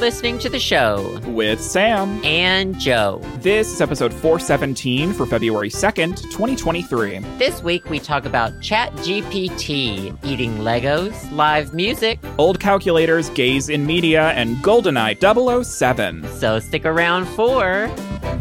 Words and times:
listening 0.00 0.38
to 0.38 0.48
the 0.48 0.58
show 0.58 1.20
with 1.26 1.60
Sam 1.62 2.24
and 2.24 2.78
Joe. 2.80 3.20
This 3.40 3.70
is 3.70 3.82
episode 3.82 4.14
417 4.14 5.12
for 5.12 5.26
February 5.26 5.68
2nd, 5.68 6.16
2023. 6.30 7.18
This 7.36 7.62
week 7.62 7.84
we 7.90 7.98
talk 7.98 8.24
about 8.24 8.50
ChatGPT, 8.60 10.16
eating 10.24 10.56
Legos, 10.56 11.30
live 11.32 11.74
music, 11.74 12.18
old 12.38 12.58
calculators, 12.58 13.28
gays 13.30 13.68
in 13.68 13.84
media, 13.84 14.30
and 14.30 14.56
GoldenEye 14.64 15.64
007. 15.64 16.26
So 16.38 16.58
stick 16.60 16.86
around 16.86 17.26
for 17.26 17.88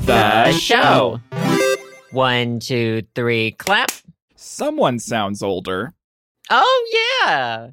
the, 0.06 0.54
show. 0.54 1.20
One, 2.12 2.62
two, 2.62 3.04
three, 3.16 3.52
clap. 3.52 3.92
Someone 4.38 4.98
sounds 4.98 5.44
older. 5.44 5.94
Oh, 6.50 7.20
yeah. 7.26 7.72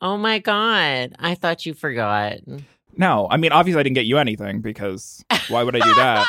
Oh 0.00 0.16
my 0.16 0.40
God. 0.40 1.14
I 1.20 1.36
thought 1.36 1.66
you 1.66 1.74
forgot. 1.74 2.38
No, 2.98 3.28
I 3.30 3.36
mean, 3.36 3.52
obviously, 3.52 3.80
I 3.80 3.82
didn't 3.84 3.94
get 3.94 4.06
you 4.06 4.18
anything 4.18 4.60
because 4.60 5.24
why 5.48 5.62
would 5.62 5.74
I 5.74 5.78
do 5.78 5.94
that? 5.94 6.26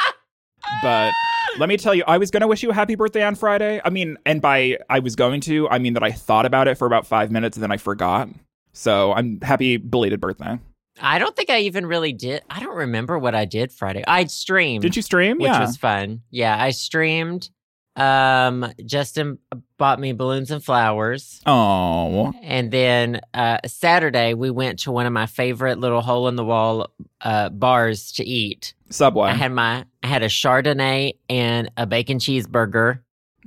but 0.84 1.14
let 1.58 1.68
me 1.68 1.78
tell 1.78 1.96
you, 1.96 2.04
I 2.08 2.18
was 2.18 2.32
going 2.32 2.42
to 2.42 2.48
wish 2.48 2.64
you 2.64 2.70
a 2.70 2.74
happy 2.74 2.96
birthday 2.96 3.24
on 3.24 3.36
Friday. 3.36 3.82
I 3.84 3.90
mean, 3.90 4.18
and 4.26 4.42
by 4.42 4.78
I 4.90 5.00
was 5.00 5.16
going 5.16 5.42
to, 5.42 5.68
I 5.70 5.80
mean 5.80 5.94
that 5.94 6.04
I 6.04 6.12
thought 6.12 6.46
about 6.46 6.68
it 6.68 6.78
for 6.78 6.86
about 6.86 7.08
five 7.08 7.32
minutes 7.32 7.58
and 7.58 7.64
then 7.64 7.72
I 7.72 7.78
forgot. 7.78 8.30
So 8.72 9.14
I'm 9.14 9.42
happy 9.42 9.78
belated 9.78 10.22
birthday. 10.22 10.60
I 11.02 11.18
don't 11.18 11.36
think 11.36 11.50
I 11.50 11.60
even 11.62 11.86
really 11.86 12.14
did. 12.14 12.44
I 12.50 12.60
don't 12.60 12.76
remember 12.76 13.18
what 13.18 13.34
I 13.34 13.46
did 13.46 13.72
Friday. 13.72 14.04
I 14.08 14.26
streamed. 14.26 14.82
Did 14.82 14.96
you 14.96 15.02
stream? 15.02 15.40
Yeah. 15.40 15.48
Which 15.48 15.58
yeah. 15.58 15.62
was 15.62 15.78
fun. 15.78 16.22
Yeah, 16.30 16.62
I 16.62 16.72
streamed. 16.72 17.50
Um, 17.96 18.72
Justin 18.86 19.40
bought 19.78 20.00
me 20.00 20.14
balloons 20.14 20.52
and 20.52 20.64
flowers. 20.64 21.42
Oh. 21.46 22.34
And 22.42 22.72
then 22.72 23.20
uh, 23.34 23.60
Saturday 23.66 24.34
we 24.34 24.50
went 24.52 24.80
to 24.80 24.92
one 24.92 25.06
of 25.06 25.14
my 25.14 25.26
favorite 25.26 25.80
little 25.80 26.02
hole 26.02 26.28
in 26.28 26.36
the 26.36 26.46
wall 26.46 26.92
uh, 27.22 27.50
bars 27.50 28.14
to 28.14 28.24
eat. 28.24 28.74
Subway. 28.90 29.30
I 29.30 29.34
had 29.34 29.52
my 29.52 29.86
I 30.02 30.08
had 30.08 30.24
a 30.24 30.28
Chardonnay 30.28 31.18
and 31.30 31.72
a 31.78 31.86
bacon 31.86 32.20
cheeseburger. 32.20 33.00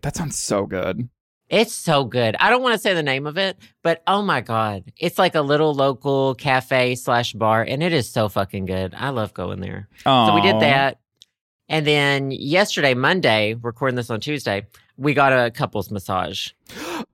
That 0.03 0.17
sounds 0.17 0.39
so 0.39 0.67
good. 0.67 1.09
It's 1.49 1.75
so 1.75 2.05
good. 2.05 2.35
I 2.41 2.49
don't 2.49 2.63
want 2.63 2.75
to 2.75 2.79
say 2.79 2.95
the 2.95 3.03
name 3.03 3.27
of 3.27 3.37
it, 3.37 3.59
but 3.83 4.03
oh 4.07 4.23
my 4.23 4.41
god, 4.41 4.91
it's 4.97 5.19
like 5.19 5.35
a 5.35 5.43
little 5.43 5.75
local 5.75 6.35
cafe 6.35 6.95
slash 6.95 7.35
bar, 7.35 7.63
and 7.63 7.83
it 7.83 7.93
is 7.93 8.09
so 8.09 8.31
fucking 8.31 8.65
good. 8.65 8.95
I 8.97 9.11
love 9.11 9.35
going 9.35 9.61
there. 9.61 9.87
Aww. 10.07 10.29
So 10.29 10.35
we 10.35 10.41
did 10.41 10.61
that. 10.61 10.99
And 11.73 11.87
then 11.87 12.31
yesterday, 12.33 12.93
Monday, 12.93 13.55
recording 13.55 13.97
this 13.97 14.11
on 14.11 14.21
Tuesday, 14.21 14.67
we 14.99 15.15
got 15.15 15.33
a 15.33 15.51
couples 15.51 15.91
massage. 15.91 16.51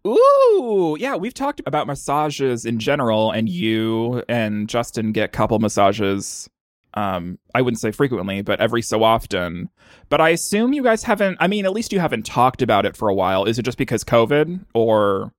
Ooh, 0.04 0.96
yeah, 0.98 1.14
we've 1.14 1.32
talked 1.32 1.62
about 1.64 1.86
massages 1.86 2.66
in 2.66 2.80
general, 2.80 3.30
and 3.30 3.48
you 3.48 4.24
and 4.28 4.68
Justin 4.68 5.12
get 5.12 5.30
couple 5.30 5.60
massages. 5.60 6.50
Um, 6.94 7.38
I 7.54 7.62
wouldn't 7.62 7.78
say 7.78 7.92
frequently, 7.92 8.42
but 8.42 8.60
every 8.60 8.82
so 8.82 9.04
often. 9.04 9.70
But 10.08 10.20
I 10.20 10.30
assume 10.30 10.72
you 10.72 10.82
guys 10.82 11.04
haven't. 11.04 11.36
I 11.38 11.46
mean, 11.46 11.64
at 11.64 11.72
least 11.72 11.92
you 11.92 12.00
haven't 12.00 12.26
talked 12.26 12.60
about 12.60 12.84
it 12.84 12.96
for 12.96 13.08
a 13.08 13.14
while. 13.14 13.44
Is 13.44 13.60
it 13.60 13.62
just 13.62 13.78
because 13.78 14.02
COVID, 14.02 14.64
or 14.74 15.32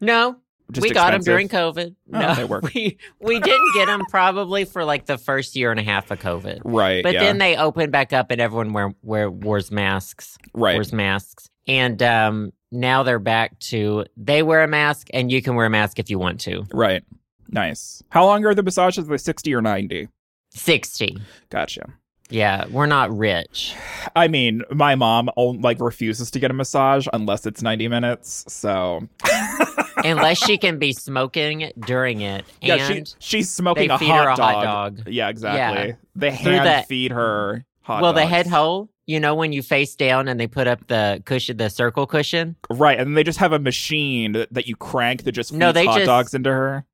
no? 0.00 0.38
We 0.80 0.88
expensive? 0.88 0.94
got 0.94 1.10
them 1.12 1.22
during 1.22 1.48
COVID. 1.48 1.94
Oh, 2.14 2.46
no, 2.48 2.60
we 2.74 2.98
we 3.20 3.40
didn't 3.40 3.74
get 3.74 3.86
them 3.86 4.02
probably 4.08 4.64
for 4.64 4.84
like 4.84 5.06
the 5.06 5.18
first 5.18 5.56
year 5.56 5.70
and 5.70 5.78
a 5.78 5.82
half 5.82 6.10
of 6.10 6.18
COVID. 6.18 6.62
right? 6.64 7.02
But 7.02 7.14
yeah. 7.14 7.24
then 7.24 7.38
they 7.38 7.56
opened 7.56 7.92
back 7.92 8.12
up 8.12 8.30
and 8.30 8.40
everyone 8.40 8.72
wear, 8.72 8.94
wear 9.02 9.30
wears 9.30 9.70
masks. 9.70 10.38
right. 10.54 10.74
Wears 10.74 10.92
masks. 10.92 11.48
And 11.66 12.02
um, 12.02 12.52
now 12.70 13.02
they're 13.02 13.18
back 13.18 13.58
to 13.60 14.04
they 14.16 14.42
wear 14.42 14.62
a 14.62 14.68
mask 14.68 15.08
and 15.12 15.30
you 15.30 15.42
can 15.42 15.54
wear 15.54 15.66
a 15.66 15.70
mask 15.70 15.98
if 15.98 16.10
you 16.10 16.18
want 16.18 16.40
to. 16.40 16.64
Right. 16.72 17.04
Nice. 17.48 18.02
How 18.08 18.24
long 18.24 18.44
are 18.46 18.54
the 18.54 18.62
massages? 18.62 19.08
Like 19.08 19.20
sixty 19.20 19.54
or 19.54 19.60
ninety? 19.60 20.08
60. 20.54 21.16
Gotcha. 21.50 21.94
Yeah, 22.32 22.66
we're 22.70 22.86
not 22.86 23.16
rich. 23.16 23.74
I 24.16 24.28
mean, 24.28 24.62
my 24.70 24.94
mom 24.94 25.30
like 25.36 25.80
refuses 25.80 26.30
to 26.32 26.38
get 26.38 26.50
a 26.50 26.54
massage 26.54 27.06
unless 27.12 27.46
it's 27.46 27.62
ninety 27.62 27.88
minutes. 27.88 28.44
So 28.48 29.06
Unless 30.04 30.38
she 30.38 30.58
can 30.58 30.78
be 30.78 30.92
smoking 30.92 31.70
during 31.86 32.22
it. 32.22 32.44
yeah, 32.60 32.76
and 32.90 33.06
she 33.08 33.14
she's 33.18 33.50
smoking 33.50 33.90
a, 33.90 33.96
hot, 33.98 34.32
a 34.32 34.36
dog. 34.36 34.38
hot 34.38 34.64
dog. 34.64 35.08
Yeah, 35.08 35.28
exactly. 35.28 35.88
Yeah. 35.90 35.94
They 36.16 36.30
hand 36.30 36.66
that- 36.66 36.88
feed 36.88 37.12
her 37.12 37.64
hot 37.82 38.02
well, 38.02 38.12
the 38.12 38.26
head 38.26 38.46
hole, 38.46 38.88
you 39.06 39.18
know, 39.20 39.34
when 39.34 39.52
you 39.52 39.62
face 39.62 39.94
down 39.96 40.28
and 40.28 40.38
they 40.40 40.46
put 40.46 40.66
up 40.66 40.86
the 40.88 41.22
cushion, 41.24 41.56
the 41.56 41.68
circle 41.68 42.06
cushion. 42.06 42.56
Right, 42.70 42.98
and 42.98 43.08
then 43.08 43.14
they 43.14 43.24
just 43.24 43.38
have 43.40 43.52
a 43.52 43.58
machine 43.58 44.32
that, 44.32 44.52
that 44.54 44.66
you 44.66 44.76
crank 44.76 45.24
that 45.24 45.32
just 45.32 45.50
feeds 45.50 45.58
No, 45.58 45.72
they 45.72 45.84
hot 45.86 45.96
just- 45.98 46.06
dogs 46.06 46.34
into 46.34 46.50
her. 46.50 46.84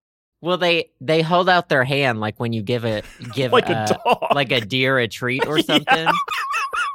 Well, 0.41 0.57
they 0.59 0.91
they 1.01 1.23
hold 1.23 1.49
out 1.49 1.69
their 1.69 1.85
hand 1.85 2.21
like 2.21 2.39
when 2.39 2.53
you 2.53 2.63
give 2.63 2.85
it 2.85 3.05
give 3.35 3.53
Like 3.53 3.69
uh, 3.69 3.87
a 3.91 3.95
dog. 4.05 4.35
like 4.35 4.53
a 4.53 4.61
deer 4.61 4.99
a 4.99 5.09
treat 5.09 5.47
or 5.47 5.59
Yeah. 5.59 5.65
something, 5.65 6.07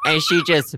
and 0.05 0.21
she 0.21 0.41
just 0.43 0.75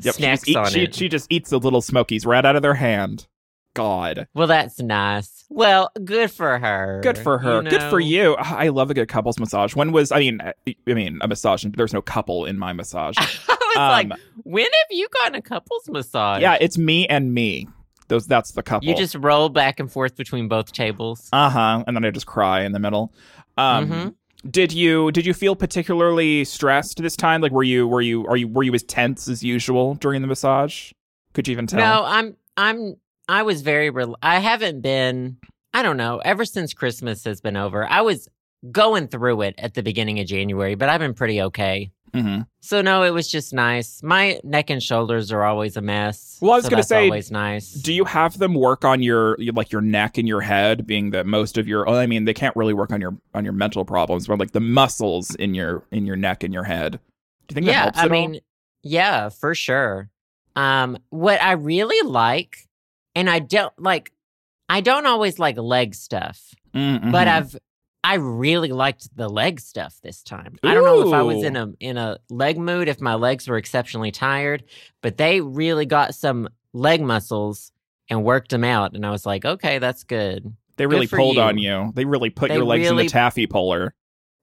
Yep, 0.00 0.14
she 0.16 0.22
snacks 0.22 0.40
just, 0.42 0.48
eat- 0.48 0.56
on 0.56 0.70
she, 0.70 0.82
it. 0.84 0.94
she 0.94 1.08
just 1.08 1.26
eats 1.30 1.50
the 1.50 1.58
little 1.58 1.80
smokies 1.80 2.26
right 2.26 2.44
out 2.44 2.56
of 2.56 2.62
their 2.62 2.74
hand. 2.74 3.26
God. 3.74 4.28
Well, 4.34 4.46
that's 4.46 4.78
nice. 4.80 5.44
Well, 5.48 5.90
good 6.04 6.30
for 6.30 6.58
her. 6.60 7.00
Good 7.02 7.18
for 7.18 7.38
her. 7.38 7.62
you 7.62 7.70
Good 7.70 7.82
for 7.82 7.98
you. 7.98 8.36
Ah, 8.38 8.56
I 8.58 8.68
love 8.68 8.90
a 8.90 8.94
good 8.94 9.08
couples 9.08 9.38
massage. 9.40 9.74
When 9.74 9.90
was 9.92 10.12
I 10.12 10.18
mean 10.20 10.40
I 10.42 10.52
I 10.86 10.94
mean 10.94 11.18
a 11.22 11.26
massage 11.28 11.64
there's 11.76 11.92
no 11.92 12.02
couple 12.02 12.44
in 12.44 12.56
my 12.58 12.72
massage. 12.72 13.16
I 13.18 13.22
was 13.48 13.76
Um, 13.76 13.88
like, 14.10 14.20
when 14.44 14.64
have 14.64 14.96
you 14.96 15.08
gotten 15.12 15.34
a 15.34 15.42
couples 15.42 15.88
massage? 15.88 16.40
yeah, 16.42 16.56
it's 16.60 16.78
me 16.78 17.08
and 17.08 17.34
me. 17.34 17.66
Those 18.08 18.26
that's 18.26 18.52
the 18.52 18.62
couple. 18.62 18.88
You 18.88 18.94
just 18.94 19.14
roll 19.14 19.48
back 19.48 19.80
and 19.80 19.90
forth 19.90 20.16
between 20.16 20.48
both 20.48 20.72
tables. 20.72 21.28
uh-huh 21.32 21.84
and 21.86 21.96
then 21.96 22.04
I 22.04 22.10
just 22.10 22.26
cry 22.26 22.62
in 22.62 22.72
the 22.72 22.78
middle. 22.78 23.12
Um 23.56 23.88
Mhm. 23.90 24.14
did 24.50 24.72
you 24.72 25.10
did 25.12 25.24
you 25.26 25.32
feel 25.34 25.56
particularly 25.56 26.44
stressed 26.44 27.00
this 27.02 27.16
time? 27.16 27.40
Like 27.40 27.52
were 27.52 27.62
you 27.62 27.88
were 27.88 28.00
you 28.02 28.26
are 28.26 28.36
you 28.36 28.48
were 28.48 28.62
you 28.62 28.74
as 28.74 28.82
tense 28.82 29.26
as 29.28 29.42
usual 29.42 29.94
during 29.94 30.20
the 30.22 30.28
massage? 30.28 30.92
Could 31.32 31.48
you 31.48 31.52
even 31.52 31.66
tell? 31.66 31.78
No, 31.80 32.04
I'm 32.06 32.36
I'm 32.56 32.96
I 33.28 33.42
was 33.42 33.62
very 33.62 33.90
rel- 33.90 34.16
I 34.22 34.38
haven't 34.40 34.80
been 34.82 35.38
I 35.72 35.82
don't 35.82 35.96
know, 35.96 36.18
ever 36.18 36.44
since 36.44 36.72
Christmas 36.74 37.24
has 37.24 37.40
been 37.40 37.56
over. 37.56 37.84
I 37.88 38.02
was 38.02 38.28
going 38.70 39.08
through 39.08 39.42
it 39.42 39.54
at 39.58 39.74
the 39.74 39.82
beginning 39.82 40.20
of 40.20 40.26
January, 40.26 40.74
but 40.74 40.88
I've 40.88 41.00
been 41.00 41.14
pretty 41.14 41.40
okay. 41.42 41.90
Hmm 42.14 42.40
So 42.60 42.80
no, 42.80 43.02
it 43.02 43.10
was 43.10 43.28
just 43.28 43.52
nice. 43.52 44.02
My 44.02 44.40
neck 44.44 44.70
and 44.70 44.82
shoulders 44.82 45.32
are 45.32 45.42
always 45.42 45.76
a 45.76 45.80
mess. 45.82 46.38
Well, 46.40 46.52
I 46.52 46.56
was 46.56 46.64
so 46.64 46.70
gonna 46.70 46.82
say, 46.84 47.04
always 47.04 47.30
nice. 47.30 47.72
Do 47.72 47.92
you 47.92 48.04
have 48.04 48.38
them 48.38 48.54
work 48.54 48.84
on 48.84 49.02
your 49.02 49.36
like 49.52 49.72
your 49.72 49.80
neck 49.80 50.16
and 50.16 50.28
your 50.28 50.40
head, 50.40 50.86
being 50.86 51.10
that 51.10 51.26
most 51.26 51.58
of 51.58 51.66
your? 51.68 51.88
oh, 51.88 51.94
I 51.94 52.06
mean, 52.06 52.24
they 52.24 52.34
can't 52.34 52.54
really 52.56 52.72
work 52.74 52.92
on 52.92 53.00
your 53.00 53.16
on 53.34 53.44
your 53.44 53.52
mental 53.52 53.84
problems, 53.84 54.26
but 54.28 54.38
like 54.38 54.52
the 54.52 54.60
muscles 54.60 55.34
in 55.34 55.54
your 55.54 55.82
in 55.90 56.06
your 56.06 56.16
neck 56.16 56.44
and 56.44 56.54
your 56.54 56.64
head. 56.64 56.92
Do 57.48 57.52
you 57.52 57.54
think 57.54 57.66
that 57.66 57.72
yeah, 57.72 57.82
helps 57.82 57.98
I 57.98 58.04
at 58.04 58.12
all? 58.12 58.28
mean, 58.28 58.40
yeah, 58.82 59.28
for 59.28 59.54
sure. 59.54 60.08
Um, 60.56 60.98
what 61.10 61.42
I 61.42 61.52
really 61.52 62.08
like, 62.08 62.68
and 63.16 63.28
I 63.28 63.40
don't 63.40 63.72
like, 63.78 64.12
I 64.68 64.80
don't 64.80 65.04
always 65.06 65.38
like 65.40 65.56
leg 65.58 65.94
stuff, 65.94 66.54
Mm, 66.74 67.10
but 67.12 67.26
mhm. 67.26 67.30
I've 67.30 67.56
I 68.04 68.14
really 68.16 68.68
liked 68.68 69.08
the 69.16 69.28
leg 69.28 69.58
stuff 69.60 69.96
this 70.02 70.22
time. 70.22 70.56
I 70.62 70.74
don't 70.74 70.84
know 70.84 71.08
if 71.08 71.12
I 71.14 71.22
was 71.22 71.42
in 71.42 71.56
a 71.56 71.72
in 71.80 71.96
a 71.96 72.18
leg 72.28 72.58
mood, 72.58 72.86
if 72.88 73.00
my 73.00 73.14
legs 73.14 73.48
were 73.48 73.56
exceptionally 73.56 74.10
tired, 74.12 74.62
but 75.00 75.16
they 75.16 75.40
really 75.40 75.86
got 75.86 76.14
some 76.14 76.48
leg 76.74 77.00
muscles 77.00 77.72
and 78.10 78.22
worked 78.22 78.50
them 78.50 78.62
out, 78.62 78.94
and 78.94 79.06
I 79.06 79.10
was 79.10 79.24
like, 79.24 79.44
okay, 79.46 79.78
that's 79.78 80.04
good. 80.04 80.54
they 80.76 80.86
really 80.86 81.06
for 81.06 81.16
pulled 81.16 81.36
you. 81.36 81.42
on 81.42 81.56
you. 81.56 81.92
They 81.94 82.04
really 82.04 82.28
put 82.30 82.48
They 82.50 82.56
your 82.56 82.64
legs 82.64 82.86
in 82.86 82.92
really- 82.92 83.04
the 83.04 83.10
taffy 83.10 83.46
puller. 83.46 83.94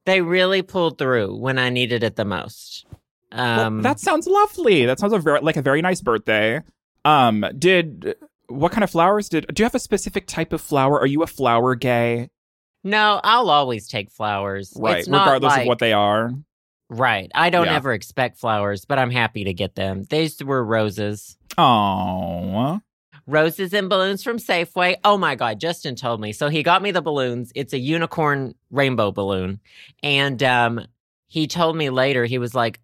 They 0.05 0.21
really 0.21 0.63
pulled 0.63 0.97
through 0.97 1.35
when 1.37 1.59
I 1.59 1.69
needed 1.69 2.01
it 2.03 2.15
the 2.15 2.25
most. 2.25 2.87
Well, 3.31 3.59
Um, 3.67 3.81
that 3.83 3.99
sounds 3.99 4.25
lovely. 4.25 4.85
That 4.87 4.97
sounds 4.97 5.13
a 5.13 5.19
very 5.19 5.41
like 5.41 5.57
a 5.57 5.61
very 5.61 5.83
nice 5.83 6.01
birthday. 6.01 6.61
Um, 7.05 7.45
did 7.59 8.15
what 8.47 8.71
kind 8.71 8.83
of 8.83 8.89
flowers 8.89 9.29
did? 9.29 9.45
Do 9.53 9.61
you 9.61 9.65
have 9.65 9.75
a 9.75 9.79
specific 9.79 10.25
type 10.25 10.51
of 10.53 10.61
flower? 10.61 10.99
Are 10.99 11.05
you 11.05 11.21
a 11.21 11.27
flower 11.27 11.75
gay? 11.75 12.29
No, 12.83 13.19
I'll 13.23 13.49
always 13.49 13.87
take 13.87 14.09
flowers. 14.11 14.73
Right, 14.75 14.99
It's 14.99 15.07
not 15.07 15.25
regardless 15.25 15.51
like- 15.51 15.61
of 15.61 15.67
what 15.67 15.79
they 15.79 15.93
are. 15.93 16.31
Right. 16.89 17.31
I 17.33 17.49
don't 17.51 17.67
Yeah. 17.67 17.75
ever 17.75 17.93
expect 17.93 18.37
flowers, 18.37 18.83
but 18.83 18.99
I'm 18.99 19.11
happy 19.11 19.45
to 19.45 19.53
get 19.53 19.75
them. 19.75 20.03
These 20.09 20.43
were 20.43 20.61
roses. 20.63 21.37
Oh, 21.57 22.81
Roses 23.27 23.73
and 23.73 23.87
balloons 23.87 24.23
from 24.23 24.37
Safeway. 24.39 24.95
Oh 25.05 25.17
my 25.17 25.35
God, 25.35 25.59
Justin 25.59 25.95
told 25.95 26.19
me. 26.19 26.33
So 26.33 26.49
he 26.49 26.63
got 26.63 26.81
me 26.81 26.91
the 26.91 27.01
balloons. 27.01 27.51
It's 27.55 27.71
a 27.71 27.77
unicorn 27.77 28.55
rainbow 28.71 29.11
balloon. 29.11 29.61
And 30.03 30.41
um, 30.43 30.85
he 31.27 31.47
told 31.47 31.77
me 31.77 31.89
later, 31.91 32.25
he 32.25 32.39
was 32.39 32.53
like, 32.55 32.81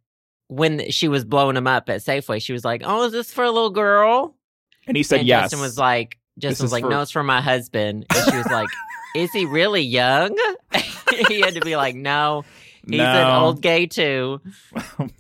when 0.48 0.90
she 0.92 1.10
was 1.10 1.26
blowing 1.26 1.56
them 1.56 1.68
up 1.68 1.90
at 1.90 2.00
Safeway, 2.02 2.42
she 2.42 2.54
was 2.54 2.64
like, 2.64 2.84
Oh, 2.86 3.04
is 3.06 3.12
this 3.12 3.34
for 3.34 3.44
a 3.44 3.52
little 3.52 3.72
girl? 3.72 4.36
and 4.88 4.96
he 4.96 5.04
said 5.04 5.20
and 5.20 5.28
yes. 5.28 5.42
Justin 5.46 5.60
was 5.60 5.78
like, 5.78 6.18
Justin 6.40 6.64
was 6.64 6.72
like, 6.72 6.84
for- 6.86 6.90
No, 6.90 7.02
it's 7.02 7.12
for 7.12 7.24
my 7.24 7.42
husband. 7.42 8.06
And 8.16 8.32
she 8.32 8.38
was 8.38 8.46
like, 8.50 8.70
Is 9.16 9.32
he 9.32 9.46
really 9.46 9.82
young? 9.82 10.38
he 11.28 11.42
had 11.42 11.56
to 11.56 11.62
be 11.62 11.76
like, 11.76 11.96
No. 11.96 12.44
He's 12.90 13.02
an 13.02 13.36
old 13.36 13.62
gay 13.62 13.86
too. 13.86 14.42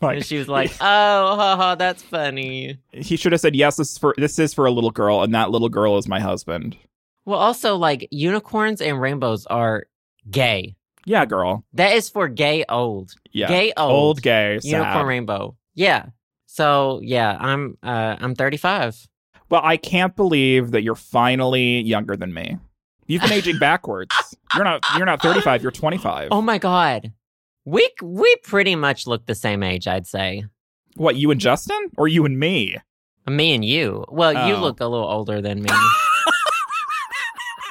Like, 0.01 0.17
and 0.17 0.25
she 0.25 0.37
was 0.37 0.47
like, 0.47 0.71
"Oh, 0.81 1.35
haha, 1.35 1.75
that's 1.75 2.01
funny." 2.03 2.77
he 2.91 3.15
should 3.17 3.31
have 3.31 3.41
said 3.41 3.55
yes. 3.55 3.77
This 3.77 3.91
is 3.91 3.97
for 3.97 4.13
this 4.17 4.37
is 4.39 4.53
for 4.53 4.65
a 4.65 4.71
little 4.71 4.91
girl, 4.91 5.21
and 5.23 5.33
that 5.33 5.49
little 5.49 5.69
girl 5.69 5.97
is 5.97 6.07
my 6.07 6.19
husband. 6.19 6.77
Well, 7.25 7.39
also 7.39 7.75
like 7.75 8.07
unicorns 8.11 8.79
and 8.79 9.01
rainbows 9.01 9.45
are 9.47 9.87
gay. 10.29 10.75
Yeah, 11.05 11.25
girl. 11.25 11.65
That 11.73 11.93
is 11.93 12.09
for 12.09 12.27
gay 12.27 12.63
old. 12.69 13.13
Yeah. 13.31 13.47
Gay 13.47 13.73
old. 13.75 13.91
Old 13.91 14.21
gay. 14.21 14.59
Sad. 14.61 14.69
Unicorn 14.69 15.07
rainbow. 15.07 15.57
Yeah. 15.73 16.07
So 16.45 16.99
yeah, 17.03 17.37
I'm 17.39 17.77
uh 17.83 18.15
I'm 18.19 18.35
35. 18.35 19.07
Well, 19.49 19.61
I 19.63 19.77
can't 19.77 20.15
believe 20.15 20.71
that 20.71 20.83
you're 20.83 20.95
finally 20.95 21.81
younger 21.81 22.15
than 22.17 22.33
me. 22.33 22.57
You've 23.07 23.21
been 23.21 23.33
aging 23.33 23.59
backwards. 23.59 24.13
You're 24.53 24.63
not 24.63 24.83
you're 24.97 25.05
not 25.05 25.21
35, 25.21 25.61
you're 25.63 25.71
25. 25.71 26.29
Oh 26.31 26.41
my 26.41 26.57
god. 26.57 27.11
We 27.65 27.89
we 28.01 28.35
pretty 28.43 28.75
much 28.75 29.07
look 29.07 29.25
the 29.25 29.35
same 29.35 29.63
age, 29.63 29.87
I'd 29.87 30.07
say. 30.07 30.45
What, 30.95 31.15
you 31.15 31.31
and 31.31 31.39
Justin 31.39 31.77
or 31.97 32.07
you 32.07 32.25
and 32.25 32.39
me? 32.39 32.77
Me 33.27 33.53
and 33.53 33.63
you. 33.63 34.03
Well, 34.09 34.47
you 34.47 34.55
Oh. 34.55 34.61
look 34.61 34.79
a 34.79 34.87
little 34.87 35.07
older 35.07 35.41
than 35.41 35.61
me. 35.61 35.69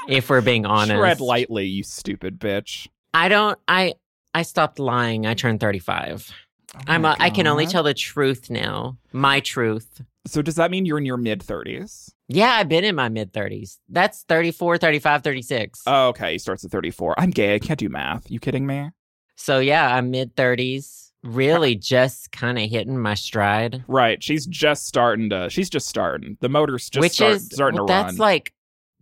if 0.08 0.30
we're 0.30 0.40
being 0.40 0.66
honest. 0.66 0.98
Tread 0.98 1.20
lightly, 1.20 1.66
you 1.66 1.82
stupid 1.82 2.38
bitch. 2.38 2.88
I 3.14 3.28
don't 3.28 3.58
I 3.66 3.94
I 4.34 4.42
stopped 4.42 4.78
lying. 4.78 5.26
I 5.26 5.34
turned 5.34 5.60
35. 5.60 6.30
Oh 6.74 6.78
I'm 6.86 7.04
a, 7.04 7.16
I 7.18 7.30
can 7.30 7.46
only 7.46 7.66
tell 7.66 7.82
the 7.82 7.94
truth 7.94 8.50
now. 8.50 8.98
My 9.12 9.40
truth. 9.40 10.02
So 10.26 10.42
does 10.42 10.56
that 10.56 10.70
mean 10.70 10.86
you're 10.86 10.98
in 10.98 11.06
your 11.06 11.16
mid 11.16 11.40
30s? 11.40 12.10
Yeah, 12.28 12.50
I've 12.52 12.68
been 12.68 12.84
in 12.84 12.94
my 12.94 13.08
mid 13.08 13.32
30s. 13.32 13.78
That's 13.88 14.24
34, 14.24 14.78
35, 14.78 15.22
36. 15.22 15.82
Oh, 15.86 16.08
okay. 16.08 16.32
He 16.32 16.38
starts 16.38 16.64
at 16.64 16.70
34. 16.70 17.18
I'm 17.18 17.30
gay. 17.30 17.54
I 17.54 17.58
can't 17.58 17.78
do 17.78 17.88
math. 17.88 18.30
You 18.30 18.40
kidding 18.40 18.66
me? 18.66 18.90
so 19.36 19.58
yeah, 19.58 19.94
I'm 19.94 20.10
mid 20.10 20.34
30s. 20.34 21.10
Really 21.22 21.74
just 21.94 22.32
kind 22.32 22.58
of 22.58 22.68
hitting 22.70 22.98
my 22.98 23.14
stride. 23.14 23.84
Right. 23.86 24.22
She's 24.22 24.46
just 24.46 24.86
starting 24.86 25.30
to. 25.30 25.48
She's 25.50 25.70
just 25.70 25.88
starting. 25.88 26.36
The 26.40 26.48
motor's 26.48 26.88
just 26.90 27.00
which 27.00 27.12
start- 27.12 27.34
is 27.34 27.48
starting 27.52 27.78
well, 27.78 27.86
to 27.86 27.92
run. 27.92 28.06
that's 28.06 28.18
like 28.18 28.52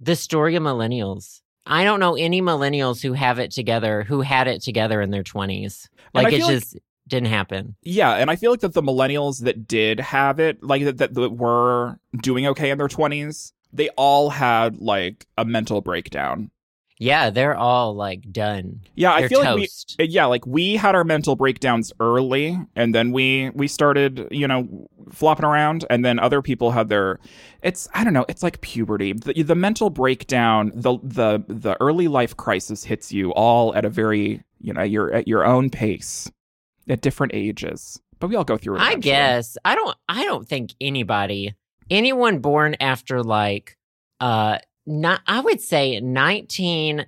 the 0.01 0.17
story 0.17 0.55
of 0.57 0.63
millennials. 0.63 1.41
I 1.67 1.85
don't 1.85 2.01
know 2.01 2.15
any 2.15 2.43
millennials 2.43 3.03
who 3.03 3.15
have 3.15 3.39
it 3.39 3.51
together, 3.51 4.03
who 4.03 4.21
had 4.21 4.49
it 4.49 4.61
together 4.61 5.01
in 5.01 5.11
their 5.11 5.23
20s. 5.23 5.89
Like 6.13 6.33
it's 6.33 6.45
like- 6.45 6.55
just 6.55 6.77
didn't 7.09 7.29
happen. 7.29 7.77
yeah, 7.83 8.13
and 8.15 8.31
I 8.31 8.37
feel 8.37 8.51
like 8.51 8.61
that 8.61 8.75
the 8.75 8.83
millennials 8.83 9.43
that 9.45 9.69
did 9.69 10.01
have 10.01 10.41
it, 10.41 10.63
like 10.63 10.85
that, 10.85 10.99
that, 10.99 11.15
that 11.15 11.31
were 11.31 11.99
doing 12.23 12.47
okay 12.49 12.71
in 12.71 12.79
their 12.79 12.89
20s, 12.89 13.53
they 13.73 13.89
all 13.91 14.31
had 14.31 14.79
like 14.79 15.27
a 15.37 15.45
mental 15.45 15.81
breakdown. 15.81 16.51
Yeah, 16.99 17.31
they're 17.31 17.57
all 17.57 17.95
like 17.95 18.31
done. 18.31 18.81
Yeah, 18.95 19.13
I 19.13 19.21
They're 19.21 19.29
feel 19.29 19.41
like 19.41 19.57
we. 19.57 19.69
Uh, 19.99 20.05
yeah 20.05 20.25
like 20.27 20.47
we 20.47 20.77
had 20.77 20.95
our 20.95 21.05
mental 21.05 21.37
breakdowns 21.37 21.93
early 22.01 22.59
and 22.77 22.95
then 22.95 23.13
we 23.13 23.51
we 23.51 23.69
started 23.69 24.27
you 24.31 24.47
know 24.49 24.89
flopping 25.13 25.45
around 25.45 25.85
and 25.91 26.05
then 26.05 26.19
other 26.19 26.41
people 26.43 26.71
had 26.73 26.89
their 26.89 27.21
it's 27.63 27.89
i 27.95 28.03
don't 28.03 28.13
know 28.13 28.25
it's 28.29 28.43
like 28.43 28.61
puberty 28.61 29.13
the, 29.13 29.43
the 29.43 29.55
mental 29.55 29.91
breakdown 29.91 30.73
the 30.75 30.99
the 31.03 31.45
the 31.49 31.77
early 31.81 32.09
life 32.09 32.37
crisis 32.37 32.85
hits 32.85 33.13
you 33.13 33.33
all 33.35 33.75
at 33.75 33.85
a 33.85 33.91
very 33.91 34.43
you 34.61 34.73
know 34.73 34.83
you're 34.83 35.13
at 35.13 35.29
your 35.29 35.45
own 35.45 35.71
pace 35.71 36.31
at 36.89 37.01
different 37.01 37.33
ages 37.35 38.01
but 38.21 38.29
we 38.29 38.37
all 38.37 38.45
go 38.45 38.57
through 38.57 38.77
it 38.77 38.81
I 38.81 38.95
guess 38.95 39.57
I 39.65 39.75
don't. 39.75 39.97
I 40.09 40.25
don't 40.25 40.49
think 40.49 40.71
anybody, 40.81 41.55
anyone 41.91 42.39
born 42.39 42.77
after 42.81 43.23
like, 43.23 43.77
uh, 44.21 44.59
not. 44.87 45.21
I 45.27 45.41
would 45.41 45.61
say 45.61 46.01
nineteen 46.01 47.07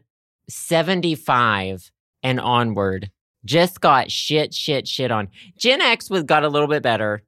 seventy 0.51 1.15
five 1.15 1.91
and 2.23 2.41
onward, 2.41 3.11
just 3.45 3.81
got 3.81 4.11
shit, 4.11 4.53
shit, 4.53 4.87
shit 4.89 5.11
on. 5.11 5.29
Gen 5.57 5.81
X 5.81 6.11
was 6.11 6.25
got 6.25 6.45
a 6.45 6.49
little 6.49 6.69
bit 6.69 6.83
better. 6.83 7.23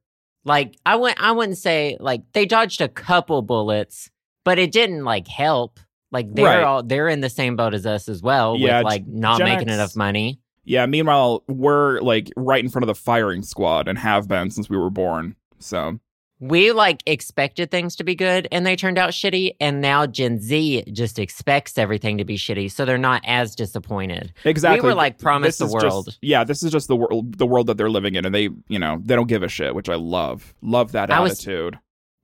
Like 0.45 0.75
I 0.85 0.95
wouldn't. 0.95 1.21
I 1.21 1.31
wouldn't 1.31 1.57
say 1.57 1.97
like 1.99 2.21
they 2.33 2.45
dodged 2.45 2.81
a 2.81 2.87
couple 2.89 3.41
bullets, 3.41 4.11
but 4.45 4.59
it 4.59 4.71
didn't 4.71 5.03
like 5.03 5.27
help. 5.27 5.79
Like 6.11 6.33
they're 6.33 6.45
Right. 6.45 6.63
all 6.63 6.83
they're 6.83 7.07
in 7.07 7.21
the 7.21 7.29
same 7.29 7.55
boat 7.55 7.73
as 7.73 7.85
us 7.85 8.09
as 8.09 8.21
well 8.21 8.55
Yeah, 8.57 8.79
with 8.79 8.85
like 8.85 9.07
not 9.07 9.37
Gen 9.39 9.47
making 9.47 9.69
X- 9.69 9.75
enough 9.75 9.95
money. 9.95 10.39
Yeah 10.69 10.85
meanwhile 10.85 11.43
we're 11.47 11.99
like 12.01 12.31
right 12.37 12.63
in 12.63 12.69
front 12.69 12.83
of 12.83 12.87
the 12.87 12.95
firing 12.95 13.41
squad 13.41 13.87
and 13.89 13.97
have 13.97 14.27
been 14.27 14.49
since 14.51 14.69
we 14.69 14.77
were 14.77 14.89
born 14.89 15.35
so 15.59 15.99
we 16.41 16.71
like 16.71 17.03
expected 17.05 17.69
things 17.69 17.97
to 17.97 18.03
be 18.05 18.15
good 18.15 18.47
and 18.49 18.65
they 18.65 18.73
turned 18.77 18.97
out 18.97 19.09
shitty 19.09 19.51
and 19.59 19.81
now 19.81 20.05
gen 20.05 20.39
z 20.39 20.83
just 20.93 21.19
expects 21.19 21.77
everything 21.77 22.17
to 22.17 22.23
be 22.23 22.37
shitty 22.37 22.71
so 22.71 22.85
they're 22.85 22.97
not 22.97 23.21
as 23.25 23.55
disappointed 23.55 24.31
exactly 24.45 24.79
we 24.79 24.87
were 24.87 24.95
like 24.95 25.17
promised 25.17 25.59
the 25.59 25.67
world 25.67 26.05
Just, 26.05 26.19
yeah, 26.21 26.45
this 26.45 26.63
is 26.63 26.71
just 26.71 26.87
the 26.87 26.95
world, 26.95 27.37
the 27.37 27.45
world 27.47 27.67
that 27.67 27.75
they're 27.77 27.89
living 27.89 28.15
in, 28.15 28.25
and 28.25 28.33
they, 28.33 28.47
you 28.69 28.79
know, 28.79 29.01
they 29.03 29.15
don't 29.15 29.27
give 29.27 29.43
a 29.43 29.49
shit, 29.49 29.75
which 29.75 29.89
I 29.89 29.95
love. 29.95 30.53
Love 30.61 30.93
that 30.93 31.11
I 31.11 31.19
was- 31.19 31.33
attitude. 31.33 31.77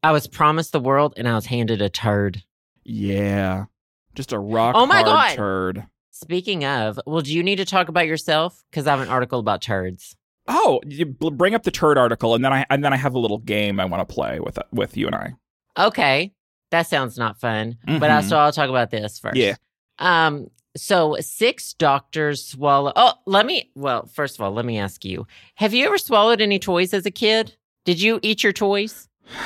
i 0.03 0.11
was 0.13 0.27
promised 0.27 0.71
the 0.71 0.79
world 0.79 1.13
and 1.17 1.27
i 1.27 1.35
was 1.35 1.47
handed 1.47 1.81
a 1.81 1.89
turd 1.89 2.41
Yeah, 2.85 3.65
just 4.13 4.31
a 4.31 4.39
rock 4.39 4.75
Oh 4.77 4.85
my 4.85 5.01
hard 5.01 5.05
God. 5.05 5.35
turd. 5.35 5.87
Speaking 6.15 6.63
of 6.65 6.99
well 7.05 7.21
do 7.21 7.33
you 7.33 7.43
need 7.43 7.57
to 7.57 7.65
talk 7.65 7.89
about 7.89 8.07
yourself 8.07 8.63
because 8.71 8.87
i 8.87 8.91
have 8.91 9.01
an 9.01 9.09
article 9.09 9.39
about 9.39 9.61
turds 9.61 10.15
Oh, 10.47 10.79
you 10.85 11.05
bring 11.07 11.55
up 11.55 11.63
the 11.63 11.71
turd 11.71 11.97
article, 11.97 12.35
and 12.35 12.45
then 12.45 12.53
I 12.53 12.67
and 12.69 12.83
then 12.85 12.93
I 12.93 12.97
have 12.97 13.15
a 13.15 13.19
little 13.19 13.39
game 13.39 13.79
I 13.79 13.85
want 13.85 14.07
to 14.07 14.13
play 14.13 14.39
with 14.39 14.59
with 14.71 14.95
you 14.95 15.07
and 15.07 15.15
I. 15.15 15.33
okay 15.77 16.33
that 16.69 16.85
sounds 16.87 17.17
not 17.17 17.39
fun 17.39 17.77
but 17.87 18.11
I, 18.11 18.21
Mhm. 18.21 18.29
so 18.29 18.37
i'll 18.37 18.51
talk 18.51 18.69
about 18.69 18.91
this 18.91 19.17
first 19.17 19.37
Yeah. 19.37 19.55
um 19.97 20.47
so 20.77 21.17
six 21.19 21.73
doctors 21.73 22.45
swallow 22.45 22.93
oh 22.95 23.13
let 23.25 23.45
me 23.47 23.71
well 23.75 24.05
first 24.05 24.35
of 24.37 24.41
all 24.41 24.51
let 24.51 24.65
me 24.65 24.77
ask 24.77 25.03
you 25.03 25.25
have 25.55 25.73
you 25.73 25.85
ever 25.87 25.97
swallowed 25.97 26.41
any 26.41 26.59
toys 26.59 26.93
as 26.93 27.05
a 27.07 27.11
kid 27.11 27.55
did 27.83 27.99
you 27.99 28.19
eat 28.21 28.43
your 28.43 28.53
toys 28.53 29.07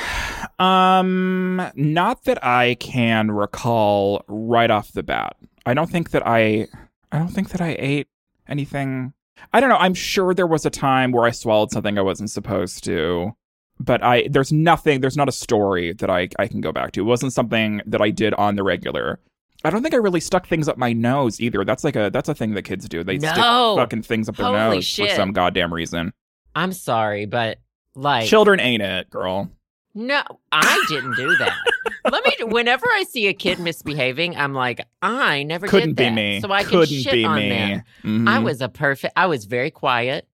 Um, 0.58 1.62
not 1.74 2.24
that 2.24 2.44
I 2.44 2.74
can 2.80 3.30
recall 3.30 4.22
right 4.28 4.70
off 4.70 4.92
the 4.92 5.02
bat. 5.02 5.36
I 5.66 5.74
don't 5.74 5.90
think 5.90 6.10
that 6.10 6.26
I, 6.26 6.66
I 7.12 7.18
don't 7.18 7.28
think 7.28 7.50
that 7.50 7.60
I 7.60 7.76
ate 7.78 8.08
anything. 8.48 9.12
I 9.52 9.60
don't 9.60 9.68
know. 9.68 9.76
I'm 9.76 9.94
sure 9.94 10.34
there 10.34 10.46
was 10.46 10.66
a 10.66 10.70
time 10.70 11.12
where 11.12 11.24
I 11.24 11.30
swallowed 11.30 11.70
something 11.70 11.98
I 11.98 12.02
wasn't 12.02 12.30
supposed 12.30 12.84
to, 12.84 13.32
but 13.78 14.02
I 14.02 14.28
there's 14.28 14.52
nothing. 14.52 15.00
There's 15.00 15.16
not 15.16 15.28
a 15.28 15.32
story 15.32 15.92
that 15.94 16.10
I 16.10 16.28
I 16.38 16.46
can 16.46 16.60
go 16.60 16.72
back 16.72 16.92
to. 16.92 17.00
It 17.00 17.04
wasn't 17.04 17.32
something 17.32 17.80
that 17.86 18.00
I 18.02 18.10
did 18.10 18.34
on 18.34 18.56
the 18.56 18.62
regular. 18.62 19.18
I 19.64 19.70
don't 19.70 19.82
think 19.82 19.94
I 19.94 19.98
really 19.98 20.20
stuck 20.20 20.46
things 20.46 20.68
up 20.68 20.78
my 20.78 20.92
nose 20.92 21.40
either. 21.40 21.64
That's 21.64 21.84
like 21.84 21.96
a 21.96 22.10
that's 22.10 22.28
a 22.28 22.34
thing 22.34 22.54
that 22.54 22.62
kids 22.62 22.88
do. 22.88 23.02
They 23.04 23.18
stick 23.18 23.34
fucking 23.34 24.02
things 24.02 24.28
up 24.28 24.36
their 24.36 24.46
Holy 24.46 24.58
nose 24.58 24.84
shit. 24.84 25.10
for 25.10 25.16
some 25.16 25.32
goddamn 25.32 25.72
reason. 25.72 26.12
I'm 26.54 26.72
sorry, 26.72 27.26
but 27.26 27.58
like 27.94 28.26
Children 28.26 28.60
ain't 28.60 28.82
it, 28.82 29.10
girl. 29.10 29.50
no, 29.94 30.22
I 30.52 30.84
didn't 30.88 31.16
do 31.16 31.36
that. 31.36 31.56
Let 32.04 32.24
me. 32.24 32.32
Whenever 32.44 32.86
I 32.86 33.04
see 33.08 33.26
a 33.26 33.34
kid 33.34 33.58
misbehaving, 33.58 34.36
I'm 34.36 34.54
like, 34.54 34.86
I 35.02 35.42
never 35.42 35.66
Couldn't 35.66 35.90
did 35.90 35.96
be 35.96 36.04
that. 36.04 36.14
me. 36.14 36.40
So 36.40 36.50
I 36.52 36.64
Couldn't 36.64 36.86
shit 36.88 37.12
be 37.12 37.24
on 37.24 37.38
me. 37.38 37.48
them. 37.48 37.82
Mhm. 38.04 38.28
I 38.28 38.38
was 38.38 38.60
a 38.60 38.68
perfect. 38.68 39.12
I 39.16 39.26
was 39.26 39.44
very 39.44 39.70
quiet. 39.70 40.26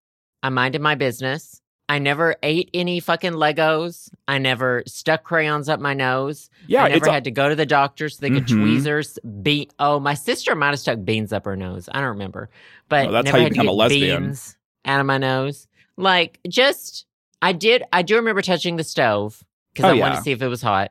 I 0.42 0.48
minded 0.50 0.80
my 0.80 0.94
business. 0.94 1.60
I 1.88 2.00
never 2.00 2.34
ate 2.42 2.68
any 2.74 2.98
fucking 2.98 3.32
Legos. 3.34 4.10
I 4.26 4.38
never 4.38 4.82
stuck 4.88 5.22
crayons 5.22 5.68
up 5.68 5.78
my 5.78 5.94
nose. 5.94 6.50
yeah. 6.66 6.82
I 6.84 6.88
never 6.88 7.06
a- 7.06 7.12
had 7.12 7.24
to 7.24 7.30
go 7.30 7.48
to 7.48 7.54
the 7.54 7.66
doctor 7.66 8.08
so 8.08 8.18
they 8.20 8.30
could 8.30 8.46
Mhm. 8.46 8.60
tweezers. 8.60 9.18
Be 9.42 9.70
oh, 9.78 10.00
my 10.00 10.14
sister 10.14 10.54
might 10.56 10.70
have 10.70 10.80
stuck 10.80 11.04
beans 11.04 11.32
up 11.32 11.44
her 11.44 11.56
nose. 11.56 11.88
I 11.92 12.00
don't 12.00 12.10
remember, 12.10 12.50
but 12.88 13.06
Oh, 13.06 13.12
that's 13.12 13.24
never 13.26 13.36
how 13.36 13.38
you 13.38 13.44
had 13.44 13.52
to 13.52 13.54
become 13.54 13.68
a 13.68 13.72
lesbian. 13.72 14.22
Beans 14.24 14.56
out 14.84 14.98
of 15.00 15.06
my 15.06 15.18
nose. 15.18 15.68
Like 15.96 16.40
just, 16.48 17.06
I 17.40 17.52
did. 17.52 17.84
I 17.92 18.02
do 18.02 18.16
remember 18.16 18.42
touching 18.42 18.76
the 18.76 18.84
stove 18.84 19.44
because 19.72 19.84
Oh, 19.84 19.94
I 19.94 20.00
wanted 20.00 20.16
to 20.16 20.22
see 20.22 20.32
if 20.32 20.42
it 20.42 20.48
was 20.48 20.62
hot. 20.62 20.90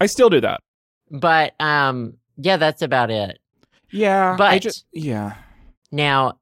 I 0.00 0.06
still 0.06 0.30
do 0.30 0.40
that. 0.40 0.60
But 1.10 1.54
um, 1.60 2.14
yeah, 2.36 2.56
that's 2.56 2.82
about 2.82 3.10
it. 3.10 3.38
Yeah, 3.90 4.32
I 4.32 4.36
But- 4.36 4.62
just 4.62 4.86
yeah. 4.92 5.34
Now, 5.92 6.38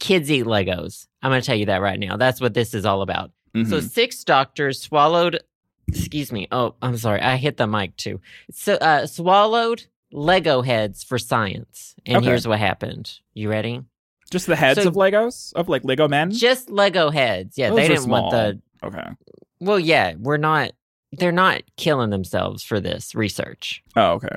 kids 0.00 0.30
eat 0.30 0.44
Legos. 0.44 1.06
I'm 1.22 1.30
going 1.30 1.40
to 1.40 1.46
tell 1.46 1.56
you 1.56 1.66
that 1.66 1.80
right 1.80 1.98
now. 1.98 2.16
That's 2.16 2.40
what 2.40 2.54
this 2.54 2.74
is 2.74 2.84
all 2.84 3.02
about. 3.02 3.30
So 3.54 3.60
Mhm. 3.80 3.88
six 3.90 4.22
doctors 4.24 4.80
swallowed. 4.82 5.40
Excuse 5.88 6.30
me. 6.32 6.46
Oh, 6.52 6.74
I'm 6.82 6.96
sorry. 6.96 7.20
I 7.22 7.36
hit 7.36 7.56
the 7.56 7.66
mic 7.66 7.96
too. 7.96 8.20
So 8.52 8.74
uh, 8.74 9.06
swallowed 9.06 9.86
Lego 10.12 10.60
heads 10.62 11.04
for 11.04 11.18
science, 11.18 11.94
and 12.04 12.18
Okay. 12.18 12.26
here's 12.26 12.46
what 12.46 12.58
happened. 12.58 13.20
You 13.34 13.48
ready? 13.50 13.82
just 14.28 14.46
the 14.48 14.56
heads 14.56 14.82
so- 14.82 14.88
of 14.88 14.94
Legos 14.96 15.52
of 15.54 15.68
like 15.68 15.84
Lego 15.84 16.08
men. 16.08 16.32
Just 16.32 16.68
Lego 16.68 17.10
heads. 17.10 17.56
Yeah, 17.56 17.68
Those 17.68 17.76
they 17.76 17.88
didn't 17.88 18.08
want 18.08 18.30
the. 18.32 18.60
okay. 18.84 19.08
Well, 19.60 19.78
yeah, 19.78 20.14
we're 20.18 20.36
not. 20.36 20.72
They're 21.18 21.32
not 21.32 21.62
killing 21.76 22.10
themselves 22.10 22.62
for 22.62 22.80
this 22.80 23.14
research. 23.14 23.82
Oh, 23.96 24.12
okay. 24.12 24.36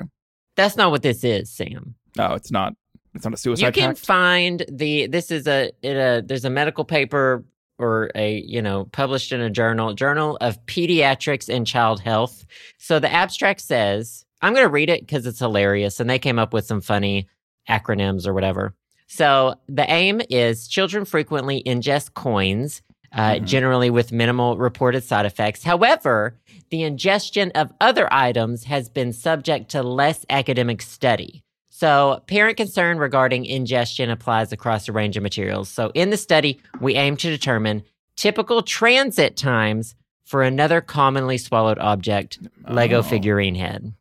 That's 0.56 0.76
not 0.76 0.90
what 0.90 1.02
this 1.02 1.24
is, 1.24 1.50
Sam. 1.50 1.94
No, 2.16 2.34
it's 2.34 2.50
not. 2.50 2.74
It's 3.14 3.24
not 3.24 3.34
a 3.34 3.36
suicide 3.36 3.66
you 3.66 3.72
can 3.72 3.90
pact. 3.90 4.06
find 4.06 4.64
the 4.68 5.06
this 5.08 5.30
is 5.30 5.46
a 5.48 5.72
it 5.82 5.96
a 5.96 6.22
there's 6.24 6.44
a 6.44 6.50
medical 6.50 6.84
paper 6.84 7.44
or 7.78 8.10
a 8.14 8.40
you 8.46 8.62
know 8.62 8.84
published 8.92 9.32
in 9.32 9.40
a 9.40 9.50
journal 9.50 9.94
journal 9.94 10.38
of 10.40 10.64
pediatrics 10.66 11.52
and 11.52 11.66
child 11.66 11.98
health 12.00 12.44
so 12.78 13.00
the 13.00 13.12
abstract 13.12 13.60
says 13.60 14.24
i'm 14.42 14.52
going 14.52 14.64
to 14.64 14.70
read 14.70 14.88
it 14.88 15.00
because 15.00 15.26
it's 15.26 15.40
hilarious 15.40 15.98
and 15.98 16.08
they 16.08 16.18
came 16.18 16.38
up 16.38 16.52
with 16.52 16.66
some 16.66 16.80
funny 16.80 17.26
acronyms 17.68 18.26
or 18.28 18.34
whatever 18.34 18.74
so 19.08 19.54
the 19.66 19.90
aim 19.90 20.20
is 20.30 20.68
children 20.68 21.04
frequently 21.04 21.62
ingest 21.66 22.14
coins 22.14 22.82
uh, 23.12 23.34
Mhm. 23.34 23.44
generally 23.44 23.90
with 23.90 24.12
minimal 24.12 24.56
reported 24.56 25.02
side 25.04 25.26
effects 25.26 25.64
however 25.64 26.34
the 26.70 26.82
ingestion 26.82 27.50
of 27.54 27.72
other 27.80 28.06
items 28.12 28.64
has 28.64 28.88
been 28.88 29.12
subject 29.12 29.70
to 29.70 29.82
less 29.82 30.24
academic 30.30 30.80
study 30.82 31.42
So, 31.72 32.20
parent 32.26 32.58
concern 32.58 32.98
regarding 32.98 33.46
ingestion 33.46 34.10
applies 34.10 34.52
across 34.52 34.86
a 34.86 34.92
range 34.92 35.16
of 35.16 35.22
materials. 35.22 35.70
So, 35.70 35.90
in 35.94 36.10
the 36.10 36.18
study, 36.18 36.60
we 36.78 36.94
aim 36.94 37.16
to 37.16 37.30
determine 37.30 37.84
typical 38.16 38.60
transit 38.60 39.34
times 39.38 39.94
for 40.26 40.42
another 40.42 40.82
commonly 40.82 41.38
swallowed 41.38 41.78
object, 41.78 42.38
Lego 42.68 42.98
Oh. 42.98 43.02
figurine 43.02 43.54
head. 43.54 43.94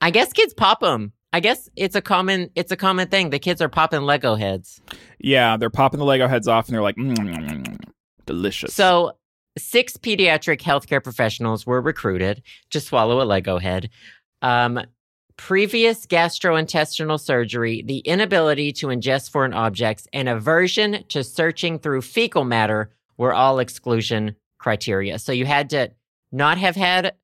I 0.00 0.10
guess 0.12 0.32
kids 0.32 0.54
pop 0.54 0.78
them. 0.78 1.12
I 1.32 1.40
guess 1.40 1.68
it's 1.74 1.96
a 1.96 2.00
common 2.02 2.50
it's 2.54 2.70
a 2.70 2.76
common 2.76 3.08
thing. 3.08 3.30
The 3.30 3.40
kids 3.40 3.60
are 3.60 3.68
popping 3.68 4.02
Lego 4.02 4.36
heads. 4.36 4.80
Yeah, 5.18 5.56
they're 5.56 5.70
popping 5.70 5.98
the 5.98 6.06
Lego 6.06 6.28
heads 6.28 6.46
off 6.46 6.68
and 6.68 6.74
they're 6.76 6.82
like, 6.82 6.94
mm, 6.96 7.76
delicious. 8.26 8.74
So, 8.74 9.12
six 9.56 9.96
pediatric 9.96 10.60
healthcare 10.60 11.02
professionals 11.02 11.66
were 11.66 11.80
recruited 11.80 12.42
to 12.70 12.80
swallow 12.80 13.22
a 13.22 13.24
Lego 13.24 13.58
head. 13.58 13.90
Um, 14.42 14.80
previous 15.36 16.06
gastrointestinal 16.06 17.18
surgery, 17.20 17.82
the 17.84 17.98
inability 17.98 18.72
to 18.72 18.88
ingest 18.88 19.30
foreign 19.30 19.52
objects, 19.52 20.06
and 20.12 20.28
aversion 20.28 21.04
to 21.08 21.24
searching 21.24 21.78
through 21.78 22.02
fecal 22.02 22.44
matter 22.44 22.90
were 23.16 23.34
all 23.34 23.58
exclusion 23.58 24.36
criteria. 24.58 25.18
So, 25.18 25.32
you 25.32 25.46
had 25.46 25.70
to 25.70 25.90
not 26.32 26.58
have 26.58 26.76
had 26.76 27.14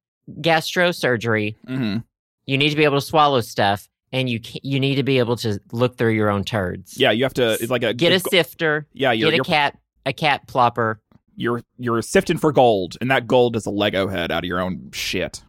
gastro 0.41 0.93
surgery. 0.93 1.57
Mhm. 1.69 2.05
You 2.47 2.59
need 2.59 2.71
to 2.71 2.77
be 2.77 2.85
able 2.85 2.97
to 3.01 3.07
swallow 3.07 3.41
stuff, 3.41 3.89
and 4.13 4.29
you 4.29 4.41
you 4.63 4.79
need 4.81 4.97
to 4.97 5.03
be 5.03 5.19
able 5.19 5.37
to 5.37 5.61
look 5.73 5.97
through 5.97 6.13
your 6.13 6.31
own 6.31 6.45
turds. 6.45 6.97
yeah, 6.99 7.11
you 7.11 7.25
have 7.25 7.35
to 7.35 7.53
it's 7.55 7.71
like 7.71 7.83
a 7.83 7.93
Get 7.95 8.13
a 8.13 8.21
sifter. 8.21 8.87
yeah, 8.93 9.15
Get 9.15 9.35
a 9.35 9.43
cat 9.43 9.79
a 10.11 10.13
cat 10.13 10.47
plopper. 10.47 10.97
you're 11.37 11.63
you're 11.79 12.03
sifting 12.03 12.37
for 12.37 12.53
gold, 12.53 12.97
and 13.01 13.11
that 13.11 13.27
gold 13.27 13.57
is 13.57 13.65
a 13.65 13.71
Lego 13.71 14.09
head 14.09 14.31
out 14.31 14.45
of 14.45 14.49
your 14.49 14.61
own 14.61 14.91
shit. 14.93 15.43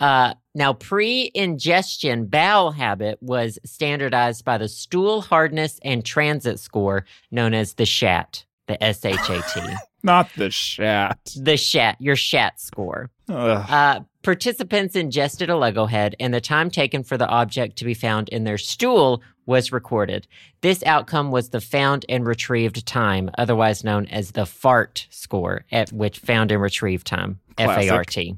Uh, 0.00 0.34
now, 0.54 0.72
pre 0.72 1.30
ingestion 1.34 2.26
bowel 2.26 2.70
habit 2.72 3.18
was 3.20 3.58
standardized 3.64 4.44
by 4.44 4.56
the 4.58 4.68
stool 4.68 5.20
hardness 5.20 5.78
and 5.84 6.04
transit 6.04 6.58
score 6.58 7.04
known 7.30 7.54
as 7.54 7.74
the 7.74 7.86
SHAT, 7.86 8.44
the 8.66 8.82
S 8.82 9.04
H 9.04 9.18
A 9.28 9.42
T. 9.52 9.60
Not 10.02 10.28
the 10.36 10.50
shat. 10.50 11.18
the 11.36 11.56
SHAT, 11.56 11.96
your 11.98 12.16
SHAT 12.16 12.60
score. 12.60 13.10
Ugh. 13.28 13.66
Uh, 13.70 14.00
participants 14.24 14.96
ingested 14.96 15.48
a 15.50 15.56
Lego 15.56 15.86
head, 15.86 16.16
and 16.18 16.34
the 16.34 16.40
time 16.40 16.70
taken 16.70 17.04
for 17.04 17.16
the 17.16 17.28
object 17.28 17.76
to 17.76 17.84
be 17.84 17.94
found 17.94 18.28
in 18.30 18.42
their 18.44 18.58
stool 18.58 19.22
was 19.46 19.70
recorded. 19.70 20.26
This 20.62 20.82
outcome 20.84 21.30
was 21.30 21.50
the 21.50 21.60
found 21.60 22.04
and 22.08 22.26
retrieved 22.26 22.84
time, 22.86 23.30
otherwise 23.38 23.84
known 23.84 24.06
as 24.06 24.32
the 24.32 24.46
FART 24.46 25.06
score, 25.10 25.64
at 25.70 25.92
which 25.92 26.18
found 26.18 26.50
and 26.50 26.60
retrieved 26.60 27.06
time, 27.06 27.38
F. 27.58 27.78
A 27.78 27.88
R 27.90 28.04
T. 28.04 28.36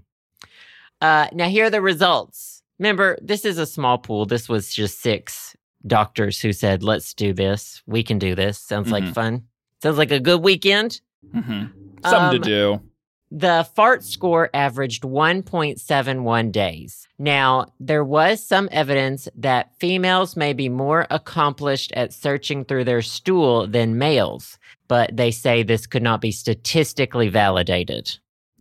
Uh, 1.00 1.28
now, 1.32 1.48
here 1.48 1.66
are 1.66 1.70
the 1.70 1.80
results. 1.80 2.62
Remember, 2.78 3.16
this 3.22 3.44
is 3.44 3.56
a 3.58 3.66
small 3.66 3.96
pool. 3.98 4.26
This 4.26 4.48
was 4.48 4.74
just 4.74 5.00
six 5.00 5.56
doctors 5.86 6.40
who 6.40 6.52
said, 6.52 6.82
let's 6.82 7.14
do 7.14 7.32
this. 7.32 7.82
We 7.86 8.02
can 8.02 8.18
do 8.18 8.34
this. 8.34 8.58
Sounds 8.58 8.90
like 8.90 9.04
Mhm. 9.04 9.14
fun. 9.14 9.42
Sounds 9.82 9.98
like 9.98 10.10
a 10.10 10.18
good 10.20 10.42
weekend. 10.42 11.00
Mhm. 11.34 11.70
Something 12.04 12.12
Um, 12.22 12.30
to 12.32 12.38
do. 12.38 12.80
The 13.30 13.68
fart 13.74 14.04
score 14.04 14.50
averaged 14.54 15.02
1.71 15.02 16.52
days. 16.52 17.08
Now, 17.18 17.66
there 17.80 18.04
was 18.04 18.44
some 18.44 18.68
evidence 18.70 19.28
that 19.36 19.72
females 19.78 20.36
may 20.36 20.52
be 20.52 20.68
more 20.68 21.06
accomplished 21.10 21.92
at 21.92 22.12
searching 22.12 22.64
through 22.64 22.84
their 22.84 23.02
stool 23.02 23.66
than 23.66 23.98
males, 23.98 24.58
but 24.86 25.16
they 25.16 25.32
say 25.32 25.62
this 25.62 25.86
could 25.86 26.02
not 26.02 26.20
be 26.20 26.30
statistically 26.30 27.28
validated. 27.28 28.16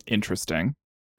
Interesting. 0.07 0.73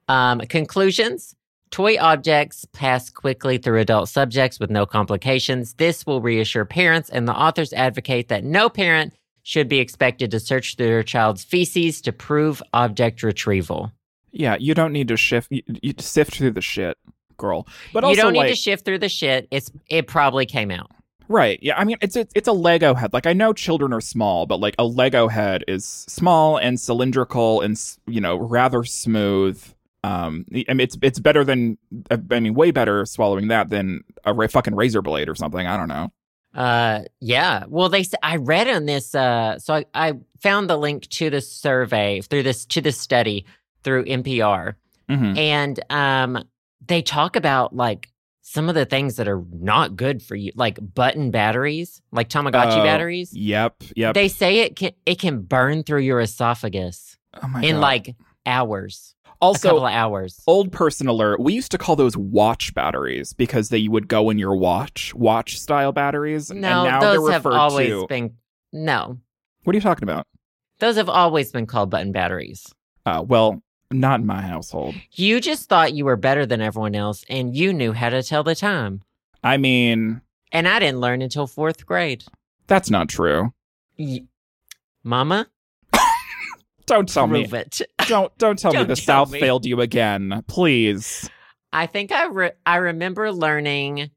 Um, 0.09 0.41
conclusions 0.41 1.37
Toy 1.71 1.97
objects 1.99 2.65
pass 2.73 3.11
quickly 3.11 3.59
through 3.59 3.81
adult 3.81 4.09
subjects 4.09 4.61
with 4.61 4.71
no 4.71 4.87
complications. 4.87 5.75
This 5.75 6.07
will 6.07 6.21
reassure 6.21 6.65
parents, 6.65 7.11
and 7.11 7.27
the 7.27 7.35
authors 7.35 7.73
advocate 7.73 8.29
that 8.29 8.45
no 8.45 8.69
parent 8.69 9.15
should 9.47 9.69
be 9.69 9.79
expected 9.79 10.33
to 10.33 10.41
search 10.41 10.77
through 10.77 10.89
their 10.89 11.05
child's 11.05 11.45
feces 11.45 12.01
to 12.01 12.13
prove 12.13 12.61
object 12.73 13.23
retrieval. 13.23 13.93
Yeah, 14.33 14.57
you 14.59 14.75
don't 14.75 14.93
need 14.93 15.07
to 15.07 15.17
shift. 15.17 15.53
You, 15.53 15.63
you 15.69 15.95
sift 16.01 16.35
through 16.35 16.51
the 16.51 16.61
shit, 16.61 16.99
girl. 17.37 17.69
But 17.93 18.03
you 18.03 18.09
also, 18.09 18.23
don't 18.23 18.33
need 18.33 18.39
like, 18.41 18.51
to 18.51 18.57
shift 18.57 18.85
through 18.85 18.99
the 18.99 19.09
shit. 19.09 19.47
It's 19.53 19.71
it 19.89 20.09
probably 20.09 20.47
came 20.47 20.73
out. 20.73 20.91
right? 21.29 21.61
Yeah, 21.63 21.79
I 21.79 21.85
mean, 21.85 21.97
it's 22.01 22.17
a, 22.17 22.27
it's 22.35 22.49
a 22.49 22.53
Lego 22.53 22.95
head. 22.95 23.13
Like 23.13 23.27
I 23.27 23.35
know 23.35 23.53
children 23.53 23.93
are 23.93 24.01
small, 24.01 24.47
but 24.47 24.59
like 24.59 24.75
a 24.81 24.85
Lego 24.85 25.29
head 25.29 25.63
is 25.69 25.87
small 25.87 26.57
and 26.57 26.81
cylindrical 26.81 27.61
and 27.61 27.81
you 28.09 28.21
know 28.21 28.37
rather 28.37 28.83
smooth. 28.83 29.63
Um, 30.03 30.45
I 30.69 30.75
mean, 30.75 30.81
it's 30.81 30.99
it's 31.03 31.21
better 31.21 31.45
than 31.45 31.79
I 32.11 32.41
mean, 32.41 32.55
way 32.55 32.73
better 32.73 33.07
swallowing 33.07 33.47
that 33.49 33.71
than 33.71 34.03
a 34.25 34.35
ra- 34.35 34.49
fucking 34.49 34.75
razor 34.75 35.03
blade 35.03 35.29
or 35.29 35.37
something. 35.37 35.65
I 35.65 35.77
don't 35.77 35.89
know. 35.89 36.11
Uh, 36.57 37.03
yeah. 37.21 37.65
Well, 37.69 37.89
they 37.89 38.05
I 38.23 38.37
read 38.37 38.69
on 38.69 38.87
this. 38.87 39.15
Uh, 39.15 39.59
so 39.59 39.75
I, 39.75 39.85
I 39.95 40.15
found 40.41 40.71
the 40.71 40.77
link 40.77 41.07
to 41.11 41.31
the 41.31 41.41
survey 41.41 42.21
through 42.23 42.43
this 42.45 42.65
to 42.67 42.81
this 42.81 42.99
study 42.99 43.45
through 43.85 44.05
NPR, 44.07 44.75
hmm 45.09 45.37
and 45.37 45.79
um, 45.91 46.45
they 46.87 47.03
talk 47.03 47.37
about 47.37 47.75
like 47.77 48.09
some 48.43 48.69
of 48.69 48.75
the 48.77 48.85
things 48.85 49.17
that 49.17 49.27
are 49.27 49.43
not 49.53 49.97
good 49.97 50.23
for 50.23 50.37
you, 50.37 50.53
like 50.55 50.79
button 50.95 51.31
batteries, 51.33 52.01
like 52.13 52.29
Tamagotchi 52.29 52.79
Oh, 52.79 52.85
batteries. 52.85 53.33
Yep. 53.33 53.83
Yep. 53.97 54.15
They 54.15 54.29
say 54.29 54.61
it 54.61 54.77
can 54.77 54.93
it 55.05 55.19
can 55.19 55.43
burn 55.43 55.83
through 55.83 56.03
your 56.03 56.21
esophagus 56.21 57.19
oh 57.43 57.49
my 57.49 57.61
in 57.63 57.75
God. 57.75 57.81
like 57.81 58.15
hours, 58.47 59.16
a 59.41 59.45
also 59.45 59.69
couple 59.69 59.87
of 59.87 59.93
hours. 59.93 60.43
old 60.47 60.73
person 60.73 61.07
alert 61.09 61.41
we 61.41 61.53
used 61.55 61.71
to 61.71 61.79
call 61.79 61.97
those 61.97 62.17
watch 62.17 62.73
batteries 62.75 63.33
because 63.33 63.69
they 63.69 63.87
would 63.89 64.09
go 64.09 64.31
in 64.31 64.39
your 64.39 64.57
watch 64.57 65.15
watch 65.15 65.59
style 65.59 65.93
batteries 65.93 66.51
and 66.51 66.61
No, 66.61 66.85
now 66.85 67.01
they're 67.01 67.15
those 67.21 67.31
have 67.31 67.47
always 67.47 67.89
to 67.91 68.07
been 68.09 68.35
no. 68.73 69.19
what 69.65 69.75
are 69.75 69.77
you 69.77 69.81
talking 69.83 70.05
about 70.05 70.27
Those 70.79 70.97
have 70.97 71.09
always 71.09 71.53
been 71.53 71.67
called 71.67 71.91
button 71.91 72.13
batteries. 72.13 72.67
uh, 73.05 73.23
well 73.27 73.63
not 73.91 74.21
in 74.21 74.27
my 74.27 74.41
household 74.43 74.95
You 75.13 75.41
just 75.41 75.69
thought 75.69 75.93
you 75.95 76.05
were 76.05 76.17
better 76.17 76.45
than 76.47 76.61
everyone 76.61 76.95
else 76.95 77.25
and 77.29 77.55
you 77.57 77.73
knew 77.73 77.93
how 77.93 78.09
to 78.09 78.23
tell 78.23 78.43
the 78.43 78.55
time. 78.57 79.03
i 79.45 79.57
mean 79.57 80.21
And 80.53 80.67
I 80.67 80.79
didn't 80.79 81.01
learn 81.01 81.23
until 81.23 81.47
fourth 81.47 81.85
grade. 81.87 82.25
that's 82.67 82.91
not 82.91 83.09
true 83.09 83.53
Y- 83.99 84.25
Mama, 85.05 85.47
don't 86.87 87.09
tell 87.09 87.27
me 87.27 87.43
prove 87.47 87.55
it. 87.55 87.81
Don't 88.09 88.37
don't 88.39 88.59
tell 88.59 88.73
me 88.73 88.79
Don't 88.79 88.89
the 88.89 88.97
tell 88.97 89.27
south 89.27 89.33
me. 89.33 89.41
failed 89.41 89.67
you 89.67 89.81
again 89.81 90.43
please 90.47 91.29
I 91.73 91.87
think 91.87 92.13
I 92.13 92.27
re- 92.27 92.53
I 92.65 92.77
remember 92.77 93.31
learning. 93.33 94.11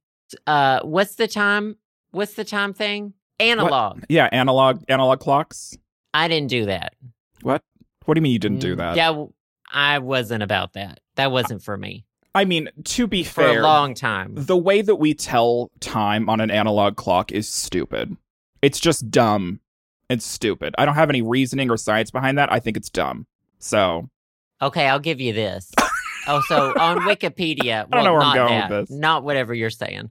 Uh, 0.47 0.79
what's 0.83 1.15
the 1.15 1.27
time? 1.27 1.75
What's 2.11 2.33
the 2.35 2.45
time 2.45 2.73
thing? 2.73 3.13
Analog. 3.39 4.03
yeah 4.09 4.29
analog 4.31 4.83
analog 4.87 5.19
clocks 5.19 5.77
I 6.13 6.27
didn't 6.27 6.49
do 6.49 6.65
that. 6.65 6.93
what 7.41 7.63
what 8.05 8.13
do 8.15 8.19
you 8.19 8.23
mean 8.23 8.33
you 8.33 8.39
didn't 8.39 8.59
do 8.59 8.75
Mm, 8.75 8.77
that 8.77 8.95
Yeah, 8.95 9.25
I 9.71 9.99
wasn't 9.99 10.43
about 10.43 10.73
that. 10.73 10.99
That 11.15 11.31
wasn't 11.31 11.63
for 11.63 11.77
me 11.77 12.05
i 12.35 12.45
mean 12.45 12.69
to 12.83 13.07
be 13.07 13.23
for 13.23 13.41
fair 13.41 13.59
a 13.59 13.63
long 13.63 13.93
time. 13.95 14.33
the 14.35 14.55
way 14.57 14.81
that 14.83 14.95
we 14.97 15.13
tell 15.15 15.71
time 15.79 16.29
on 16.29 16.39
an 16.39 16.51
analog 16.51 16.95
clock 16.95 17.31
is 17.31 17.49
stupid. 17.49 18.15
It's 18.61 18.79
just 18.79 19.09
dumb. 19.09 19.61
It's 20.09 20.25
stupid. 20.25 20.75
I 20.77 20.85
don't 20.85 20.95
have 20.95 21.09
any 21.09 21.21
reasoning 21.21 21.69
or 21.71 21.77
science 21.77 22.11
behind 22.11 22.37
that. 22.37 22.51
I 22.51 22.59
think 22.59 22.77
it's 22.77 22.89
dumb. 22.89 23.25
So, 23.59 24.09
Okay, 24.61 24.87
I'll 24.87 24.99
give 24.99 25.21
you 25.21 25.31
this. 25.33 25.71
oh, 26.27 26.41
so 26.47 26.73
on 26.77 26.97
Wikipedia, 27.07 27.87
well, 27.89 28.03
don't 28.03 28.03
know 28.03 28.13
where 28.13 28.21
I'm 28.21 28.35
going 28.35 28.49
that, 28.59 28.69
with 28.69 28.89
this. 28.89 28.97
not 28.97 29.23
whatever 29.23 29.53
you're 29.53 29.69
saying. 29.69 30.09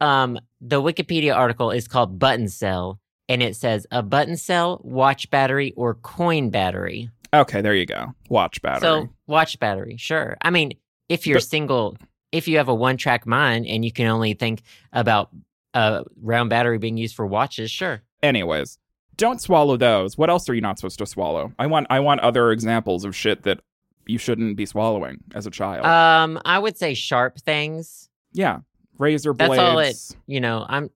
Um, 0.00 0.38
the 0.60 0.80
Wikipedia 0.80 1.34
article 1.34 1.70
is 1.72 1.88
called 1.88 2.18
Button 2.18 2.48
Cell, 2.48 3.00
and 3.28 3.42
it 3.42 3.56
says 3.56 3.86
a 3.90 4.02
button 4.02 4.36
cell, 4.36 4.80
watch 4.84 5.28
battery, 5.30 5.72
or 5.76 5.94
coin 5.94 6.50
battery. 6.50 7.10
okay, 7.34 7.60
there 7.60 7.74
you 7.74 7.86
go. 7.86 8.14
Watch 8.28 8.62
battery. 8.62 8.80
So 8.82 9.08
watch 9.26 9.58
battery, 9.58 9.96
sure. 9.96 10.36
I 10.40 10.50
mean, 10.50 10.72
if 11.08 11.26
you're 11.26 11.36
But- 11.38 11.44
single, 11.44 11.96
if 12.32 12.46
you 12.46 12.58
have 12.58 12.68
a 12.68 12.74
one 12.74 12.96
track 12.96 13.26
mind 13.26 13.66
and 13.66 13.84
you 13.84 13.90
can 13.92 14.06
only 14.06 14.34
think 14.34 14.62
about 14.92 15.30
a 15.74 16.04
round 16.22 16.50
battery 16.50 16.78
being 16.78 16.96
used 16.96 17.14
for 17.16 17.26
watches, 17.26 17.70
sure. 17.70 18.02
Anyways, 18.22 18.78
don't 19.18 19.40
swallow 19.40 19.76
those. 19.76 20.16
What 20.16 20.30
else 20.30 20.48
are 20.48 20.54
you 20.54 20.60
not 20.62 20.78
supposed 20.78 20.98
to 21.00 21.06
swallow? 21.06 21.52
I 21.58 21.66
want 21.66 21.86
I 21.90 22.00
want 22.00 22.20
other 22.22 22.50
examples 22.50 23.04
of 23.04 23.14
shit 23.14 23.42
that 23.42 23.60
you 24.06 24.16
shouldn't 24.16 24.56
be 24.56 24.64
swallowing 24.64 25.18
as 25.34 25.46
a 25.46 25.50
child. 25.50 25.84
Um, 25.84 26.40
I 26.46 26.58
would 26.58 26.78
say 26.78 26.94
sharp 26.94 27.38
things. 27.38 28.08
yeah. 28.32 28.60
Razor 28.98 29.32
blades. 29.34 29.50
That's 29.56 29.60
all 29.60 29.78
it- 29.78 30.16
You 30.26 30.40
know, 30.40 30.64
I'm 30.68 30.90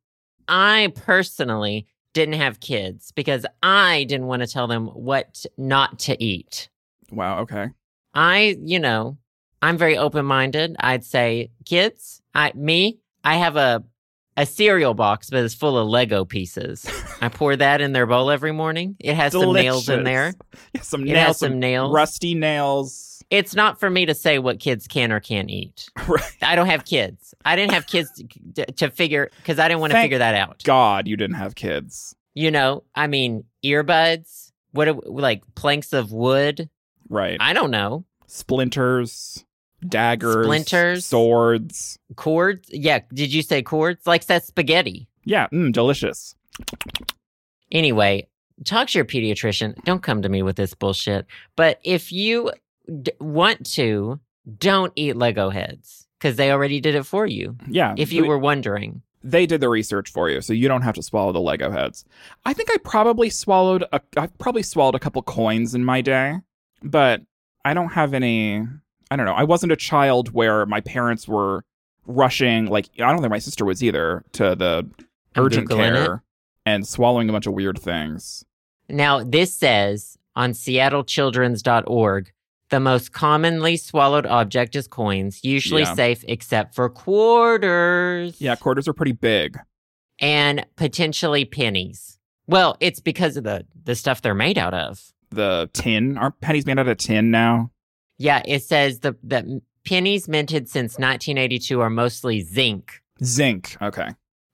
I 0.48 0.92
personally 0.96 1.86
didn't 2.14 2.34
have 2.34 2.58
kids 2.58 3.12
because 3.12 3.46
I 3.62 4.04
didn't 4.04 4.26
want 4.26 4.42
to 4.42 4.48
tell 4.48 4.66
them 4.66 4.86
what 4.88 5.44
not 5.56 5.98
to 6.00 6.20
eat. 6.22 6.68
Wow, 7.12 7.40
okay. 7.42 7.68
I, 8.12 8.56
you 8.60 8.78
know, 8.80 9.18
I'm 9.62 9.78
very 9.78 9.96
open 9.96 10.26
minded. 10.26 10.74
I'd 10.80 11.04
say, 11.04 11.50
kids, 11.64 12.20
I 12.34 12.52
me, 12.56 12.98
I 13.22 13.36
have 13.36 13.56
a 13.56 13.84
a 14.36 14.46
cereal 14.46 14.94
box, 14.94 15.28
but 15.30 15.44
it's 15.44 15.54
full 15.54 15.76
of 15.78 15.88
Lego 15.88 16.24
pieces. 16.24 16.86
I 17.20 17.28
pour 17.30 17.54
that 17.56 17.80
in 17.80 17.92
their 17.92 18.06
bowl 18.06 18.30
every 18.30 18.52
morning. 18.52 18.96
It 18.98 19.14
has 19.14 19.32
some 19.32 19.52
nails 19.52 19.88
in 19.88 20.04
there. 20.04 20.32
Yeah, 20.74 20.80
some 20.82 21.02
It 21.02 21.12
nails, 21.12 21.26
has 21.26 21.38
some 21.38 21.50
some 21.52 21.60
nails. 21.60 21.92
rusty 21.92 22.34
nails. 22.34 23.22
it's 23.30 23.54
not 23.54 23.78
for 23.80 23.88
me 23.90 24.06
to 24.06 24.14
say 24.14 24.38
what 24.38 24.58
kids 24.58 24.86
can 24.86 25.12
or 25.12 25.20
can't 25.20 25.50
eat. 25.50 25.90
Right. 26.08 26.22
I 26.42 26.56
don't 26.56 26.66
have 26.66 26.84
kids. 26.84 27.34
I 27.44 27.56
didn't 27.56 27.72
have 27.72 27.86
kids 27.86 28.10
to, 28.56 28.66
to 28.72 28.90
figure 28.90 29.30
because 29.36 29.58
I 29.58 29.68
didn't 29.68 29.80
want 29.80 29.92
to 29.92 30.00
figure 30.00 30.18
that 30.18 30.34
out. 30.34 30.62
God, 30.64 31.06
you 31.08 31.16
didn't 31.16 31.36
have 31.36 31.54
kids. 31.54 32.14
You 32.34 32.50
know, 32.50 32.82
I 32.94 33.06
mean, 33.08 33.44
earbuds, 33.64 34.52
what 34.72 34.88
are- 34.88 34.94
like 35.04 35.42
planks 35.54 35.92
of 35.92 36.10
wood. 36.12 36.68
Right. 37.08 37.36
I 37.40 37.52
don't 37.52 37.70
know. 37.70 38.04
Splinters, 38.26 39.44
daggers, 39.86 40.46
Splinters. 40.46 41.06
swords. 41.06 41.98
Cords. 42.16 42.68
Yeah. 42.72 43.00
Did 43.12 43.32
you 43.32 43.42
say 43.42 43.62
cords? 43.62 44.06
Like 44.06 44.26
that 44.26 44.44
spaghetti. 44.44 45.08
Yeah, 45.24 45.46
mm, 45.52 45.72
delicious. 45.72 46.34
Anyway, 47.70 48.26
talk 48.64 48.88
to 48.88 48.98
your 48.98 49.04
pediatrician. 49.04 49.82
Don't 49.84 50.02
come 50.02 50.22
to 50.22 50.28
me 50.28 50.42
with 50.42 50.56
this 50.56 50.74
bullshit. 50.74 51.26
But 51.56 51.78
if 51.84 52.12
you 52.12 52.50
d- 53.02 53.12
want 53.20 53.64
to, 53.74 54.20
don't 54.58 54.92
eat 54.96 55.16
Lego 55.16 55.50
heads 55.50 56.06
because 56.18 56.36
they 56.36 56.50
already 56.52 56.80
did 56.80 56.94
it 56.94 57.04
for 57.04 57.26
you. 57.26 57.56
Yeah. 57.68 57.94
If 57.96 58.12
you 58.12 58.22
we- 58.22 58.28
were 58.28 58.38
wondering, 58.38 59.02
they 59.24 59.46
did 59.46 59.60
the 59.60 59.68
research 59.68 60.10
for 60.10 60.28
you, 60.28 60.40
so 60.40 60.52
you 60.52 60.66
don't 60.68 60.82
have 60.82 60.96
to 60.96 61.02
swallow 61.02 61.30
the 61.32 61.40
Lego 61.40 61.70
heads. 61.70 62.04
I 62.44 62.52
think 62.52 62.68
I 62.72 62.76
probably 62.78 63.30
swallowed 63.30 63.84
a 63.92 64.00
I 64.16 64.26
probably 64.26 64.64
swallowed 64.64 64.96
a 64.96 64.98
couple 64.98 65.22
coins 65.22 65.74
in 65.76 65.84
my 65.84 66.00
day, 66.00 66.38
but 66.82 67.22
I 67.64 67.72
don't 67.72 67.92
have 67.92 68.14
any 68.14 68.66
I 69.12 69.16
don't 69.16 69.26
know. 69.26 69.34
I 69.34 69.44
wasn't 69.44 69.72
a 69.72 69.76
child 69.76 70.32
where 70.32 70.64
my 70.64 70.80
parents 70.80 71.28
were 71.28 71.64
rushing 72.06 72.66
like 72.66 72.88
I 72.98 73.12
don't 73.12 73.18
think 73.20 73.30
my 73.30 73.38
sister 73.38 73.64
was 73.64 73.82
either 73.82 74.24
to 74.32 74.54
the 74.56 74.88
urgent 75.36 75.68
care 75.68 76.22
and 76.64 76.86
swallowing 76.86 77.28
a 77.28 77.32
bunch 77.32 77.46
of 77.46 77.52
weird 77.52 77.78
things. 77.78 78.44
Now, 78.88 79.22
this 79.22 79.54
says 79.54 80.16
on 80.34 80.52
seattlechildren's.org 80.52 82.32
the 82.70 82.80
most 82.80 83.12
commonly 83.12 83.76
swallowed 83.76 84.24
object 84.24 84.74
is 84.74 84.88
coins, 84.88 85.40
usually 85.44 85.82
Yeah. 85.82 85.94
safe 85.94 86.24
except 86.26 86.74
for 86.74 86.88
quarters. 86.88 88.40
Yeah, 88.40 88.56
quarters 88.56 88.88
are 88.88 88.94
pretty 88.94 89.12
big. 89.12 89.58
And 90.20 90.64
potentially 90.76 91.44
pennies. 91.44 92.18
Well, 92.46 92.78
it's 92.80 92.98
because 93.00 93.36
of 93.36 93.44
the, 93.44 93.66
the 93.84 93.94
stuff 93.94 94.22
they're 94.22 94.34
made 94.34 94.56
out 94.56 94.72
of. 94.72 95.12
The 95.30 95.68
tin, 95.74 96.16
aren't 96.16 96.40
pennies 96.40 96.64
made 96.64 96.78
out 96.78 96.88
of 96.88 96.96
tin 96.96 97.30
now? 97.30 97.70
Yeah, 98.22 98.40
it 98.46 98.62
says 98.62 99.00
the, 99.00 99.16
the 99.24 99.60
pennies 99.84 100.28
minted 100.28 100.68
since 100.68 100.92
1982 100.92 101.80
are 101.80 101.90
mostly 101.90 102.40
zinc. 102.40 103.02
Zinc. 103.24 103.76
Okay. 103.82 104.10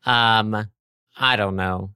Um, 0.06 0.68
I 1.18 1.36
don't 1.36 1.54
know. 1.54 1.90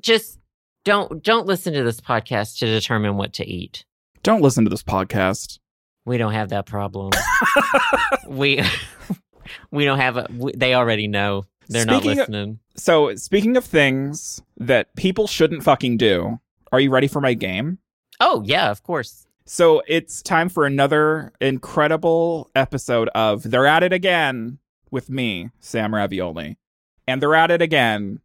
Just 0.00 0.38
don't 0.84 1.22
don't 1.22 1.46
listen 1.46 1.74
to 1.74 1.82
this 1.84 2.00
podcast 2.00 2.58
to 2.60 2.66
determine 2.66 3.16
what 3.18 3.34
to 3.34 3.46
eat. 3.46 3.84
Don't 4.22 4.40
listen 4.40 4.64
to 4.64 4.70
this 4.70 4.82
podcast. 4.82 5.58
We 6.06 6.16
don't 6.16 6.32
have 6.32 6.48
that 6.48 6.64
problem. 6.64 7.10
we 8.26 8.62
we 9.70 9.84
don't 9.84 9.98
have 9.98 10.16
a. 10.16 10.26
We, 10.34 10.52
they 10.52 10.72
already 10.74 11.08
know. 11.08 11.44
They're 11.68 11.84
not 11.84 11.96
Speaking 12.02 12.12
of- 12.12 12.16
listening. 12.28 12.58
So, 12.74 13.14
speaking 13.16 13.58
of 13.58 13.64
things 13.66 14.40
that 14.56 14.96
people 14.96 15.26
shouldn't 15.26 15.62
fucking 15.62 15.98
do, 15.98 16.40
are 16.72 16.80
you 16.80 16.90
ready 16.90 17.06
for 17.06 17.20
my 17.20 17.34
game? 17.34 17.78
oh 18.18 18.42
yeah, 18.46 18.70
of 18.70 18.82
course. 18.82 19.26
So, 19.54 19.82
it's 19.86 20.22
time 20.22 20.48
for 20.48 20.64
another 20.64 21.34
incredible 21.38 22.50
episode 22.54 23.10
of 23.14 23.42
They're 23.42 23.66
at 23.66 23.82
It 23.82 23.92
Again 23.92 24.56
with 24.90 25.10
me, 25.10 25.50
Sam 25.60 25.94
Ravioli. 25.94 26.56
And 27.06 27.20
they're 27.20 27.34
at 27.34 27.50
it 27.50 27.60
again. 27.60 28.20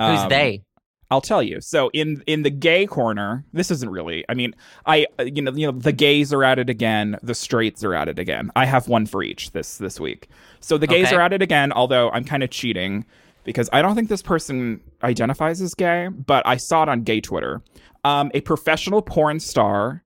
Who's 0.00 0.18
Um, 0.18 0.28
they? 0.28 0.64
I'll 1.08 1.20
tell 1.20 1.40
you. 1.40 1.60
So 1.60 1.88
in 1.92 2.24
in 2.26 2.42
the 2.42 2.50
gay 2.50 2.86
corner, 2.86 3.44
this 3.52 3.70
isn't 3.70 3.90
really. 3.90 4.24
I 4.28 4.34
mean, 4.34 4.56
I 4.84 5.06
you 5.24 5.40
know 5.42 5.52
you 5.52 5.70
know 5.70 5.78
the 5.78 5.92
gays 5.92 6.32
are 6.32 6.42
at 6.42 6.58
it 6.58 6.68
again. 6.68 7.16
The 7.22 7.36
straights 7.36 7.84
are 7.84 7.94
at 7.94 8.08
it 8.08 8.18
again. 8.18 8.50
I 8.56 8.64
have 8.64 8.88
one 8.88 9.06
for 9.06 9.22
each 9.22 9.52
this 9.52 9.78
this 9.78 10.00
week. 10.00 10.26
So 10.58 10.78
the 10.78 10.88
gays 10.88 11.06
Okay. 11.06 11.14
are 11.16 11.20
at 11.20 11.32
it 11.32 11.42
again. 11.42 11.70
Although 11.70 12.10
I'm 12.10 12.24
kind 12.24 12.42
of 12.42 12.50
cheating 12.50 13.04
because 13.44 13.68
I 13.72 13.82
don't 13.82 13.94
think 13.94 14.08
this 14.08 14.22
person 14.22 14.80
identifies 15.04 15.60
as 15.60 15.74
gay, 15.74 16.08
but 16.08 16.44
I 16.44 16.56
saw 16.56 16.82
it 16.82 16.88
on 16.88 17.02
gay 17.04 17.20
Twitter. 17.20 17.62
Um, 18.02 18.32
a 18.34 18.40
professional 18.40 19.00
porn 19.00 19.38
star 19.38 20.02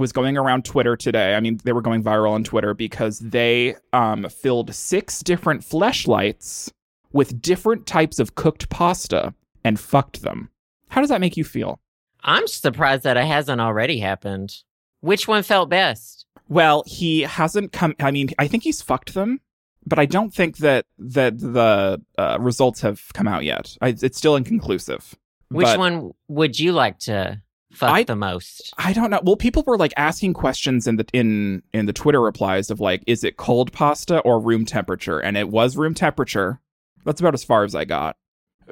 was 0.00 0.12
going 0.12 0.38
around 0.38 0.64
Twitter 0.64 0.96
today. 0.96 1.34
I 1.34 1.40
mean, 1.40 1.60
they 1.62 1.72
were 1.72 1.82
going 1.82 2.02
viral 2.02 2.30
on 2.30 2.42
Twitter 2.42 2.72
because 2.72 3.18
they 3.18 3.76
um, 3.92 4.26
filled 4.30 4.74
six 4.74 5.22
different 5.22 5.60
fleshlights 5.60 6.72
with 7.12 7.42
different 7.42 7.86
types 7.86 8.18
of 8.18 8.34
cooked 8.34 8.70
pasta 8.70 9.34
and 9.62 9.78
fucked 9.78 10.22
them. 10.22 10.48
How 10.88 11.02
does 11.02 11.10
that 11.10 11.20
make 11.20 11.36
you 11.36 11.44
feel? 11.44 11.80
I'm 12.24 12.46
surprised 12.46 13.02
that 13.04 13.18
it 13.18 13.26
hasn't 13.26 13.60
already 13.60 14.00
happened. 14.00 14.56
Which 15.00 15.28
one 15.28 15.42
felt 15.42 15.68
best? 15.68 16.24
Well, 16.48 16.82
he 16.86 17.20
hasn't 17.20 17.72
come. 17.72 17.94
I 18.00 18.10
mean, 18.10 18.30
I 18.38 18.48
think 18.48 18.62
he's 18.62 18.80
fucked 18.80 19.12
them, 19.12 19.40
but 19.86 19.98
I 19.98 20.06
don't 20.06 20.32
think 20.32 20.58
that 20.58 20.86
that 20.98 21.38
the 21.38 22.00
uh, 22.16 22.38
results 22.40 22.80
have 22.80 23.02
come 23.12 23.28
out 23.28 23.44
yet. 23.44 23.76
I, 23.82 23.88
it's 23.88 24.16
still 24.16 24.36
inconclusive. 24.36 25.14
Which 25.50 25.66
But 25.66 25.78
one 25.78 26.12
would 26.28 26.58
you 26.58 26.72
like 26.72 26.98
to 27.00 27.42
fuck 27.72 27.90
I- 27.90 28.02
the 28.04 28.16
most? 28.16 28.72
I 28.78 28.92
don't 28.92 29.10
know. 29.10 29.20
Well, 29.22 29.36
people 29.36 29.62
were 29.66 29.76
like 29.78 29.92
asking 29.96 30.34
questions 30.34 30.86
in 30.86 30.96
the 30.96 31.06
in 31.12 31.62
in 31.72 31.86
the 31.86 31.92
Twitter 31.92 32.20
replies 32.20 32.70
of 32.70 32.80
like, 32.80 33.02
is 33.06 33.24
it 33.24 33.36
cold 33.36 33.72
pasta 33.72 34.18
or 34.20 34.40
room 34.40 34.64
temperature? 34.64 35.18
And 35.18 35.36
it 35.36 35.48
was 35.48 35.76
room 35.76 35.94
temperature. 35.94 36.60
That's 37.04 37.20
about 37.20 37.34
as 37.34 37.44
far 37.44 37.64
as 37.64 37.74
I 37.74 37.84
got. 37.84 38.16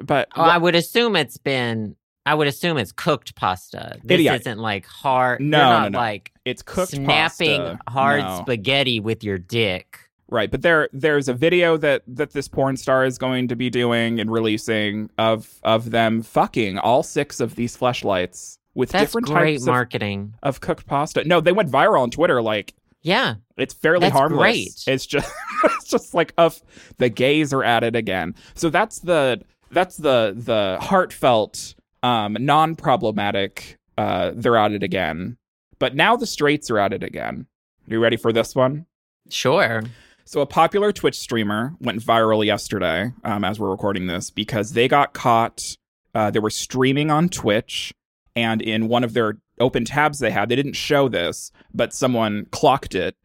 But 0.01 0.27
Oh, 0.35 0.41
I 0.43 0.57
would 0.57 0.75
assume 0.75 1.15
it's 1.15 1.37
been. 1.37 1.95
I 2.25 2.35
would 2.35 2.47
assume 2.47 2.77
it's 2.77 2.91
cooked 2.91 3.33
pasta. 3.35 3.97
This 4.03 4.21
yeah. 4.21 4.35
isn't 4.35 4.59
like 4.59 4.85
hard. 4.85 5.41
No, 5.41 5.57
you're 5.57 5.65
no, 5.67 5.79
not 5.79 5.91
no. 5.93 5.97
like 5.97 6.31
it's 6.45 6.61
cooked 6.61 6.91
pasta. 6.91 6.95
snapping 6.97 7.61
pasta. 7.61 7.79
hard 7.89 8.21
No. 8.21 8.39
spaghetti 8.41 8.99
with 8.99 9.23
your 9.23 9.39
dick. 9.39 9.97
Right, 10.31 10.51
but 10.51 10.61
there 10.61 10.89
there's 10.93 11.27
a 11.27 11.33
video 11.33 11.75
that 11.77 12.03
that 12.07 12.33
this 12.33 12.47
porn 12.47 12.77
star 12.77 13.03
is 13.03 13.17
going 13.17 13.47
to 13.47 13.55
be 13.55 13.71
doing 13.71 14.19
and 14.19 14.29
releasing 14.31 15.09
of 15.17 15.49
of 15.63 15.89
them 15.89 16.21
fucking 16.21 16.77
all 16.77 17.01
six 17.01 17.39
of 17.39 17.55
these 17.55 17.75
fleshlights 17.75 18.58
with 18.79 18.89
That's 18.91 19.03
different 19.05 19.27
great 19.27 19.53
types 19.57 19.63
of, 19.63 19.67
marketing. 19.67 20.33
of 20.41 20.61
cooked 20.61 20.87
pasta. 20.87 21.23
No, 21.25 21.41
they 21.41 21.51
went 21.51 21.69
viral 21.69 22.01
on 22.01 22.09
Twitter 22.09 22.41
like 22.41 22.73
Yeah. 23.03 23.35
it's 23.57 23.73
fairly 23.73 24.07
That's 24.07 24.13
harmless. 24.13 24.39
great. 24.39 24.69
It's 24.87 25.05
just 25.05 25.31
it's 25.63 25.89
just 25.89 26.13
like 26.13 26.33
of 26.37 26.59
the 26.97 27.09
gays 27.09 27.53
are 27.53 27.63
at 27.63 27.83
it 27.83 27.95
again. 27.95 28.33
So 28.55 28.69
that's 28.69 28.99
the 28.99 29.41
that's 29.71 29.97
the 29.97 30.33
the 30.35 30.77
heartfelt 30.81 31.75
um 32.01 32.37
non-problematic 32.39 33.77
uh 33.97 34.31
they're 34.35 34.57
at 34.57 34.71
it 34.71 34.83
again. 34.83 35.37
But 35.79 35.95
now 35.95 36.15
the 36.15 36.25
straights 36.25 36.69
are 36.71 36.79
at 36.79 36.93
it 36.93 37.03
again. 37.03 37.45
Are 37.89 37.93
you 37.93 37.99
ready 37.99 38.17
for 38.17 38.33
this 38.33 38.55
one? 38.55 38.85
Sure. 39.29 39.83
So, 40.25 40.41
a 40.41 40.45
popular 40.45 40.91
Twitch 40.91 41.17
streamer 41.17 41.73
went 41.79 42.03
viral 42.03 42.45
yesterday 42.45 43.11
um, 43.23 43.43
as 43.43 43.59
we're 43.59 43.71
recording 43.71 44.05
this 44.05 44.29
because 44.29 44.73
they 44.73 44.87
got 44.87 45.13
caught. 45.13 45.75
Uh, 46.13 46.29
they 46.29 46.37
were 46.39 46.49
streaming 46.51 47.09
on 47.09 47.29
Twitch, 47.29 47.91
and 48.39 48.61
in 48.61 48.87
one 48.87 49.03
of 49.03 49.13
their 49.13 49.37
open 49.59 49.85
tabs 49.85 50.19
they 50.19 50.31
had, 50.31 50.49
they 50.49 50.55
didn't 50.55 50.73
show 50.73 51.09
this, 51.09 51.51
but 51.73 51.93
someone 51.93 52.45
clocked 52.51 52.95
it, 52.95 53.15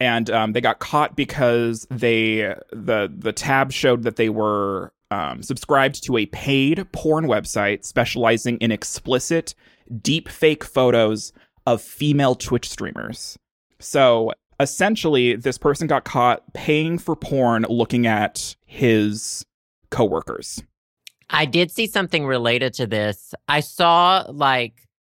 and 0.00 0.28
um, 0.30 0.52
they 0.52 0.60
got 0.60 0.80
caught 0.80 1.16
because 1.16 1.86
they 1.90 2.54
the 2.72 3.12
the 3.16 3.32
tab 3.32 3.72
showed 3.72 4.02
that 4.02 4.16
they 4.16 4.28
were 4.28 4.92
um, 5.10 5.42
subscribed 5.42 6.02
to 6.04 6.16
a 6.16 6.26
paid 6.26 6.90
porn 6.92 7.26
website 7.26 7.84
specializing 7.84 8.58
in 8.58 8.72
explicit, 8.72 9.54
deep 10.02 10.28
fake 10.28 10.64
photos 10.64 11.32
of 11.66 11.80
female 11.80 12.34
Twitch 12.34 12.68
streamers. 12.68 13.38
So 13.78 14.32
essentially, 14.60 15.36
this 15.36 15.58
person 15.58 15.86
got 15.86 16.04
caught 16.04 16.52
paying 16.54 16.98
for 16.98 17.14
porn 17.16 17.64
looking 17.68 18.06
at 18.06 18.56
his 18.66 19.44
coworkers. 19.90 20.62
I 21.30 21.44
did 21.46 21.70
see 21.70 21.86
something 21.86 22.26
related 22.26 22.74
to 22.74 22.86
this. 22.86 23.34
I 23.48 23.60
saw 23.60 24.24
like 24.28 24.74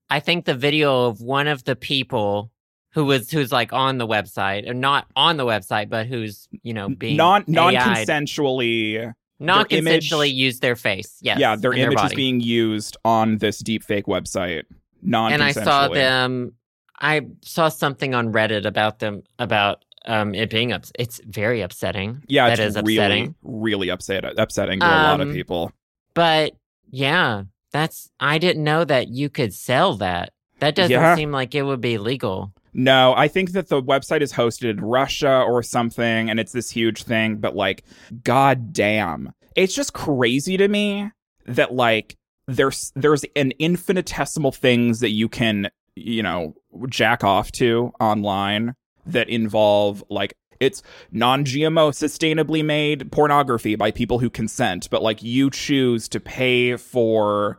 I 0.09 0.21
think 0.21 0.45
the 0.45 0.55
video 0.55 1.07
of 1.07 1.21
one 1.21 1.49
of 1.49 1.65
the 1.65 1.77
people 1.77 2.51
who 2.93 3.05
was 3.05 3.31
who's 3.31 3.53
like 3.53 3.73
on 3.73 3.99
the 3.99 4.07
website, 4.07 4.69
or 4.69 4.75
not 4.75 5.07
on 5.17 5.37
the 5.37 5.45
website, 5.45 5.89
but 5.91 6.07
who's 6.07 6.49
you 6.63 6.73
know 6.73 6.89
being 6.89 7.17
non 7.17 7.45
non 7.47 7.75
consensually. 7.75 9.13
non 9.39 9.67
image- 9.71 10.09
consensually 10.11 10.33
used 10.33 10.63
their 10.63 10.77
face. 10.77 11.19
Yes, 11.21 11.39
yeah, 11.39 11.57
their 11.57 11.73
image 11.73 12.03
is 12.03 12.15
being 12.15 12.41
used 12.41 12.97
on 13.05 13.39
this 13.39 13.63
deepfake 13.63 14.05
website. 14.05 14.63
Non 15.03 15.33
and 15.33 15.43
I 15.43 15.53
saw 15.53 15.89
them. 15.89 16.55
I 16.99 17.23
saw 17.43 17.69
something 17.69 18.15
on 18.15 18.33
Reddit 18.33 18.65
about 18.65 19.01
them 19.01 19.23
about 19.39 19.85
um 20.07 20.35
it 20.35 20.49
being 20.51 20.73
ups. 20.73 20.93
It's 20.99 21.21
very 21.27 21.61
upsetting. 21.61 22.23
Yeah, 22.29 22.49
that 22.49 22.59
it's 22.59 22.77
is 22.77 22.83
really, 22.83 22.97
upsetting. 22.97 23.35
really 23.43 23.91
upset, 23.91 24.25
upsetting 24.39 24.81
to 24.81 24.87
a 24.87 24.89
lot 24.89 25.21
of 25.21 25.29
Um, 25.29 25.35
people. 25.35 25.73
But 26.17 26.55
yeah, 26.91 27.45
that's 27.73 28.11
I 28.19 28.39
didn't 28.39 28.65
know 28.65 28.85
that 28.85 29.09
you 29.09 29.29
could 29.29 29.55
sell 29.55 29.95
that. 29.99 30.33
That 30.59 30.75
doesn't 30.75 30.91
Yeah. 30.91 31.15
seem 31.15 31.31
like 31.31 31.55
it 31.55 31.63
would 31.63 31.81
be 31.83 31.99
legal. 31.99 32.53
No, 32.73 33.15
I 33.17 33.29
think 33.29 33.53
that 33.53 33.69
the 33.69 33.83
website 33.83 34.23
is 34.23 34.33
hosted 34.33 34.71
in 34.71 34.81
Russia 34.81 35.43
or 35.47 35.63
something, 35.63 36.29
and 36.31 36.41
it's 36.41 36.53
this 36.53 36.71
huge 36.71 37.05
thing. 37.05 37.37
But 37.37 37.55
like, 37.55 37.85
god 38.25 38.73
damn, 38.73 39.33
it's 39.55 39.75
just 39.75 39.93
crazy 39.93 40.57
to 40.57 40.67
me 40.69 41.11
that 41.47 41.75
like 41.75 42.17
there's 42.49 42.93
there's 42.97 43.25
an 43.37 43.53
infinitesimal 43.59 44.53
things 44.53 45.01
that 45.01 45.11
you 45.11 45.29
can 45.29 45.69
you 45.97 46.23
know 46.23 46.55
jack 46.89 47.25
off 47.25 47.53
to 47.53 47.93
online 48.01 48.75
that 49.07 49.29
involve 49.29 50.03
like 50.11 50.35
it's 50.61 50.83
non-GMO 51.13 51.91
sustainably 51.93 52.65
made 52.65 53.11
pornography 53.13 53.77
by 53.77 53.91
people 53.91 54.19
who 54.19 54.31
consent, 54.31 54.89
but 54.91 55.03
like 55.03 55.23
you 55.23 55.51
choose 55.51 56.09
to 56.09 56.21
pay 56.21 56.77
for 56.77 57.59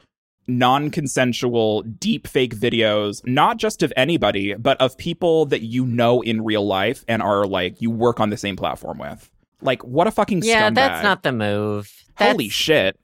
non-consensual 0.50 1.82
deep 1.84 2.26
fake 2.26 2.56
videos 2.56 3.22
not 3.28 3.58
just 3.58 3.84
of 3.84 3.92
anybody 3.98 4.54
but 4.54 4.80
of 4.80 4.98
people 4.98 5.46
that 5.46 5.62
you 5.62 5.86
know 5.86 6.22
in 6.22 6.42
real 6.42 6.66
life 6.66 7.04
and 7.08 7.22
are 7.22 7.46
like 7.46 7.82
you 7.82 7.92
work 7.92 8.20
on 8.22 8.30
the 8.30 8.38
same 8.38 8.56
platform 8.56 8.98
with 8.98 9.30
like 9.62 9.84
what 9.84 10.08
a 10.08 10.12
fucking 10.12 10.42
Yeah, 10.44 10.70
scumbag. 10.70 10.76
that's 10.76 11.04
not 11.04 11.24
the 11.24 11.32
move. 11.34 11.92
That's, 12.18 12.32
holy 12.32 12.48
shit 12.48 12.98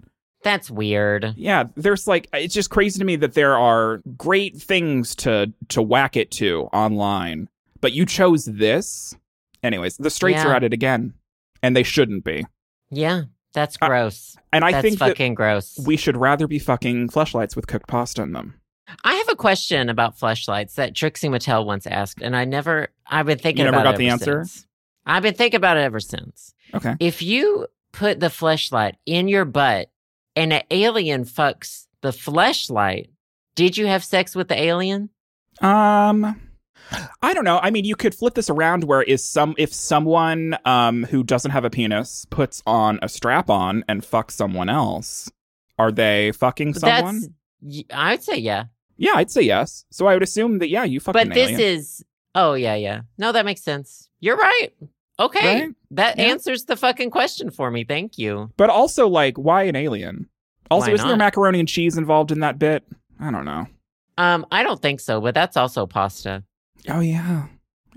That's 0.43 0.71
weird. 0.71 1.34
yeah 1.36 1.65
there's 1.75 2.08
like 2.08 2.27
it's 2.34 2.53
just 2.53 2.69
crazy 2.69 2.97
to 2.99 3.06
me 3.06 3.17
that 3.17 3.34
there 3.34 3.58
are 3.58 4.01
great 4.17 4.56
things 4.56 5.13
to 5.17 5.51
to 5.69 5.82
whack 5.82 6.15
it 6.15 6.32
to 6.32 6.69
online 6.71 7.49
but 7.82 7.91
you 7.91 8.06
chose 8.06 8.45
this 8.45 9.15
anyways 9.63 9.97
the 9.97 10.10
straights 10.10 10.43
Yeah. 10.43 10.49
are 10.49 10.56
at 10.56 10.63
it 10.63 10.73
again 10.73 11.13
and 11.62 11.76
they 11.76 11.84
shouldn't 11.84 12.23
be 12.23 12.45
Yeah, 12.91 13.23
that's 13.54 13.78
Uh, 13.82 13.88
gross. 13.88 14.36
and 14.52 14.63
i 14.63 14.71
that's 14.71 14.82
think 14.84 14.99
fucking 14.99 15.34
gross. 15.36 15.80
we 15.86 15.97
should 15.97 16.17
rather 16.17 16.47
be 16.47 16.60
fucking 16.60 17.10
fleshlights 17.10 17.56
with 17.56 17.67
cooked 17.67 17.88
pasta 17.88 18.21
in 18.21 18.34
them 18.34 18.56
I 19.04 19.13
have 19.15 19.30
a 19.30 19.36
question 19.38 19.89
about 19.89 20.19
fleshlights 20.19 20.76
that 20.76 20.93
Trixie 20.93 21.30
Mattel 21.30 21.65
once 21.65 21.88
asked, 21.88 22.21
and 22.21 22.36
I 22.36 22.43
never, 22.43 22.89
I've 23.08 23.26
been 23.26 23.39
thinking 23.39 23.60
You 23.65 23.71
never 23.71 23.78
about 23.82 23.91
got 23.91 23.95
it 23.95 23.97
the 23.99 24.10
ever 24.10 24.13
answer? 24.13 24.43
since. 24.45 24.67
I've 25.06 25.23
been 25.23 25.34
thinking 25.36 25.56
about 25.58 25.78
it 25.78 25.82
ever 25.82 26.02
since. 26.02 26.54
Okay. 26.76 26.95
If 26.99 27.21
you 27.21 27.67
put 27.93 28.19
the 28.19 28.28
fleshlight 28.28 28.95
in 29.06 29.30
your 29.30 29.45
butt 29.45 29.89
and 30.36 30.52
an 30.52 30.63
alien 30.69 31.23
fucks 31.23 31.88
the 32.02 32.10
fleshlight, 32.10 33.08
did 33.56 33.78
you 33.78 33.88
have 33.88 34.04
sex 34.04 34.36
with 34.36 34.49
the 34.49 34.62
alien? 34.62 35.10
Um 35.62 36.39
I 37.22 37.34
don't 37.34 37.46
know. 37.46 37.60
I 37.62 37.72
mean, 37.72 37.86
you 37.86 37.96
could 37.96 38.13
flip 38.13 38.36
this 38.36 38.50
around 38.50 38.84
where 38.84 39.02
is 39.02 39.24
some 39.24 39.56
if 39.58 39.74
someone 39.74 40.58
um 40.65 41.04
who 41.06 41.24
doesn't 41.24 41.52
have 41.52 41.65
a 41.65 41.69
penis 41.69 42.26
puts 42.30 42.62
on 42.65 43.00
a 43.02 43.10
strap 43.10 43.50
on 43.50 43.84
and 43.88 44.02
fucks 44.02 44.32
someone 44.32 44.69
else, 44.69 45.32
are 45.80 45.91
they 45.91 46.32
fucking 46.34 46.74
someone? 46.74 47.36
That's, 47.62 47.84
I 47.93 48.12
would 48.12 48.24
say 48.24 48.38
yeah. 48.38 48.65
Yeah, 48.98 49.13
I'd 49.15 49.32
say 49.32 49.41
yes. 49.41 49.86
So 49.91 50.06
I 50.08 50.13
would 50.13 50.24
assume 50.24 50.60
that 50.60 50.69
yeah, 50.69 50.84
you 50.84 51.00
fucking. 51.00 51.30
But 51.30 51.34
this 51.34 51.52
alien. 51.52 51.62
is, 51.62 52.06
oh, 52.36 52.54
yeah, 52.54 52.76
yeah. 52.76 53.02
No, 53.17 53.32
that 53.32 53.46
makes 53.46 53.62
sense. 53.62 54.08
You're 54.19 54.38
right. 54.38 54.69
Okay. 55.19 55.62
Right? 55.62 55.76
That 55.91 56.17
Yeah. 56.17 56.26
answers 56.26 56.65
the 56.65 56.76
fucking 56.76 57.10
question 57.10 57.50
for 57.50 57.72
me. 57.72 57.84
Thank 57.84 58.17
you. 58.17 58.52
But 58.58 58.69
also 58.69 59.08
like 59.08 59.38
why 59.38 59.63
an 59.63 59.76
alien? 59.76 60.30
Also, 60.72 60.91
isn't 60.93 61.08
there 61.08 61.17
macaroni 61.17 61.60
and 61.60 61.67
cheese 61.67 61.98
involved 61.98 62.32
in 62.32 62.39
that 62.39 62.58
bit? 62.58 62.84
I 63.19 63.30
don't 63.30 63.46
know. 63.46 63.67
Um, 64.17 64.46
I 64.52 64.63
don't 64.63 64.82
think 64.82 65.00
so, 65.00 65.22
but 65.22 65.36
that's 65.36 65.58
also 65.58 65.86
pasta. 65.86 66.43
Oh 66.89 67.00
yeah. 67.00 67.48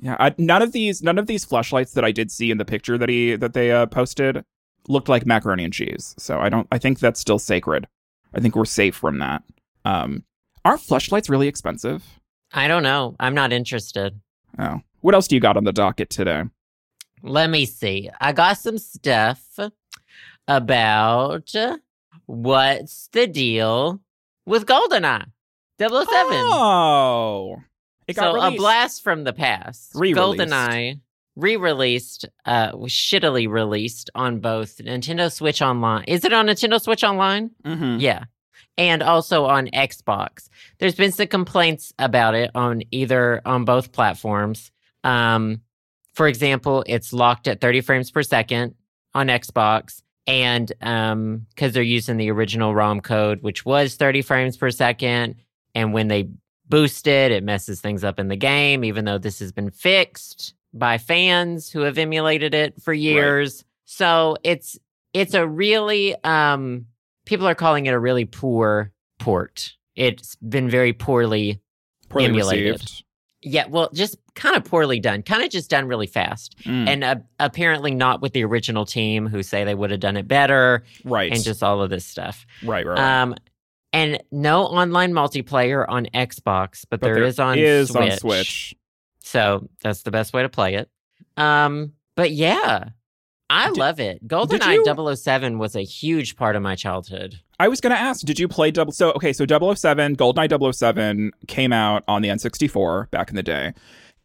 Yeah, 0.01 0.16
I, 0.20 0.35
none 0.37 0.62
of 0.62 0.72
these 0.72 1.03
none 1.03 1.18
of 1.18 1.27
these 1.27 1.44
fleshlights 1.44 1.94
that 1.94 2.05
I 2.05 2.12
did 2.12 2.31
see 2.31 2.51
in 2.51 2.59
the 2.59 2.64
picture 2.64 2.99
that 2.99 3.09
he 3.09 3.35
that 3.37 3.55
they 3.55 3.72
uh, 3.72 3.87
posted 3.87 4.44
looked 4.88 5.09
like 5.09 5.27
macaroni 5.27 5.64
and 5.64 5.72
cheese. 5.72 6.14
So 6.18 6.38
I 6.38 6.49
don't 6.49 6.68
I 6.70 6.79
think 6.79 6.99
that's 6.99 7.20
still 7.20 7.38
sacred. 7.38 7.87
I 8.35 8.40
think 8.40 8.55
we're 8.55 8.64
safe 8.66 8.94
from 8.94 9.18
that. 9.18 9.42
Um 9.85 10.25
are 10.64 10.77
fleshlights 10.77 11.31
really 11.31 11.49
expensive? 11.49 12.05
I 12.53 12.68
don't 12.68 12.83
know. 12.83 13.16
I'm 13.18 13.35
not 13.35 13.53
interested. 13.53 14.20
Oh. 14.59 14.81
What 15.01 15.14
else 15.14 15.29
do 15.29 15.37
you 15.37 15.40
got 15.40 15.57
on 15.57 15.64
the 15.64 15.72
docket 15.72 16.11
today? 16.11 16.44
Let 17.22 17.51
me 17.51 17.66
see. 17.66 18.11
I 18.20 18.33
got 18.33 18.59
some 18.59 18.79
stuff 18.79 19.59
about 20.49 21.55
what's 22.27 23.09
the 23.12 23.27
deal 23.27 24.01
with 24.44 24.66
GoldenEye 24.66 25.27
007. 25.79 26.07
Oh. 26.09 27.57
It 28.09 28.16
got 28.16 28.23
so 28.23 28.35
released. 28.35 28.55
a 28.55 28.59
blast 28.59 29.03
from 29.03 29.25
the 29.25 29.33
past. 29.33 29.92
Re-released. 29.95 30.40
GoldenEye 30.51 31.01
re-released, 31.35 32.25
uh, 32.47 32.73
was 32.75 32.92
shittily 32.92 33.49
released 33.49 34.11
on 34.14 34.40
both 34.40 34.79
Nintendo 34.79 35.31
Switch 35.31 35.61
Online. 35.61 36.05
Is 36.05 36.25
it 36.25 36.33
on 36.33 36.47
Nintendo 36.47 36.81
Switch 36.81 37.05
Online? 37.05 37.51
Mhm. 37.64 38.01
Yeah. 38.01 38.25
And 38.79 39.03
also 39.03 39.45
on 39.45 39.66
Xbox. 39.69 40.49
There's 40.79 40.95
been 40.95 41.12
some 41.12 41.27
complaints 41.27 41.92
about 41.99 42.35
it 42.35 42.51
on 42.55 42.83
either 42.90 43.42
on 43.45 43.64
both 43.64 43.92
platforms. 43.92 44.71
Um, 45.05 45.61
for 46.14 46.27
example, 46.27 46.85
it's 46.87 47.12
locked 47.12 47.49
at 47.49 47.61
30 47.61 47.81
frames 47.83 48.11
per 48.11 48.23
second 48.23 48.75
on 49.14 49.29
Xbox. 49.29 50.03
And 50.27 50.73
um, 50.81 51.47
because 51.51 51.73
they're 51.73 51.83
using 51.83 52.16
the 52.16 52.31
original 52.31 52.75
ROM 52.75 53.01
code, 53.01 53.42
which 53.42 53.64
was 53.64 53.95
30 53.97 54.23
frames 54.23 54.57
per 54.57 54.71
second. 54.71 55.37
And 55.75 55.92
when 55.92 56.09
they 56.09 56.31
boost 56.68 57.07
it, 57.07 57.42
messes 57.44 57.81
things 57.81 58.05
up 58.05 58.18
in 58.18 58.29
the 58.29 58.37
game, 58.37 58.85
even 58.85 59.05
though 59.05 59.18
this 59.18 59.38
has 59.40 59.52
been 59.52 59.70
fixed 59.70 60.55
by 60.74 60.98
fans 60.98 61.70
who 61.70 61.81
have 61.81 61.96
emulated 61.98 62.55
it 62.55 62.81
for 62.83 62.92
years. 62.92 63.64
So 63.85 64.37
it's 64.42 64.79
it's 65.14 65.35
a 65.35 65.46
really 65.46 66.14
um 66.24 66.87
people 67.24 67.46
are 67.46 67.55
calling 67.55 67.87
it 67.87 67.92
a 67.94 67.98
really 67.98 68.24
poor 68.24 68.92
port. 69.18 69.74
It's 69.94 70.37
been 70.37 70.68
very 70.68 70.92
poorly 70.92 71.61
Poorly 72.09 72.26
emulated. 72.26 72.72
received. 72.81 73.05
yeah, 73.42 73.66
well, 73.68 73.88
just 73.94 74.16
kind 74.35 74.55
of 74.57 74.64
poorly 74.64 75.00
done, 75.00 75.22
kind 75.22 75.42
of 75.42 75.50
just 75.50 75.70
done 75.70 75.88
really 75.88 76.07
fast. 76.07 76.57
Mm, 76.64 76.88
And 76.88 77.05
uh, 77.05 77.16
apparently 77.40 77.94
not 77.94 78.20
with 78.20 78.33
the 78.33 78.44
original 78.44 78.85
team 78.85 79.26
who 79.26 79.42
say 79.42 79.64
they 79.64 79.74
would 79.74 79.90
have 79.90 80.00
done 80.00 80.16
it 80.16 80.29
better 80.29 80.85
right. 81.05 81.33
and 81.33 81.42
just 81.42 81.62
all 81.62 81.81
of 81.83 81.90
this 81.90 82.05
stuff. 82.05 82.46
right, 82.62 82.87
right, 82.87 82.98
right. 82.98 83.22
Um 83.22 83.35
and 83.92 84.22
no 84.31 84.62
online 84.64 85.12
multiplayer 85.12 85.85
on 85.88 86.07
Xbox, 86.14 86.85
but, 86.88 87.01
but 87.01 87.03
there 87.03 87.22
is 87.22 87.38
on 87.38 87.59
is 87.59 87.88
Switch. 87.88 88.12
on 88.12 88.18
Switch. 88.18 88.75
So 89.20 89.68
that's 89.83 90.03
the 90.03 90.11
best 90.11 90.33
way 90.33 90.42
to 90.42 90.49
play 90.49 90.75
it. 90.75 90.88
Um, 91.37 91.92
but 92.14 92.31
yeah, 92.33 92.90
I 93.51 93.68
Did- 93.68 93.77
love 93.79 94.01
it. 94.01 94.20
you- 94.22 94.29
GoldenEye 94.29 95.16
007 95.16 95.59
was 95.59 95.77
a 95.77 95.83
huge 95.83 96.37
part 96.37 96.57
of 96.57 96.62
my 96.62 96.75
childhood. 96.75 97.40
I 97.59 97.68
was 97.68 97.81
going 97.81 97.94
to 97.94 98.01
ask, 98.01 98.25
did 98.27 98.38
you 98.38 98.49
play 98.49 98.70
double? 98.70 98.92
So, 98.92 99.12
okay, 99.12 99.33
so 99.33 99.46
007, 99.46 100.16
GoldenEye 100.16 100.72
007 100.75 101.31
came 101.46 101.72
out 101.72 102.05
on 102.07 102.20
the 102.22 102.29
N64 102.29 103.11
back 103.11 103.31
in 103.31 103.37
the 103.37 103.42
day. 103.42 103.72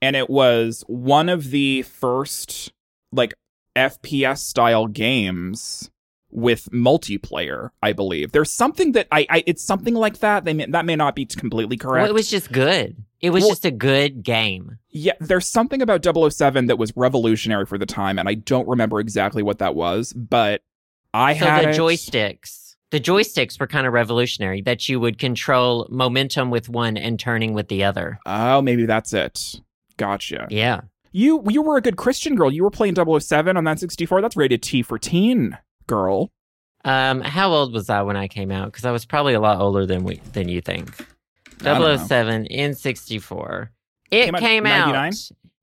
And 0.02 0.16
it 0.16 0.30
was 0.30 0.84
one 0.88 1.30
of 1.30 1.52
the 1.52 1.84
first, 1.84 2.72
like, 3.12 3.34
FPS 3.78 4.40
style 4.40 4.88
games 4.88 5.91
with 6.32 6.70
multiplayer, 6.72 7.70
I 7.82 7.94
believe. 7.94 8.32
There's 8.32 8.52
something 8.52 8.94
that 8.94 9.08
I, 9.12 9.26
I 9.30 9.44
it's 9.46 9.64
something 9.64 9.94
like 9.94 10.20
that. 10.20 10.46
They 10.46 10.54
may, 10.54 10.66
that 10.68 10.86
may 10.86 10.96
not 10.96 11.16
be 11.16 11.26
completely 11.26 11.78
correct. 11.78 12.02
Well, 12.04 12.10
it 12.10 12.14
was 12.14 12.30
just 12.30 12.52
good. 12.52 12.96
It 13.22 13.30
was 13.32 13.42
Well- 13.44 13.50
just 13.52 13.66
a 13.66 13.72
good 13.72 14.24
game. 14.24 14.78
Yeah, 14.90 15.14
there's 15.20 15.48
something 15.48 15.82
about 15.82 16.04
007 16.04 16.66
that 16.68 16.78
was 16.78 16.92
revolutionary 16.96 17.66
for 17.66 17.78
the 17.78 17.86
time, 17.86 18.20
and 18.20 18.28
I 18.28 18.34
don't 18.34 18.68
remember 18.68 19.00
exactly 19.00 19.42
what 19.44 19.60
that 19.60 19.74
was, 19.76 20.12
but 20.14 20.62
I 21.14 21.38
So 21.38 21.46
had 21.46 21.66
the 21.66 21.70
it- 21.70 21.78
joysticks, 21.78 22.76
the 22.90 23.00
joysticks 23.00 23.60
were 23.60 23.68
kind 23.68 23.88
of 23.88 23.94
revolutionary 23.94 24.62
that 24.64 24.90
you 24.90 25.00
would 25.00 25.18
control 25.18 25.88
momentum 25.90 26.50
with 26.50 26.68
one 26.68 26.98
and 26.98 27.20
turning 27.20 27.54
with 27.54 27.68
the 27.70 27.84
other. 27.84 28.20
Oh, 28.26 28.62
maybe 28.62 28.86
that's 28.86 29.14
it. 29.14 29.62
Gotcha. 29.98 30.48
Yeah. 30.50 30.82
You 31.14 31.44
you 31.50 31.62
were 31.62 31.78
a 31.78 31.82
good 31.82 31.98
Christian 31.98 32.36
girl. 32.36 32.52
You 32.52 32.64
were 32.64 32.70
playing 32.72 32.96
007 32.96 33.56
on 33.58 33.64
that 33.66 33.80
64. 33.80 34.22
That's 34.22 34.36
rated 34.38 34.62
T 34.64 34.82
for 34.82 34.98
teen, 34.98 35.58
girl. 35.92 36.32
Um, 36.86 37.22
how 37.22 37.52
old 37.52 37.74
was 37.74 37.90
I 37.90 38.02
when 38.02 38.16
I 38.18 38.28
came 38.28 38.52
out? 38.52 38.66
Because 38.72 38.86
I 38.86 38.92
was 38.92 39.06
probably 39.06 39.34
a 39.34 39.40
lot 39.40 39.60
older 39.60 39.86
than 39.86 40.04
we 40.04 40.16
than 40.34 40.48
you 40.48 40.62
think. 40.62 40.90
I 41.64 41.98
007 41.98 42.46
in 42.48 42.74
64. 42.74 43.72
It 44.10 44.26
Came 44.26 44.36
out 44.36 44.40
came 44.42 44.66
out 44.66 45.14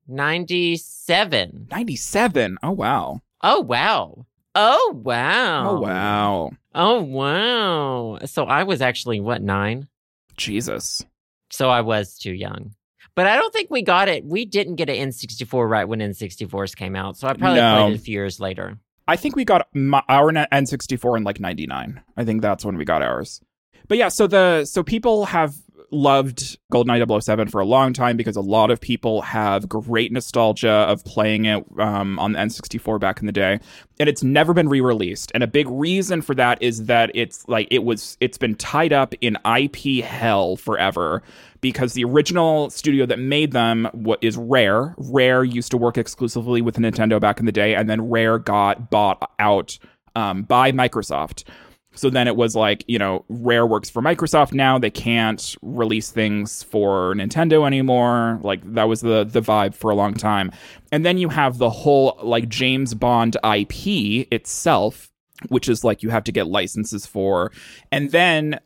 97. 0.06 1.68
97. 1.70 2.58
Oh 2.62 2.70
wow. 2.72 3.20
Oh 3.42 3.60
wow. 3.60 4.26
Oh 4.54 4.92
wow. 4.94 5.68
Oh 5.70 5.80
wow. 5.80 6.50
Oh 6.74 7.02
wow. 7.02 8.18
So 8.26 8.44
I 8.44 8.62
was 8.64 8.80
actually 8.80 9.20
what, 9.20 9.42
9? 9.42 9.88
Jesus. 10.36 11.04
So 11.50 11.68
I 11.68 11.80
was 11.80 12.16
too 12.18 12.32
young. 12.32 12.74
But 13.16 13.26
I 13.26 13.36
don't 13.36 13.52
think 13.52 13.70
we 13.70 13.82
got 13.82 14.08
it. 14.08 14.24
We 14.24 14.44
didn't 14.44 14.76
get 14.76 14.88
an 14.88 15.08
N64 15.08 15.68
right 15.68 15.88
when 15.88 15.98
N64s 15.98 16.76
came 16.76 16.94
out. 16.94 17.16
So 17.16 17.26
I 17.26 17.32
probably 17.34 17.58
No. 17.60 17.72
played 17.72 17.92
it 17.94 17.96
a 17.96 18.02
few 18.02 18.12
years 18.14 18.38
later. 18.38 18.78
I 19.08 19.16
think 19.16 19.34
we 19.34 19.44
got 19.44 19.66
my, 19.74 20.02
our 20.08 20.30
N64 20.30 21.16
in 21.16 21.24
like 21.24 21.40
99. 21.40 22.00
I 22.16 22.24
think 22.24 22.42
that's 22.42 22.64
when 22.64 22.76
we 22.76 22.84
got 22.84 23.02
ours. 23.02 23.40
But 23.88 23.96
yeah, 23.96 24.08
so 24.08 24.26
the 24.26 24.66
so 24.66 24.82
people 24.82 25.24
have 25.24 25.56
loved 25.90 26.58
GoldenEye 26.72 27.22
007 27.22 27.48
for 27.48 27.60
a 27.60 27.64
long 27.64 27.92
time 27.92 28.16
because 28.16 28.36
a 28.36 28.40
lot 28.40 28.70
of 28.70 28.80
people 28.80 29.22
have 29.22 29.68
great 29.68 30.12
nostalgia 30.12 30.70
of 30.70 31.04
playing 31.04 31.46
it 31.46 31.64
um, 31.78 32.18
on 32.18 32.32
the 32.32 32.38
N64 32.38 33.00
back 33.00 33.20
in 33.20 33.26
the 33.26 33.32
day, 33.32 33.58
and 33.98 34.08
it's 34.08 34.22
never 34.22 34.52
been 34.52 34.68
re-released. 34.68 35.32
And 35.34 35.42
a 35.42 35.46
big 35.46 35.68
reason 35.68 36.22
for 36.22 36.34
that 36.34 36.62
is 36.62 36.86
that 36.86 37.10
it's 37.14 37.46
like 37.48 37.68
it 37.70 37.84
was 37.84 38.16
it's 38.20 38.38
been 38.38 38.54
tied 38.54 38.92
up 38.92 39.14
in 39.20 39.38
IP 39.44 40.04
hell 40.04 40.56
forever 40.56 41.22
because 41.60 41.94
the 41.94 42.04
original 42.04 42.70
studio 42.70 43.06
that 43.06 43.18
made 43.18 43.52
them 43.52 43.88
what 43.92 44.18
is 44.22 44.36
Rare. 44.36 44.94
Rare 44.98 45.44
used 45.44 45.70
to 45.70 45.76
work 45.76 45.98
exclusively 45.98 46.62
with 46.62 46.76
Nintendo 46.76 47.20
back 47.20 47.40
in 47.40 47.46
the 47.46 47.52
day, 47.52 47.74
and 47.74 47.88
then 47.88 48.08
Rare 48.08 48.38
got 48.38 48.90
bought 48.90 49.30
out 49.38 49.78
um, 50.14 50.42
by 50.42 50.72
Microsoft. 50.72 51.44
So 51.98 52.10
then 52.10 52.28
it 52.28 52.36
was 52.36 52.54
like, 52.54 52.84
you 52.86 52.98
know, 52.98 53.24
Rare 53.28 53.66
works 53.66 53.90
for 53.90 54.00
Microsoft 54.00 54.52
now. 54.52 54.78
They 54.78 54.90
can't 54.90 55.56
release 55.62 56.10
things 56.12 56.62
for 56.62 57.12
Nintendo 57.14 57.66
anymore. 57.66 58.38
Like 58.42 58.60
that 58.74 58.84
was 58.84 59.00
the 59.00 59.24
the 59.24 59.40
vibe 59.40 59.74
for 59.74 59.90
a 59.90 59.96
long 59.96 60.14
time. 60.14 60.52
And 60.92 61.04
then 61.04 61.18
you 61.18 61.28
have 61.28 61.58
the 61.58 61.70
whole 61.70 62.16
like 62.22 62.48
James 62.48 62.94
Bond 62.94 63.36
IP 63.42 64.28
itself, 64.30 65.10
which 65.48 65.68
is 65.68 65.82
like 65.82 66.04
you 66.04 66.10
have 66.10 66.22
to 66.24 66.32
get 66.32 66.46
licenses 66.46 67.04
for. 67.04 67.50
And 67.90 68.12
then 68.12 68.60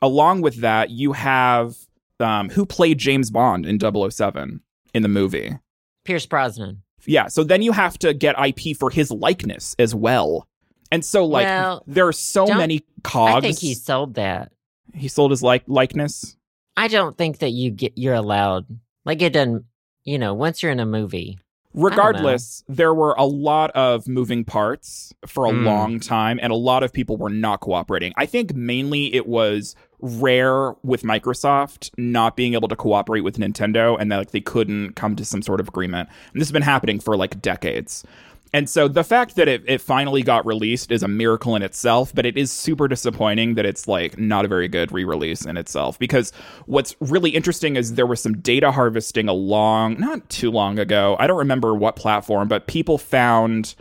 along 0.00 0.40
with 0.40 0.56
that, 0.62 0.88
you 0.88 1.12
have 1.12 1.76
um, 2.20 2.48
who 2.48 2.64
played 2.64 2.96
James 2.96 3.30
Bond 3.30 3.66
in 3.66 3.78
007 3.78 4.62
in 4.94 5.02
the 5.02 5.08
movie. 5.08 5.58
Pierce 6.04 6.24
Brosnan. 6.24 6.82
Yeah, 7.04 7.26
so 7.26 7.44
then 7.44 7.60
you 7.60 7.72
have 7.72 7.98
to 7.98 8.14
get 8.14 8.36
IP 8.42 8.76
for 8.78 8.88
his 8.88 9.10
likeness 9.10 9.74
as 9.78 9.94
well. 9.94 10.46
And 10.92 11.04
so 11.04 11.24
like 11.24 11.46
Well, 11.46 11.82
there 11.88 12.06
are 12.06 12.12
so 12.12 12.46
many 12.46 12.82
cogs. 13.02 13.34
I 13.34 13.40
think 13.40 13.58
he 13.58 13.74
sold 13.74 14.14
that. 14.14 14.52
he 14.94 15.08
sold 15.08 15.30
his 15.32 15.42
like 15.42 15.64
likeness. 15.66 16.36
I 16.76 16.86
don't 16.88 17.16
think 17.18 17.38
that 17.38 17.50
you 17.50 17.70
get 17.72 17.96
you're 17.96 18.14
allowed. 18.14 18.66
Like 19.04 19.20
it 19.22 19.32
doesn't. 19.32 19.64
You 20.04 20.18
know, 20.18 20.34
once 20.34 20.62
you're 20.62 20.72
in 20.72 20.80
a 20.80 20.86
movie, 20.86 21.38
Regardless, 21.74 22.64
there 22.68 22.92
were 22.92 23.14
a 23.16 23.24
lot 23.24 23.70
of 23.70 24.06
moving 24.06 24.44
parts 24.44 25.12
for 25.26 25.46
a 25.46 25.50
Mm. 25.50 25.64
long 25.64 26.00
time, 26.00 26.38
and 26.42 26.52
a 26.52 26.56
lot 26.56 26.82
of 26.82 26.92
people 26.92 27.16
were 27.16 27.30
not 27.30 27.60
cooperating. 27.60 28.12
I 28.16 28.26
think 28.26 28.54
mainly 28.54 29.14
it 29.14 29.26
was 29.26 29.74
rare 30.00 30.72
with 30.82 31.02
Microsoft 31.02 31.90
not 31.96 32.36
being 32.36 32.54
able 32.54 32.68
to 32.68 32.76
cooperate 32.76 33.22
with 33.22 33.38
Nintendo, 33.38 33.96
and 33.98 34.10
that 34.12 34.18
like 34.18 34.30
they 34.32 34.40
couldn't 34.40 34.94
come 34.96 35.16
to 35.16 35.24
some 35.24 35.40
sort 35.42 35.60
of 35.60 35.68
agreement. 35.68 36.08
And 36.32 36.40
this 36.40 36.48
has 36.48 36.52
been 36.52 36.62
happening 36.62 37.00
for 37.00 37.16
like 37.16 37.40
decades. 37.40 38.04
And 38.54 38.68
so 38.68 38.86
the 38.86 39.04
fact 39.04 39.36
that 39.36 39.48
it, 39.48 39.62
it 39.66 39.80
finally 39.80 40.22
got 40.22 40.44
released 40.44 40.92
is 40.92 41.02
a 41.02 41.08
miracle 41.08 41.56
in 41.56 41.62
itself, 41.62 42.14
but 42.14 42.26
it 42.26 42.36
is 42.36 42.52
super 42.52 42.86
disappointing 42.86 43.54
that 43.54 43.64
it's 43.64 43.88
like 43.88 44.18
not 44.18 44.44
a 44.44 44.48
very 44.48 44.68
good 44.68 44.92
re-release 44.92 45.46
in 45.46 45.56
itself. 45.56 45.98
Because 45.98 46.32
what's 46.66 46.94
really 47.00 47.30
interesting 47.30 47.76
is 47.76 47.94
there 47.94 48.06
was 48.06 48.20
some 48.20 48.36
data 48.38 48.70
harvesting 48.70 49.28
a 49.28 49.32
long, 49.32 49.98
not 49.98 50.28
too 50.28 50.50
long 50.50 50.78
ago. 50.78 51.16
I 51.18 51.26
don't 51.26 51.38
remember 51.38 51.74
what 51.74 51.96
platform, 51.96 52.46
but 52.48 52.66
people 52.66 52.98
found 52.98 53.74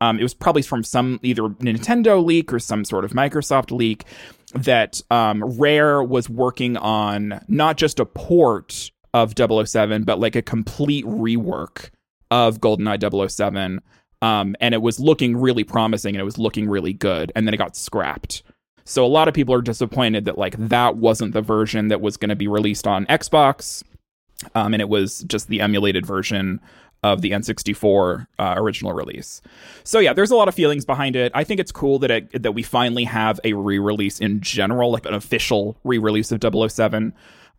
um, 0.00 0.18
it 0.18 0.22
was 0.22 0.34
probably 0.34 0.62
from 0.62 0.84
some 0.84 1.18
either 1.22 1.42
Nintendo 1.42 2.24
leak 2.24 2.52
or 2.52 2.58
some 2.58 2.84
sort 2.84 3.04
of 3.04 3.12
Microsoft 3.12 3.76
leak 3.76 4.04
that 4.54 5.00
um, 5.10 5.42
Rare 5.58 6.02
was 6.02 6.28
working 6.28 6.76
on 6.76 7.40
not 7.48 7.76
just 7.78 7.98
a 7.98 8.06
port 8.06 8.90
of 9.12 9.34
007, 9.36 10.04
but 10.04 10.20
like 10.20 10.36
a 10.36 10.42
complete 10.42 11.04
rework 11.04 11.90
of 12.30 12.60
GoldenEye 12.60 13.30
007 13.30 13.80
um, 14.22 14.56
and 14.60 14.74
it 14.74 14.82
was 14.82 14.98
looking 14.98 15.36
really 15.36 15.64
promising 15.64 16.14
and 16.14 16.20
it 16.20 16.24
was 16.24 16.38
looking 16.38 16.68
really 16.68 16.92
good 16.92 17.32
and 17.34 17.46
then 17.46 17.54
it 17.54 17.58
got 17.58 17.76
scrapped. 17.76 18.42
So 18.84 19.04
a 19.04 19.06
lot 19.06 19.28
of 19.28 19.34
people 19.34 19.54
are 19.54 19.62
disappointed 19.62 20.24
that 20.24 20.38
like 20.38 20.56
that 20.56 20.96
wasn't 20.96 21.34
the 21.34 21.42
version 21.42 21.88
that 21.88 22.00
was 22.00 22.16
going 22.16 22.30
to 22.30 22.36
be 22.36 22.48
released 22.48 22.86
on 22.86 23.04
xbox 23.06 23.82
um, 24.54 24.72
and 24.72 24.80
it 24.80 24.88
was 24.88 25.20
just 25.24 25.48
the 25.48 25.60
emulated 25.60 26.06
version 26.06 26.60
of 27.02 27.20
the 27.20 27.30
n64 27.30 28.26
uh, 28.38 28.54
original 28.56 28.92
release. 28.92 29.40
So 29.84 30.00
yeah 30.00 30.12
there's 30.12 30.30
a 30.30 30.36
lot 30.36 30.48
of 30.48 30.54
feelings 30.54 30.84
behind 30.84 31.16
it. 31.16 31.30
I 31.34 31.44
think 31.44 31.60
it's 31.60 31.70
cool 31.70 31.98
that 32.00 32.10
it 32.10 32.42
that 32.42 32.52
we 32.52 32.62
finally 32.62 33.04
have 33.04 33.38
a 33.44 33.52
re-release 33.52 34.20
in 34.20 34.40
general 34.40 34.90
like 34.90 35.06
an 35.06 35.14
official 35.14 35.76
re-release 35.84 36.32
of 36.32 36.42
007 36.42 37.12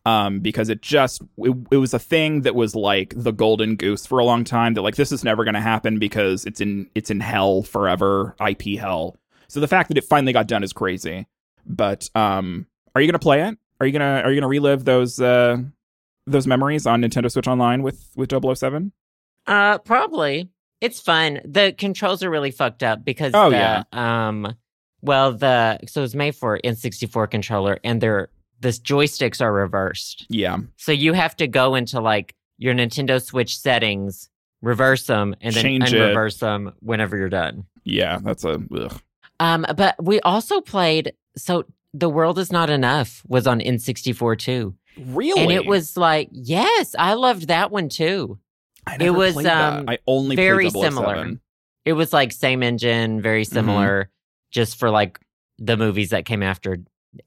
um, 0.10 0.40
because 0.40 0.70
it 0.70 0.82
just 0.82 1.22
it, 1.38 1.56
it 1.72 1.78
was 1.78 1.94
a 1.94 2.00
thing 2.00 2.42
that 2.42 2.56
was 2.56 2.76
like 2.76 3.14
the 3.16 3.32
golden 3.32 3.76
goose 3.76 4.06
for 4.06 4.20
a 4.20 4.26
long 4.26 4.44
time 4.44 4.74
that 4.74 4.82
like 4.82 4.96
this 4.96 5.12
is 5.12 5.24
never 5.24 5.44
going 5.44 5.54
to 5.54 5.62
happen 5.62 6.00
because 6.00 6.46
it's 6.46 6.62
in 6.62 6.90
it's 6.96 7.10
in 7.12 7.20
hell 7.20 7.62
forever 7.64 8.36
ip 8.48 8.64
hell. 8.80 9.18
So 9.48 9.60
the 9.60 9.68
fact 9.68 9.88
that 9.90 9.98
it 9.98 10.04
finally 10.04 10.34
got 10.34 10.48
done 10.48 10.64
is 10.64 10.74
crazy. 10.74 11.28
But 11.66 12.10
um 12.16 12.66
are 12.96 13.02
you 13.02 13.08
going 13.08 13.20
to 13.20 13.28
play 13.30 13.42
it? 13.48 13.58
Are 13.80 13.86
you 13.86 13.92
going 13.98 14.02
to 14.02 14.24
are 14.26 14.32
you 14.32 14.40
going 14.40 14.50
to 14.50 14.56
relive 14.60 14.86
those 14.86 15.20
uh 15.22 15.58
those 16.26 16.46
memories 16.48 16.86
on 16.86 17.02
nintendo 17.02 17.30
switch 17.32 17.48
online 17.48 17.82
with 17.84 18.10
with 18.16 18.30
007 18.32 18.92
uh, 19.48 19.78
probably. 19.80 20.50
It's 20.80 21.00
fun. 21.02 21.40
The 21.44 21.74
controls 21.76 22.22
are 22.24 22.30
really 22.30 22.52
fucked 22.52 22.84
up 22.84 23.04
because 23.04 23.32
Oh, 23.34 23.50
the, 23.50 23.58
yeah. 23.58 23.84
um, 23.92 24.56
well 25.02 25.34
the 25.34 25.80
so 25.88 26.04
it's 26.04 26.14
made 26.16 26.36
for 26.36 26.60
N64 26.64 27.30
controller 27.32 27.80
and 27.84 28.00
they're 28.00 28.30
the 28.62 28.70
joysticks 28.70 29.42
are 29.42 29.54
reversed. 29.54 30.26
yeah 30.30 30.58
So 30.78 30.92
you 30.92 31.14
have 31.14 31.36
to 31.38 31.48
go 31.48 31.76
into 31.76 32.00
like 32.02 32.36
your 32.58 32.74
Nintendo 32.74 33.22
Switch 33.24 33.58
settings, 33.58 34.30
reverse 34.62 35.06
them, 35.06 35.36
and 35.42 35.54
then 35.56 35.64
Change 35.64 35.94
it. 35.94 36.40
them 36.40 36.74
whenever 36.82 37.18
you're 37.18 37.30
done. 37.30 37.66
yeah 37.84 38.20
that's 38.22 38.44
a 38.44 38.62
ugh. 38.76 39.02
Um, 39.40 39.66
but 39.78 39.96
we 40.04 40.20
also 40.22 40.60
played 40.62 41.14
so 41.38 41.64
the 41.94 42.10
world 42.10 42.38
is 42.38 42.52
not 42.52 42.70
enough 42.70 43.24
was 43.28 43.48
on 43.48 43.60
N64 43.62 44.38
too, 44.38 44.76
really 44.98 45.42
and 45.42 45.52
it 45.52 45.66
was 45.66 45.96
like 45.96 46.28
yes, 46.32 46.94
I 47.00 47.14
loved 47.14 47.48
that 47.48 47.72
one 47.72 47.88
too. 47.90 48.38
I 48.86 48.96
it 48.96 49.00
never 49.00 49.18
was, 49.18 49.34
played 49.34 49.46
that. 49.46 49.80
um, 49.80 49.86
i 49.90 49.98
only 50.08 50.36
very 50.36 50.70
played 50.70 50.92
007. 50.92 50.92
similar. 50.92 51.32
It 51.86 51.94
was 51.94 52.12
like 52.12 52.32
same 52.34 52.62
engine, 52.64 53.22
very 53.22 53.44
Mm-hmm. 53.46 53.54
similar, 53.54 54.10
just 54.52 54.78
for 54.78 54.90
like 54.90 55.20
the 55.58 55.78
movies 55.78 56.10
that 56.10 56.26
came 56.26 56.44
after. 56.44 56.80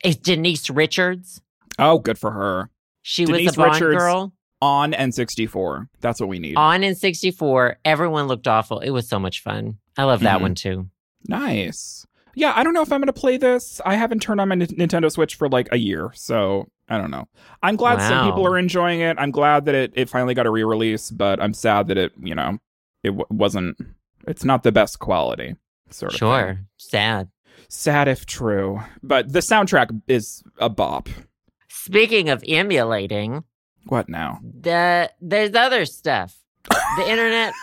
It's 0.05 0.17
Denise 0.17 0.71
Richards. 0.71 1.41
oh 1.79 1.99
good 1.99 2.19
for 2.19 2.31
her 2.33 2.71
She 3.03 3.25
Denise 3.25 3.47
was 3.49 3.55
a 3.57 3.59
Bond 3.59 3.73
Richards 3.75 3.97
girl 3.99 4.33
on 4.61 4.93
n64 4.93 5.89
that's 6.01 6.21
what 6.21 6.29
we 6.29 6.39
need 6.39 6.57
on 6.57 6.83
N64. 6.83 7.77
Everyone 7.85 8.27
looked 8.29 8.47
awful. 8.47 8.79
It 8.81 8.91
was 8.91 9.09
so 9.09 9.19
much 9.19 9.41
fun. 9.43 9.79
I 9.97 10.05
love 10.05 10.21
that 10.21 10.39
Mhm. 10.39 10.43
one 10.43 10.55
too. 10.55 10.89
Nice. 11.29 12.07
Yeah, 12.35 12.53
I 12.57 12.63
don't 12.65 12.73
know 12.75 12.83
if 12.83 12.91
I'm 12.93 13.01
going 13.01 13.07
to 13.09 13.13
play 13.13 13.37
this. 13.37 13.81
I 13.85 13.95
haven't 13.97 14.21
turned 14.21 14.41
on 14.41 14.49
my 14.49 14.55
N- 14.55 14.61
Nintendo 14.67 15.11
Switch 15.11 15.35
for 15.35 15.49
like 15.49 15.69
a 15.71 15.77
year, 15.79 16.11
so 16.15 16.69
I 16.89 16.97
don't 16.99 17.11
know. 17.11 17.27
I'm 17.63 17.77
glad 17.77 18.01
some 18.01 18.27
people 18.27 18.47
are 18.47 18.57
enjoying 18.59 19.01
it. 19.01 19.17
I'm 19.19 19.31
glad 19.33 19.65
that 19.67 19.75
it, 19.75 19.93
it 19.95 20.09
finally 20.09 20.33
got 20.35 20.47
a 20.47 20.51
re-release, 20.51 21.11
but 21.11 21.41
I'm 21.43 21.53
sad 21.55 21.89
that 21.89 21.99
it, 21.99 22.13
you 22.23 22.35
know, 22.35 22.59
it 23.03 23.09
w- 23.11 23.27
wasn't. 23.31 23.77
It's 24.27 24.45
not 24.45 24.63
the 24.63 24.73
best 24.73 24.99
quality. 24.99 25.57
Sort 25.91 26.15
of. 26.15 26.19
thing. 26.21 26.29
Sure. 26.29 26.59
Sad. 26.79 27.29
Sad 27.75 28.07
if 28.07 28.27
true, 28.27 28.81
but 29.03 29.33
the 29.33 29.39
soundtrack 29.39 30.03
is 30.07 30.43
a 30.59 30.69
bop. 30.69 31.09
Speaking 31.71 32.29
of 32.29 32.45
emulating, 32.47 33.45
What 33.87 34.11
now? 34.11 34.41
the 34.43 35.11
there's 35.23 35.55
other 35.55 35.87
stuff. 35.87 36.37
The 36.69 37.05
internet 37.09 37.55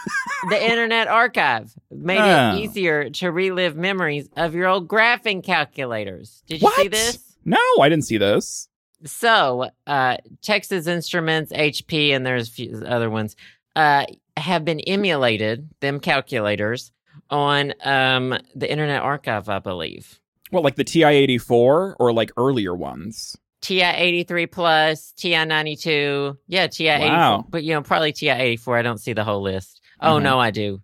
the 0.49 0.65
internet 0.71 1.07
archive 1.09 1.71
made 1.91 2.17
Oh. 2.17 2.55
it 2.55 2.59
easier 2.61 3.11
to 3.11 3.29
relive 3.31 3.75
memories 3.75 4.27
of 4.35 4.55
your 4.55 4.65
old 4.67 4.87
graphing 4.87 5.43
calculators. 5.43 6.41
Did 6.47 6.63
you 6.63 6.71
see 6.75 6.87
this? 6.87 7.19
No, 7.45 7.59
I 7.79 7.87
didn't 7.87 8.05
see 8.05 8.17
this. 8.17 8.67
So, 9.05 9.69
uh, 9.85 10.17
Texas 10.41 10.87
Instruments, 10.87 11.51
HP, 11.53 12.15
and 12.15 12.25
there's 12.25 12.49
a 12.49 12.51
few 12.51 12.81
other 12.83 13.11
ones, 13.11 13.35
uh, 13.75 14.05
have 14.35 14.65
been 14.65 14.79
emulated, 14.81 15.69
them 15.81 15.99
calculators, 15.99 16.91
on 17.29 17.73
um, 17.83 18.37
the 18.55 18.69
Internet 18.69 19.01
Archive, 19.01 19.49
I 19.49 19.59
believe. 19.59 20.19
Well, 20.51 20.63
like 20.63 20.75
the 20.75 20.83
TI-84 20.83 21.95
or 21.99 22.13
like 22.13 22.31
earlier 22.37 22.73
ones? 22.75 23.35
TI 23.61 23.81
83 23.83 24.47
plus, 24.47 25.11
TI 25.17 25.43
92. 25.45 26.37
Yeah, 26.47 26.67
TI 26.67 26.87
84. 26.87 27.09
Wow. 27.09 27.45
But, 27.49 27.63
you 27.63 27.73
know, 27.73 27.81
probably 27.81 28.13
TI 28.13 28.29
84. 28.29 28.77
I 28.77 28.81
don't 28.81 28.97
see 28.99 29.13
the 29.13 29.23
whole 29.23 29.41
list. 29.41 29.81
Oh, 29.99 30.13
Mhm. 30.17 30.23
no, 30.23 30.39
I 30.39 30.51
do. 30.51 30.81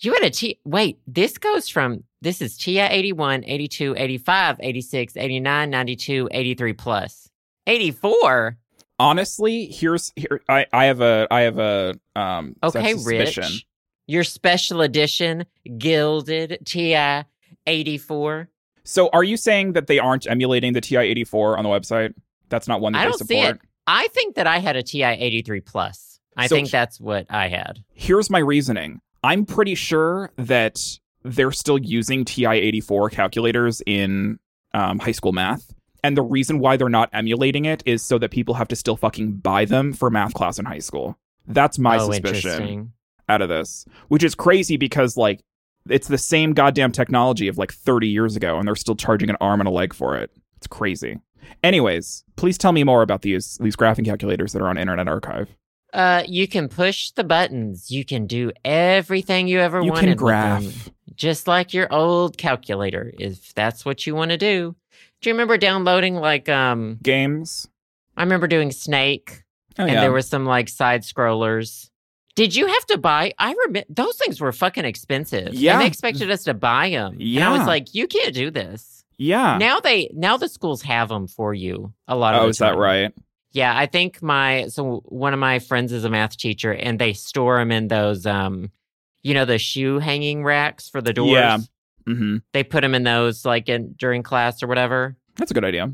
You 0.00 0.12
had 0.12 0.22
a 0.22 0.30
T. 0.30 0.60
Wait, 0.64 0.98
this 1.06 1.38
goes 1.38 1.68
from, 1.68 2.04
this 2.20 2.40
is 2.42 2.56
TI 2.56 2.80
81, 2.80 3.44
82, 3.46 3.94
85, 3.96 4.56
86, 4.60 5.16
89, 5.16 5.70
92, 5.70 6.28
83 6.30 6.72
plus. 6.74 7.28
84? 7.66 8.58
Honestly, 9.00 9.66
here's 9.66 10.12
here. 10.16 10.40
I 10.48 10.66
I 10.72 10.86
have 10.86 11.00
a 11.00 11.28
I 11.30 11.42
have 11.42 11.58
a 11.58 11.94
um. 12.16 12.56
Okay, 12.64 12.94
suspicion. 12.94 13.44
Rich. 13.44 13.66
Your 14.08 14.24
special 14.24 14.80
edition 14.80 15.44
gilded 15.76 16.58
TI 16.64 17.24
84. 17.66 18.48
So 18.82 19.10
are 19.12 19.22
you 19.22 19.36
saying 19.36 19.74
that 19.74 19.86
they 19.86 19.98
aren't 19.98 20.26
emulating 20.26 20.72
the 20.72 20.80
TI-84 20.80 21.58
on 21.58 21.62
the 21.62 21.68
website? 21.68 22.14
That's 22.48 22.66
not 22.66 22.80
one 22.80 22.94
that 22.94 23.00
I 23.00 23.04
they 23.04 23.10
don't 23.10 23.18
see 23.18 23.40
support. 23.42 23.56
it. 23.56 23.60
I 23.86 24.08
think 24.08 24.36
that 24.36 24.46
I 24.46 24.60
had 24.60 24.76
a 24.76 24.82
TI 24.82 25.02
83 25.04 25.60
plus. 25.60 26.20
I 26.38 26.46
So 26.46 26.56
think 26.56 26.70
that's 26.70 26.98
what 26.98 27.26
I 27.28 27.48
had. 27.48 27.84
Here's 27.92 28.30
my 28.30 28.38
reasoning. 28.38 29.02
I'm 29.22 29.44
pretty 29.44 29.74
sure 29.74 30.30
that 30.36 30.80
they're 31.22 31.52
still 31.52 31.76
using 31.76 32.24
TI-84 32.24 33.10
calculators 33.10 33.82
in 33.84 34.38
um, 34.72 35.00
high 35.00 35.12
school 35.12 35.32
math. 35.32 35.74
And 36.02 36.16
the 36.16 36.22
reason 36.22 36.60
why 36.60 36.78
they're 36.78 36.88
not 36.88 37.10
emulating 37.12 37.66
it 37.66 37.82
is 37.84 38.02
so 38.02 38.16
that 38.18 38.30
people 38.30 38.54
have 38.54 38.68
to 38.68 38.76
still 38.76 38.96
fucking 38.96 39.32
buy 39.32 39.66
them 39.66 39.92
for 39.92 40.08
math 40.08 40.32
class 40.32 40.58
in 40.58 40.64
high 40.64 40.78
school. 40.78 41.18
That's 41.46 41.78
my 41.78 41.98
oh, 41.98 42.10
suspicion 42.10 42.36
interesting. 42.36 42.92
Out 43.28 43.42
of 43.42 43.48
this, 43.48 43.84
which 44.08 44.22
is 44.24 44.34
crazy 44.34 44.76
because 44.76 45.16
like 45.16 45.40
it's 45.88 46.08
the 46.08 46.18
same 46.18 46.52
goddamn 46.52 46.92
technology 46.92 47.48
of 47.48 47.56
like 47.58 47.72
30 47.72 48.08
years 48.08 48.36
ago 48.36 48.58
and 48.58 48.66
they're 48.68 48.76
still 48.76 48.96
charging 48.96 49.30
an 49.30 49.36
arm 49.40 49.60
and 49.60 49.68
a 49.68 49.72
leg 49.72 49.94
for 49.94 50.16
it. 50.16 50.30
It's 50.56 50.66
crazy. 50.66 51.18
Anyways, 51.62 52.24
please 52.36 52.58
tell 52.58 52.72
me 52.72 52.84
more 52.84 53.02
about 53.02 53.22
these 53.22 53.56
these 53.60 53.76
graphing 53.76 54.04
calculators 54.04 54.52
that 54.52 54.62
are 54.62 54.68
on 54.68 54.76
Internet 54.78 55.08
Archive. 55.08 55.48
Uh, 55.94 56.22
you 56.26 56.46
can 56.46 56.68
push 56.68 57.10
the 57.12 57.24
buttons. 57.24 57.90
You 57.90 58.04
can 58.04 58.26
do 58.26 58.52
everything 58.64 59.48
you 59.48 59.60
ever 59.60 59.80
You 59.80 59.92
wanted. 59.92 60.00
can 60.00 60.08
with 60.10 60.18
them. 60.18 60.62
graph. 60.64 60.90
just 61.14 61.48
like 61.48 61.72
your 61.72 61.90
old 61.92 62.36
calculator, 62.36 63.10
if 63.18 63.54
that's 63.54 63.84
what 63.86 64.06
you 64.06 64.14
want 64.14 64.30
to 64.30 64.36
do. 64.36 64.76
Do 65.22 65.30
you 65.30 65.34
remember 65.34 65.56
downloading 65.56 66.14
like 66.16 66.48
um 66.48 66.98
Games. 67.02 67.66
I 68.16 68.22
remember 68.22 68.46
doing 68.48 68.70
Snake 68.72 69.44
Oh, 69.78 69.84
and 69.84 69.92
yeah. 69.92 70.00
there 70.00 70.12
were 70.12 70.22
some 70.22 70.44
like 70.44 70.68
side 70.68 71.02
scrollers. 71.02 71.88
Did 72.38 72.54
you 72.54 72.68
have 72.68 72.86
to 72.86 72.98
buy? 72.98 73.32
I 73.38 73.50
remember 73.52 73.82
those 73.88 74.16
things 74.16 74.40
were 74.40 74.52
fucking 74.52 74.84
expensive. 74.84 75.54
Yeah. 75.54 75.72
and 75.72 75.82
they 75.82 75.86
expected 75.88 76.30
us 76.30 76.44
to 76.44 76.54
buy 76.54 76.90
them. 76.90 77.18
and 77.20 77.42
I 77.42 77.58
was 77.58 77.66
like, 77.66 77.94
you 77.96 78.06
can't 78.06 78.32
do 78.32 78.52
this. 78.52 79.04
yeah. 79.16 79.58
Now 79.58 79.80
they 79.80 80.08
now 80.14 80.36
the 80.36 80.48
schools 80.48 80.82
have 80.82 81.08
them 81.08 81.26
for 81.26 81.52
you. 81.52 81.92
A 82.06 82.14
lot 82.14 82.36
of 82.36 82.42
Oh, 82.42 82.48
is 82.48 82.58
that 82.58 82.76
right? 82.76 83.12
Yeah, 83.50 83.76
I 83.76 83.86
think 83.86 84.22
my 84.22 84.68
so 84.68 85.02
one 85.06 85.32
of 85.32 85.40
my 85.40 85.58
friends 85.58 85.90
is 85.92 86.04
a 86.04 86.10
math 86.10 86.36
teacher, 86.36 86.72
and 86.72 86.98
they 86.98 87.12
store 87.12 87.58
them 87.58 87.72
in 87.72 87.88
those 87.88 88.24
um, 88.24 88.70
you 89.24 89.34
know, 89.34 89.44
the 89.44 89.58
shoe 89.58 89.98
hanging 89.98 90.44
racks 90.44 90.88
for 90.88 91.00
the 91.02 91.12
doors. 91.12 91.32
Yeah. 91.32 91.58
Mm-hmm. 92.06 92.36
they 92.52 92.62
put 92.62 92.80
them 92.82 92.94
in 92.94 93.02
those 93.02 93.44
like 93.44 93.68
in 93.68 93.94
during 93.98 94.22
class 94.22 94.62
or 94.62 94.66
whatever. 94.68 95.16
That's 95.36 95.50
a 95.50 95.54
good 95.54 95.64
idea. 95.64 95.92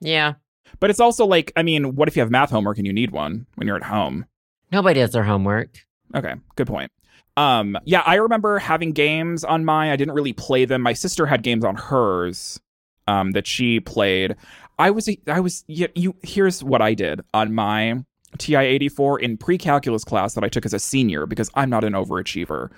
Yeah, 0.00 0.34
But 0.78 0.90
it's 0.90 1.00
also 1.00 1.26
like, 1.26 1.50
I 1.56 1.62
mean, 1.64 1.96
what 1.96 2.06
if 2.08 2.14
you 2.16 2.20
have 2.20 2.30
math 2.30 2.50
homework 2.50 2.76
and 2.78 2.86
you 2.86 2.92
need 2.92 3.10
one 3.10 3.46
when 3.56 3.66
you're 3.66 3.76
at 3.76 3.82
home? 3.82 4.26
Nobody 4.72 5.00
does 5.00 5.12
their 5.12 5.24
homework. 5.24 5.70
Okay, 6.14 6.34
good 6.56 6.66
point. 6.66 6.90
Um, 7.36 7.78
yeah, 7.84 8.02
I 8.04 8.16
remember 8.16 8.58
having 8.58 8.92
games 8.92 9.44
on 9.44 9.64
mine. 9.64 9.90
I 9.90 9.96
didn't 9.96 10.14
really 10.14 10.32
play 10.32 10.64
them. 10.64 10.82
My 10.82 10.92
sister 10.92 11.26
had 11.26 11.42
games 11.42 11.64
on 11.64 11.76
hers 11.76 12.58
um, 13.06 13.30
that 13.32 13.46
she 13.46 13.78
played. 13.78 14.34
I 14.78 14.90
was, 14.90 15.08
I 15.26 15.40
was, 15.40 15.64
you, 15.68 15.88
you. 15.94 16.16
Here's 16.22 16.64
what 16.64 16.82
I 16.82 16.94
did 16.94 17.20
on 17.32 17.54
my 17.54 18.02
TI 18.38 18.56
eighty 18.56 18.88
four 18.88 19.20
in 19.20 19.36
pre 19.36 19.56
calculus 19.56 20.04
class 20.04 20.34
that 20.34 20.44
I 20.44 20.48
took 20.48 20.66
as 20.66 20.74
a 20.74 20.78
senior 20.78 21.26
because 21.26 21.50
I'm 21.54 21.70
not 21.70 21.84
an 21.84 21.92
overachiever. 21.92 22.70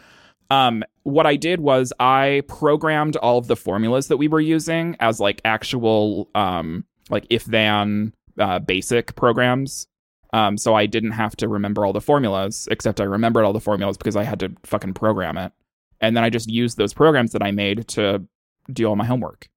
Um, 0.51 0.83
what 1.05 1.27
I 1.27 1.37
did 1.37 1.61
was 1.61 1.93
I 2.01 2.43
programmed 2.49 3.17
all 3.17 3.39
of 3.39 3.47
the 3.47 3.57
formulas 3.57 4.09
that 4.09 4.17
we 4.17 4.29
were 4.29 4.41
using 4.41 4.97
as 5.01 5.21
like 5.21 5.41
actual, 5.45 6.29
um, 6.35 6.85
like 7.09 7.25
if 7.31 7.45
then 7.45 8.13
uh, 8.39 8.59
basic 8.59 9.15
programs 9.15 9.87
um, 10.33 10.57
so 10.57 10.75
I 10.75 10.87
didn't 10.87 11.13
have 11.13 11.37
to 11.37 11.49
remember 11.49 11.85
all 11.85 11.93
the 11.93 12.01
formulas, 12.01 12.69
except 12.71 13.01
I 13.01 13.05
remembered 13.05 13.45
all 13.45 13.53
the 13.53 13.61
formulas 13.61 13.97
because 13.97 14.17
I 14.17 14.25
had 14.25 14.41
to 14.41 14.53
fucking 14.65 14.95
program 14.95 15.37
it. 15.37 15.53
And 16.01 16.17
then 16.17 16.25
I 16.25 16.31
just 16.31 16.49
used 16.49 16.77
those 16.79 16.95
programs 16.95 17.33
that 17.33 17.43
I 17.43 17.51
made 17.51 17.89
to 17.89 18.25
do 18.73 18.87
all 18.87 18.97
my 18.97 19.05
homework. 19.05 19.49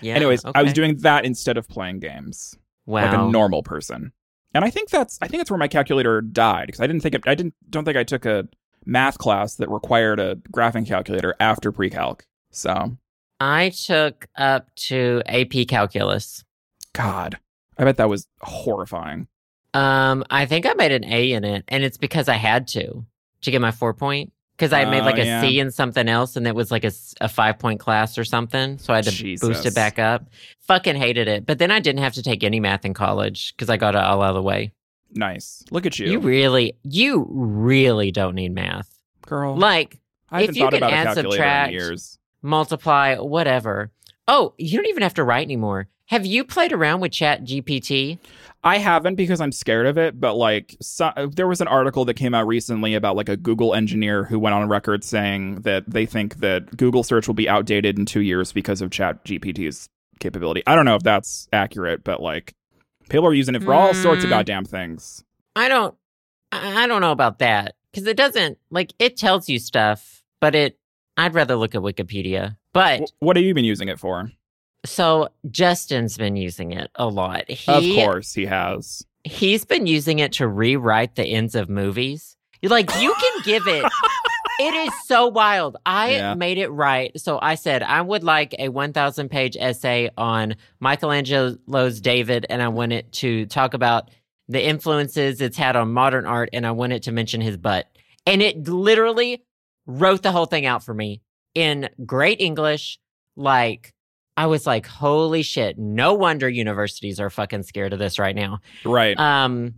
Yeah. 0.00 0.14
Anyways, 0.14 0.44
I 0.44 0.62
was 0.62 0.72
doing 0.72 0.96
that 0.98 1.24
instead 1.24 1.56
of 1.56 1.68
playing 1.68 2.00
games 2.00 2.56
wow. 2.84 3.04
like 3.04 3.18
a 3.18 3.30
normal 3.30 3.62
person. 3.62 4.12
And 4.52 4.64
I 4.64 4.70
think 4.70 4.90
that's 4.90 5.18
I 5.22 5.28
think 5.28 5.40
that's 5.40 5.50
where 5.50 5.58
my 5.58 5.68
calculator 5.68 6.20
died 6.20 6.66
because 6.66 6.80
I 6.80 6.86
didn't 6.86 7.02
think 7.02 7.14
it, 7.14 7.22
I 7.26 7.34
didn't 7.34 7.54
don't 7.70 7.84
think 7.84 7.96
I 7.96 8.04
took 8.04 8.24
a 8.24 8.48
math 8.84 9.18
class 9.18 9.56
that 9.56 9.70
required 9.70 10.20
a 10.20 10.36
graphing 10.52 10.86
calculator 10.86 11.34
after 11.40 11.72
pre-calc. 11.72 12.26
So, 12.50 12.96
I 13.40 13.70
took 13.70 14.26
up 14.36 14.74
to 14.76 15.22
AP 15.26 15.68
calculus. 15.68 16.44
God, 16.94 17.38
I 17.76 17.84
bet 17.84 17.96
that 17.98 18.08
was 18.08 18.28
horrifying. 18.40 19.28
Um, 19.76 20.24
I 20.30 20.46
think 20.46 20.66
I 20.66 20.74
made 20.74 20.92
an 20.92 21.04
A 21.04 21.32
in 21.32 21.44
it, 21.44 21.64
and 21.68 21.84
it's 21.84 21.98
because 21.98 22.28
I 22.28 22.34
had 22.34 22.68
to 22.68 23.04
to 23.42 23.50
get 23.50 23.60
my 23.60 23.70
four 23.70 23.94
point. 23.94 24.32
Because 24.56 24.72
I 24.72 24.86
made 24.86 25.02
Oh, 25.02 25.04
like 25.04 25.18
a 25.18 25.40
C 25.42 25.48
yeah. 25.50 25.62
in 25.64 25.70
something 25.70 26.08
else, 26.08 26.34
and 26.34 26.46
it 26.46 26.54
was 26.54 26.70
like 26.70 26.82
a, 26.84 26.92
a 27.20 27.28
five 27.28 27.58
point 27.58 27.78
class 27.78 28.16
or 28.16 28.24
something. 28.24 28.78
So 28.78 28.94
I 28.94 28.96
had 28.96 29.04
to 29.04 29.36
boost 29.38 29.66
it 29.66 29.74
back 29.74 29.98
up. 29.98 30.30
Fucking 30.66 30.96
hated 30.96 31.28
it. 31.28 31.44
But 31.44 31.58
then 31.58 31.70
I 31.70 31.78
didn't 31.78 32.00
have 32.02 32.14
to 32.14 32.22
take 32.22 32.42
any 32.42 32.58
math 32.58 32.86
in 32.86 32.94
college 32.94 33.52
because 33.54 33.68
I 33.68 33.76
got 33.76 33.94
it 33.94 33.98
all 34.00 34.22
out 34.22 34.30
of 34.30 34.34
the 34.36 34.42
way. 34.42 34.72
Nice. 35.12 35.62
Look 35.70 35.84
at 35.84 35.98
you, 35.98 36.10
You 36.10 36.20
really, 36.20 36.72
you 36.84 37.26
really 37.30 38.10
don't 38.12 38.34
need 38.34 38.52
math. 38.54 38.88
girl. 39.26 39.56
Like 39.58 39.98
I 40.30 40.42
if 40.44 40.56
you 40.56 40.68
can 40.70 40.82
add, 40.82 41.14
subtract, 41.14 41.72
years. 41.72 42.18
Multiply, 42.46 43.16
whatever. 43.16 43.90
Oh, 44.28 44.54
you 44.58 44.78
don't 44.78 44.86
even 44.86 45.02
have 45.02 45.14
to 45.14 45.24
write 45.24 45.44
anymore. 45.44 45.88
Have 46.06 46.24
you 46.24 46.44
played 46.44 46.72
around 46.72 47.00
with 47.00 47.12
Chat 47.12 47.44
GPT? 47.44 48.18
I 48.62 48.78
haven't 48.78 49.16
because 49.16 49.40
I'm 49.40 49.52
scared 49.52 49.86
of 49.86 49.98
it, 49.98 50.18
but 50.20 50.34
like 50.34 50.76
so, 50.80 51.10
there 51.34 51.46
was 51.48 51.60
an 51.60 51.68
article 51.68 52.04
that 52.04 52.14
came 52.14 52.34
out 52.34 52.46
recently 52.46 52.94
about 52.94 53.16
like 53.16 53.28
a 53.28 53.36
Google 53.36 53.74
engineer 53.74 54.24
who 54.24 54.38
went 54.38 54.54
on 54.54 54.68
record 54.68 55.04
saying 55.04 55.62
that 55.62 55.84
they 55.88 56.06
think 56.06 56.36
that 56.36 56.76
Google 56.76 57.02
search 57.02 57.26
will 57.26 57.34
be 57.34 57.48
outdated 57.48 57.98
in 57.98 58.06
2 58.06 58.20
years 58.20 58.52
because 58.52 58.80
of 58.80 58.90
Chat 58.90 59.24
GPT's 59.24 59.88
capability. 60.20 60.62
I 60.66 60.74
don't 60.74 60.84
know 60.84 60.94
if 60.96 61.02
that's 61.02 61.48
accurate, 61.52 62.02
but 62.04 62.22
like 62.22 62.54
people 63.08 63.26
are 63.26 63.34
using 63.34 63.54
it 63.54 63.62
for 63.62 63.74
all 63.74 63.92
sorts 63.94 64.22
of 64.24 64.28
Mm. 64.28 64.30
goddamn 64.30 64.64
things. 64.64 65.22
I 65.54 65.68
don't 65.68 65.94
I 66.52 66.84
I 66.84 66.86
don't 66.86 67.00
know 67.00 67.12
about 67.12 67.40
that 67.40 67.74
because 67.90 68.06
it 68.06 68.16
doesn't 68.16 68.58
like 68.70 68.92
it 68.98 69.16
tells 69.16 69.48
you 69.48 69.58
stuff, 69.58 70.22
but 70.40 70.54
it 70.54 70.78
I'd 71.16 71.34
rather 71.34 71.56
look 71.56 71.74
at 71.74 71.80
Wikipedia. 71.82 72.56
But 72.72 73.00
Wh- 73.00 73.22
what 73.22 73.36
have 73.36 73.44
you 73.44 73.54
been 73.54 73.64
using 73.64 73.88
it 73.88 73.98
for? 73.98 74.30
so 74.84 75.28
Justin's 75.50 76.16
been 76.16 76.36
using 76.36 76.72
it 76.72 76.90
a 76.94 77.08
lot. 77.08 77.50
He, 77.50 77.72
of 77.72 78.04
course, 78.06 78.32
he 78.34 78.46
has. 78.46 79.04
he's 79.24 79.64
been 79.64 79.86
using 79.86 80.20
it 80.20 80.32
to 80.34 80.46
rewrite 80.46 81.16
the 81.16 81.24
ends 81.24 81.54
of 81.56 81.68
movies. 81.68 82.36
Like 82.62 82.88
you 83.00 83.12
can 83.14 83.42
give 83.44 83.66
it 83.66 83.84
it 84.60 84.74
is 84.74 84.92
so 85.06 85.26
wild. 85.28 85.76
I 85.86 86.12
Yeah. 86.16 86.34
made 86.34 86.58
it 86.58 86.68
right. 86.68 87.18
So 87.20 87.38
I 87.42 87.54
said 87.56 87.82
I 87.82 88.00
would 88.02 88.22
like 88.24 88.54
a 88.58 88.68
1000 88.68 89.28
page 89.28 89.56
essay 89.58 90.10
on 90.16 90.54
Michelangelo's 90.80 92.00
David 92.00 92.46
and 92.50 92.62
I 92.62 92.68
want 92.68 92.92
it 92.92 93.10
to 93.12 93.46
talk 93.46 93.74
about 93.74 94.10
the 94.48 94.64
influences 94.64 95.40
it's 95.40 95.56
had 95.56 95.76
on 95.76 95.92
modern 95.92 96.26
art 96.26 96.50
and 96.52 96.66
I 96.66 96.70
want 96.72 96.92
it 96.92 97.02
to 97.04 97.12
mention 97.12 97.40
his 97.40 97.56
butt. 97.56 97.86
And 98.26 98.42
it 98.42 98.68
literally 98.68 99.42
wrote 99.86 100.22
the 100.22 100.32
whole 100.32 100.46
thing 100.46 100.66
out 100.66 100.82
for 100.82 100.94
me 100.94 101.22
in 101.54 101.88
great 102.04 102.40
English 102.40 102.98
like 103.36 103.94
I 104.36 104.46
was 104.46 104.66
like, 104.66 104.86
holy 104.86 105.42
shit, 105.42 105.78
no 105.78 106.12
wonder 106.12 106.48
universities 106.48 107.18
are 107.20 107.30
fucking 107.30 107.62
scared 107.62 107.94
of 107.94 107.98
this 107.98 108.18
right 108.18 108.36
now. 108.36 108.60
Right. 108.84 109.18
Um, 109.18 109.76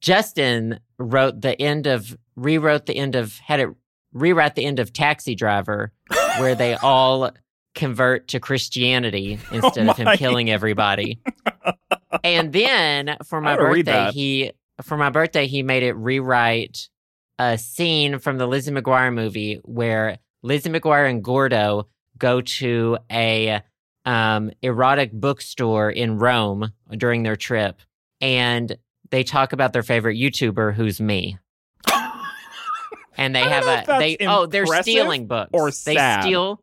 Justin 0.00 0.80
wrote 0.98 1.42
the 1.42 1.60
end 1.60 1.86
of, 1.86 2.16
rewrote 2.34 2.86
the 2.86 2.96
end 2.96 3.16
of, 3.16 3.36
had 3.38 3.60
it 3.60 3.68
rewrite 4.14 4.54
the 4.54 4.64
end 4.64 4.78
of 4.78 4.94
Taxi 4.94 5.34
Driver, 5.34 5.92
where 6.38 6.54
they 6.54 6.74
all 6.82 7.32
convert 7.74 8.28
to 8.28 8.40
Christianity 8.40 9.38
instead 9.52 9.88
of 9.88 9.96
him 9.96 10.16
killing 10.16 10.50
everybody. 10.50 11.20
and 12.24 12.52
then 12.52 13.16
for 13.26 13.42
my 13.42 13.52
I 13.52 13.56
gotta 13.56 13.68
read 13.68 13.86
birthday, 13.86 14.10
he, 14.12 14.52
for 14.82 14.96
my 14.96 15.10
birthday, 15.10 15.46
he 15.46 15.62
made 15.62 15.82
it 15.82 15.92
rewrite 15.92 16.88
a 17.38 17.58
scene 17.58 18.18
from 18.18 18.38
the 18.38 18.46
Lizzie 18.46 18.72
McGuire 18.72 19.12
movie 19.14 19.60
where 19.64 20.18
Lizzie 20.42 20.70
McGuire 20.70 21.08
and 21.08 21.22
Gordo 21.22 21.88
go 22.18 22.40
to 22.40 22.98
a 23.10 23.62
um, 24.04 24.50
erotic 24.62 25.12
bookstore 25.12 25.90
in 25.90 26.18
Rome 26.18 26.72
during 26.90 27.22
their 27.22 27.36
trip, 27.36 27.80
and 28.20 28.76
they 29.10 29.22
talk 29.22 29.52
about 29.52 29.72
their 29.72 29.82
favorite 29.82 30.16
YouTuber, 30.16 30.74
who's 30.74 31.00
me. 31.00 31.38
And 33.16 33.34
they 33.34 33.40
have 33.40 33.64
a 33.66 33.98
they 33.98 34.16
oh 34.20 34.46
they're 34.46 34.64
stealing 34.80 35.26
books 35.26 35.50
or 35.52 35.72
they 35.72 36.20
steal 36.20 36.62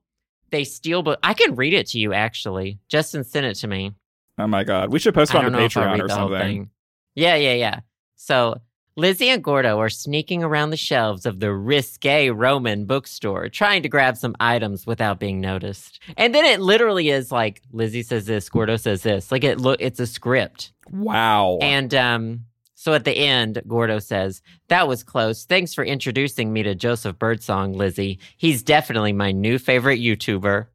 they 0.51 0.63
steal 0.63 1.03
book. 1.03 1.19
I 1.21 1.33
can 1.33 1.55
read 1.55 1.73
it 1.73 1.87
to 1.87 1.99
you 1.99 2.13
actually. 2.13 2.79
Justin 2.87 3.25
sent 3.25 3.45
it 3.45 3.55
to 3.55 3.67
me. 3.67 3.91
oh 4.37 4.47
my 4.47 4.63
god. 4.63 4.89
We 4.89 4.99
should 4.99 5.13
post 5.13 5.33
it 5.33 5.37
on 5.37 5.45
the 5.45 5.51
know 5.51 5.59
if 5.59 5.75
I'll 5.75 5.83
Patreon 5.83 6.01
or 6.01 6.07
something. 6.07 6.69
Yeah, 7.13 7.35
yeah, 7.35 7.53
yeah. 7.55 7.79
So 8.15 8.61
Lizzie 8.97 9.27
and 9.27 9.43
Gordo 9.43 9.77
are 9.79 9.89
sneaking 9.89 10.41
around 10.41 10.69
the 10.69 10.77
shelves 10.77 11.25
of 11.25 11.41
the 11.41 11.53
risque 11.53 12.29
Roman 12.29 12.85
bookstore, 12.85 13.49
trying 13.49 13.83
to 13.83 13.89
grab 13.89 14.15
some 14.15 14.35
items 14.39 14.87
without 14.87 15.19
being 15.19 15.41
noticed. 15.41 15.99
And 16.15 16.33
then 16.33 16.45
it 16.45 16.61
literally 16.61 17.09
is 17.09 17.29
like 17.29 17.61
Lizzie 17.73 18.03
says 18.03 18.25
this, 18.25 18.47
Gordo 18.47 18.77
says 18.77 19.03
this. 19.03 19.33
Like 19.33 19.43
it 19.43 19.59
look, 19.59 19.81
it's 19.81 19.99
a 19.99 20.07
script. 20.07 20.71
Wow. 20.89 21.57
And 21.61 21.93
um, 21.93 22.45
so 22.73 22.93
at 22.93 23.03
the 23.03 23.11
end, 23.17 23.61
Gordo 23.67 23.99
says, 23.99 24.41
"That 24.69 24.87
was 24.87 25.03
close. 25.03 25.43
Thanks 25.43 25.73
for 25.73 25.83
introducing 25.83 26.53
me 26.53 26.63
to 26.63 26.73
Joseph 26.73 27.19
Birdsong, 27.19 27.73
Lizzie. 27.73 28.19
He's 28.37 28.63
definitely 28.63 29.11
my 29.11 29.33
new 29.33 29.57
favorite 29.59 29.99
YouTuber. 29.99 30.67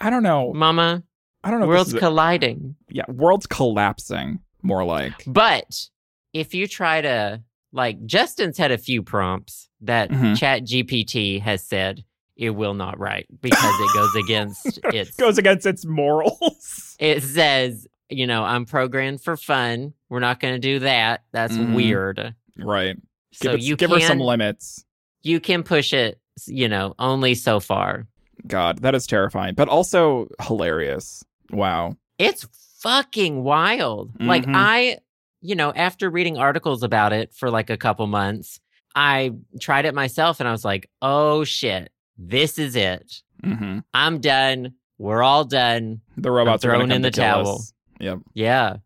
I 0.00 0.10
don't 0.10 0.22
know. 0.24 0.52
Mama, 0.52 1.04
I 1.44 1.50
don't 1.52 1.60
know. 1.60 1.68
worlds 1.68 1.94
a- 1.94 1.98
colliding." 2.00 2.74
yeah, 2.88 3.04
world's 3.08 3.46
collapsing. 3.46 4.40
More 4.62 4.84
like. 4.84 5.22
But 5.28 5.88
if 6.32 6.54
you 6.54 6.66
try 6.66 7.02
to 7.02 7.42
like 7.72 8.04
Justin's 8.06 8.58
had 8.58 8.70
a 8.72 8.78
few 8.78 9.02
prompts 9.02 9.68
that 9.82 10.10
Mhm. 10.10 10.36
Chat 10.38 10.64
GPT 10.64 11.40
has 11.40 11.62
said 11.64 12.04
it 12.36 12.50
will 12.50 12.74
not 12.74 12.98
write 12.98 13.26
because 13.40 13.58
it 13.80 13.94
goes 13.94 14.14
against 14.24 14.78
its 14.94 15.16
Goes 15.16 15.38
against 15.38 15.66
its 15.66 15.84
morals. 15.84 16.96
it 17.00 17.22
says, 17.22 17.86
you 18.08 18.26
know, 18.26 18.42
I'm 18.44 18.64
programmed 18.64 19.20
for 19.20 19.36
fun. 19.36 19.92
We're 20.08 20.20
not 20.20 20.40
gonna 20.40 20.58
do 20.58 20.78
that. 20.80 21.24
That's 21.32 21.54
Mhm. 21.56 21.74
weird. 21.74 22.34
right. 22.56 22.96
So 23.32 23.50
Give, 23.50 23.60
it, 23.60 23.64
you 23.64 23.76
give 23.76 23.90
can 23.90 24.00
her 24.00 24.06
some 24.06 24.18
limits. 24.20 24.84
you 25.22 25.38
can 25.40 25.62
push 25.62 25.92
it, 25.92 26.18
you 26.46 26.68
know, 26.68 26.94
only 26.98 27.34
so 27.34 27.60
far. 27.60 28.06
God, 28.46 28.78
that 28.82 28.94
is 28.94 29.06
terrifying, 29.06 29.54
but 29.54 29.68
also 29.68 30.28
hilarious. 30.40 31.22
Wow. 31.50 31.96
It's 32.18 32.46
fucking 32.80 33.42
wild. 33.44 34.12
Like 34.20 34.44
Mhm. 34.46 34.52
I, 34.54 34.98
you 35.40 35.54
know, 35.54 35.72
after 35.72 36.10
reading 36.10 36.36
articles 36.38 36.82
about 36.82 37.12
it 37.12 37.32
for 37.34 37.50
like 37.50 37.70
a 37.70 37.76
couple 37.76 38.06
months, 38.06 38.60
I 38.94 39.32
tried 39.60 39.84
it 39.84 39.94
myself 39.94 40.40
and 40.40 40.48
I 40.48 40.52
was 40.52 40.64
like, 40.64 40.90
"Oh 41.02 41.44
shit, 41.44 41.90
this 42.16 42.58
is 42.58 42.74
it." 42.76 43.22
hmm 43.44 43.78
I'm 43.94 44.18
done. 44.20 44.74
We're 44.98 45.22
all 45.22 45.44
done. 45.44 46.00
The 46.16 46.30
robots 46.30 46.62
throwing 46.64 46.88
come 46.88 46.90
in 46.92 47.02
the 47.02 47.10
to 47.12 47.20
towel. 47.20 47.56
us. 47.56 47.72
Yep. 48.00 48.18
Yeah. 48.34 48.76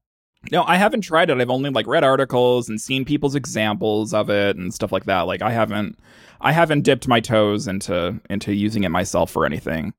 No, 0.50 0.64
I 0.64 0.76
haven't 0.76 1.02
tried 1.02 1.30
it. 1.30 1.40
I've 1.40 1.48
only 1.50 1.70
like 1.70 1.86
read 1.86 2.04
articles 2.04 2.68
and 2.68 2.80
seen 2.80 3.04
people's 3.04 3.34
examples 3.34 4.12
of 4.12 4.28
it 4.28 4.56
and 4.56 4.74
stuff 4.74 4.92
like 4.92 5.04
that. 5.04 5.22
Like 5.22 5.40
I 5.40 5.52
haven't 5.52 5.98
I 6.40 6.52
haven't 6.52 6.82
dipped 6.82 7.08
my 7.08 7.20
toes 7.20 7.66
into 7.68 8.20
into 8.28 8.52
using 8.52 8.84
it 8.84 8.90
myself 8.90 9.30
for 9.30 9.46
anything. 9.46 9.94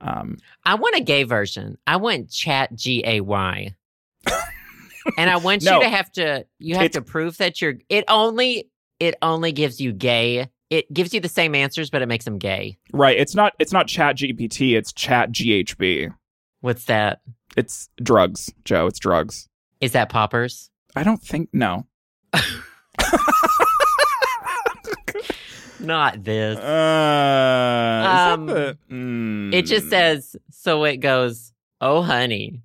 Um 0.00 0.38
I 0.64 0.76
want 0.76 0.96
a 0.96 1.00
gay 1.00 1.24
version. 1.24 1.76
I 1.86 1.96
want 1.96 2.30
chat 2.30 2.74
G 2.74 3.02
A 3.04 3.20
Y. 3.20 3.74
and 5.16 5.30
I 5.30 5.36
want 5.36 5.62
No. 5.62 5.76
you 5.78 5.82
to 5.84 5.88
have 5.88 6.10
to 6.12 6.44
you 6.58 6.74
have 6.74 6.84
It's- 6.84 6.94
to 6.94 7.02
prove 7.02 7.38
that 7.38 7.60
you're 7.62 7.74
it 7.88 8.04
only 8.08 8.68
it 9.00 9.14
only 9.22 9.52
gives 9.52 9.80
you 9.80 9.92
gay. 9.92 10.48
It 10.70 10.92
gives 10.92 11.14
you 11.14 11.20
the 11.20 11.28
same 11.28 11.54
answers, 11.54 11.88
but 11.88 12.02
it 12.02 12.06
makes 12.06 12.24
them 12.26 12.36
gay. 12.38 12.78
right, 12.92 13.16
it's 13.18 13.34
not 13.34 13.54
it's 13.58 13.72
not 13.72 13.86
chat 13.88 14.16
GPT, 14.16 14.76
it's 14.76 14.92
chat 14.92 15.30
GHB. 15.32 16.12
What's 16.60 16.84
that? 16.86 17.20
It's 17.56 17.88
drugs, 18.02 18.52
Joe. 18.64 18.86
It's 18.86 18.98
drugs. 18.98 19.48
Is 19.80 19.92
that 19.92 20.08
poppers? 20.10 20.70
I 20.96 21.02
don't 21.04 21.22
think 21.22 21.48
no. 21.52 21.86
Not 25.80 26.24
this. 26.24 26.58
Uh, 26.58 28.34
Um, 28.34 28.46
the- 28.46 28.78
mm. 28.90 29.54
It 29.54 29.62
just 29.66 29.88
says 29.88 30.34
so 30.50 30.82
it 30.84 30.96
goes, 30.96 31.52
"Oh 31.80 32.02
honey." 32.02 32.62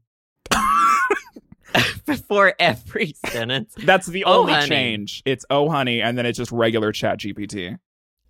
Before 2.05 2.53
every 2.59 3.15
sentence. 3.25 3.73
that's 3.85 4.07
the 4.07 4.25
"Oh, 4.25 4.41
only 4.41 4.53
honey." 4.53 4.67
change. 4.67 5.23
It's 5.25 5.45
oh 5.49 5.69
honey, 5.69 6.01
and 6.01 6.17
then 6.17 6.25
it's 6.25 6.37
just 6.37 6.51
regular 6.51 6.91
chat 6.91 7.19
GPT. 7.19 7.77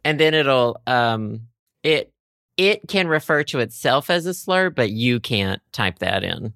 And 0.06 0.20
then 0.20 0.34
it'll 0.34 0.82
um 0.88 1.48
it 1.84 2.14
it 2.58 2.88
can 2.88 3.08
refer 3.08 3.44
to 3.46 3.60
itself 3.60 4.10
as 4.10 4.26
a 4.26 4.34
slur, 4.34 4.70
but 4.70 4.92
you 4.92 5.20
can't 5.20 5.62
type 5.72 6.00
that 6.00 6.24
in. 6.24 6.54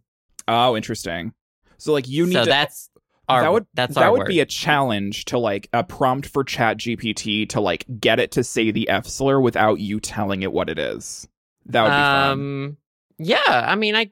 Oh, 0.47 0.77
interesting. 0.77 1.33
So 1.77 1.93
like 1.93 2.07
you 2.07 2.25
need 2.25 2.33
so 2.33 2.43
to 2.43 2.49
that's 2.49 2.89
our 3.29 3.41
that 3.41 3.51
would 3.51 3.65
that's 3.73 3.95
that 3.95 4.11
would 4.11 4.27
be 4.27 4.39
a 4.39 4.45
challenge 4.45 5.25
to 5.25 5.37
like 5.37 5.69
a 5.73 5.83
prompt 5.83 6.27
for 6.27 6.45
chat 6.45 6.77
gpt 6.77 7.49
to 7.49 7.59
like 7.59 7.85
get 7.99 8.19
it 8.19 8.31
to 8.31 8.43
say 8.43 8.71
the 8.71 8.87
f 8.87 9.05
slur 9.05 9.39
without 9.41 9.81
you 9.81 9.99
telling 9.99 10.43
it 10.43 10.53
what 10.53 10.69
it 10.69 10.79
is 10.79 11.27
that 11.65 11.83
would 11.83 11.89
be 11.89 11.95
fun 11.95 12.31
um 12.31 12.77
yeah, 13.19 13.65
I 13.67 13.75
mean 13.75 13.95
I 13.95 14.11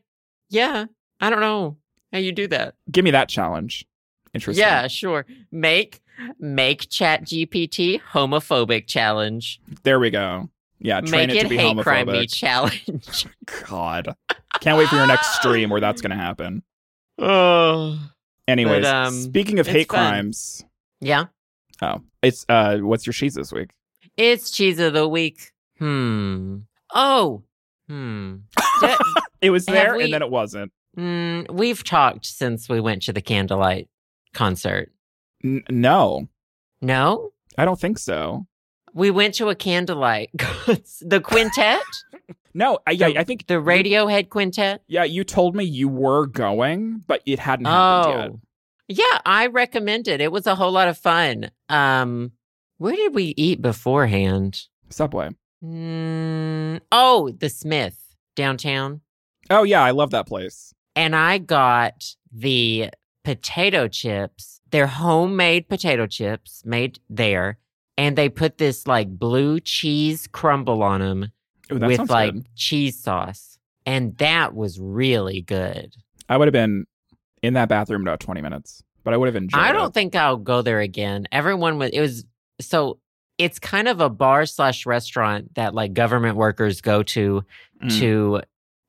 yeah, 0.49 0.85
I 1.19 1.29
don't 1.29 1.39
know 1.39 1.77
how 2.15 2.21
you 2.21 2.31
do 2.31 2.47
that. 2.47 2.75
give 2.91 3.03
me 3.03 3.11
that 3.11 3.27
challenge 3.29 3.85
interesting 4.33 4.61
Yeah, 4.65 4.87
sure. 4.87 5.25
Make 5.51 6.01
make 6.39 6.89
chat 6.89 7.23
GPT 7.25 7.99
homophobic 8.13 8.87
challenge. 8.87 9.59
there 9.83 9.99
we 9.99 10.09
go 10.09 10.49
yeah 10.79 11.01
train 11.01 11.27
make 11.27 11.37
it 11.37 11.39
it, 11.39 11.43
to 11.43 11.49
be 11.49 11.57
hate 11.57 11.77
crime 11.79 12.07
me 12.07 12.13
homophobic 12.25 12.33
challenge. 12.33 13.27
god 13.69 14.15
can't 14.61 14.77
wait 14.77 14.87
for 14.89 14.95
your 14.95 15.07
next 15.07 15.35
stream 15.35 15.69
where 15.69 15.81
that's 15.81 16.01
gonna 16.01 16.15
happen 16.15 16.63
oh. 17.19 17.99
anyways 18.47 18.83
But, 18.83 18.93
um, 19.07 19.13
speaking 19.13 19.59
of 19.59 19.67
hate 19.67 19.89
fun. 19.89 19.97
crimes 20.11 20.63
Yeah. 21.01 21.25
oh 21.81 22.01
it's 22.21 22.45
uh 22.49 22.77
what's 22.79 23.05
your 23.05 23.13
cheese 23.13 23.33
this 23.35 23.51
week 23.51 23.71
It's 24.17 24.51
cheese 24.51 24.79
of 24.79 24.93
the 24.93 25.07
week. 25.07 25.51
Hmm. 25.79 26.59
Oh. 26.93 27.43
Hmm. 27.89 28.37
Did- 28.81 28.97
it 29.41 29.49
was 29.49 29.65
there 29.65 29.95
we- 29.97 30.05
and 30.05 30.13
then 30.13 30.21
it 30.21 30.29
wasn't 30.31 30.71
Mm, 30.97 31.51
we've 31.51 31.83
talked 31.83 32.25
since 32.25 32.69
we 32.69 32.79
went 32.79 33.01
to 33.03 33.13
the 33.13 33.21
candlelight 33.21 33.89
concert. 34.33 34.91
N- 35.43 35.63
no 35.69 36.27
No, 36.81 37.31
i 37.57 37.65
don't 37.65 37.79
think 37.79 37.97
so 37.99 38.45
we 38.93 39.11
went 39.11 39.33
to 39.35 39.49
a 39.49 39.55
candlelight. 39.55 40.29
the 41.01 41.19
quintet, 41.21 41.81
no 42.53 42.79
i 42.87 42.91
yeah 42.91 43.09
The- 43.09 43.19
i 43.19 43.23
think 43.25 43.47
the 43.47 43.55
Radiohead 43.55 44.29
quintet. 44.29 44.81
Yeah, 44.87 45.03
you 45.03 45.23
told 45.25 45.55
me 45.55 45.65
you 45.65 45.89
were 45.89 46.25
going, 46.27 47.03
but 47.05 47.21
it 47.25 47.39
hadn't 47.39 47.65
happened 47.65 48.13
yet. 48.19 48.29
Oh, 48.31 48.39
yeah, 48.87 49.19
I 49.25 49.47
recommend 49.47 50.07
it. 50.07 50.21
It 50.21 50.31
was 50.31 50.45
a 50.47 50.55
whole 50.55 50.71
lot 50.71 50.87
of 50.87 50.97
fun. 50.97 51.49
Um, 51.69 52.31
where 52.77 52.95
did 52.95 53.15
we 53.15 53.33
eat 53.35 53.61
beforehand? 53.61 54.61
Subway. 54.89 55.31
Mm, 55.63 56.79
oh, 56.91 57.31
the 57.39 57.49
Smith 57.49 57.97
downtown, 58.35 59.01
Oh 59.49 59.63
yeah, 59.63 59.81
I 59.83 59.91
love 59.91 60.11
that 60.11 60.27
place. 60.27 60.73
And 60.95 61.15
I 61.15 61.37
got 61.37 62.15
the 62.31 62.89
potato 63.23 63.87
chips. 63.87 64.59
They're 64.71 64.87
homemade 64.87 65.67
potato 65.69 66.05
chips 66.07 66.61
made 66.65 66.99
there, 67.09 67.57
and 67.97 68.17
they 68.17 68.29
put 68.29 68.57
this 68.57 68.87
like 68.87 69.09
blue 69.17 69.59
cheese 69.59 70.27
crumble 70.27 70.83
on 70.83 71.01
them 71.01 71.31
Ooh, 71.71 71.79
with 71.79 72.09
like 72.09 72.33
good. 72.33 72.47
cheese 72.55 72.99
sauce, 72.99 73.57
and 73.85 74.17
that 74.17 74.53
was 74.55 74.79
really 74.79 75.41
good. 75.41 75.93
I 76.27 76.37
would 76.37 76.47
have 76.47 76.53
been 76.53 76.85
in 77.41 77.53
that 77.53 77.69
bathroom 77.69 78.01
in 78.01 78.07
about 78.07 78.19
twenty 78.19 78.41
minutes, 78.41 78.83
but 79.03 79.13
I 79.13 79.17
would 79.17 79.27
have 79.27 79.35
enjoyed 79.35 79.61
I 79.61 79.71
don't 79.71 79.93
think 79.93 80.15
I'll 80.15 80.37
go 80.37 80.61
there 80.61 80.79
again. 80.79 81.27
Everyone 81.31 81.77
was 81.77 81.91
it 81.91 82.01
was 82.01 82.25
so 82.59 82.99
it's 83.37 83.59
kind 83.59 83.87
of 83.89 83.99
a 83.99 84.09
bar 84.09 84.45
slash 84.45 84.85
restaurant 84.85 85.55
that 85.55 85.73
like 85.73 85.93
government 85.93 86.37
workers 86.37 86.81
go 86.81 87.03
to 87.03 87.43
Mm. 87.83 87.99
to 87.99 88.41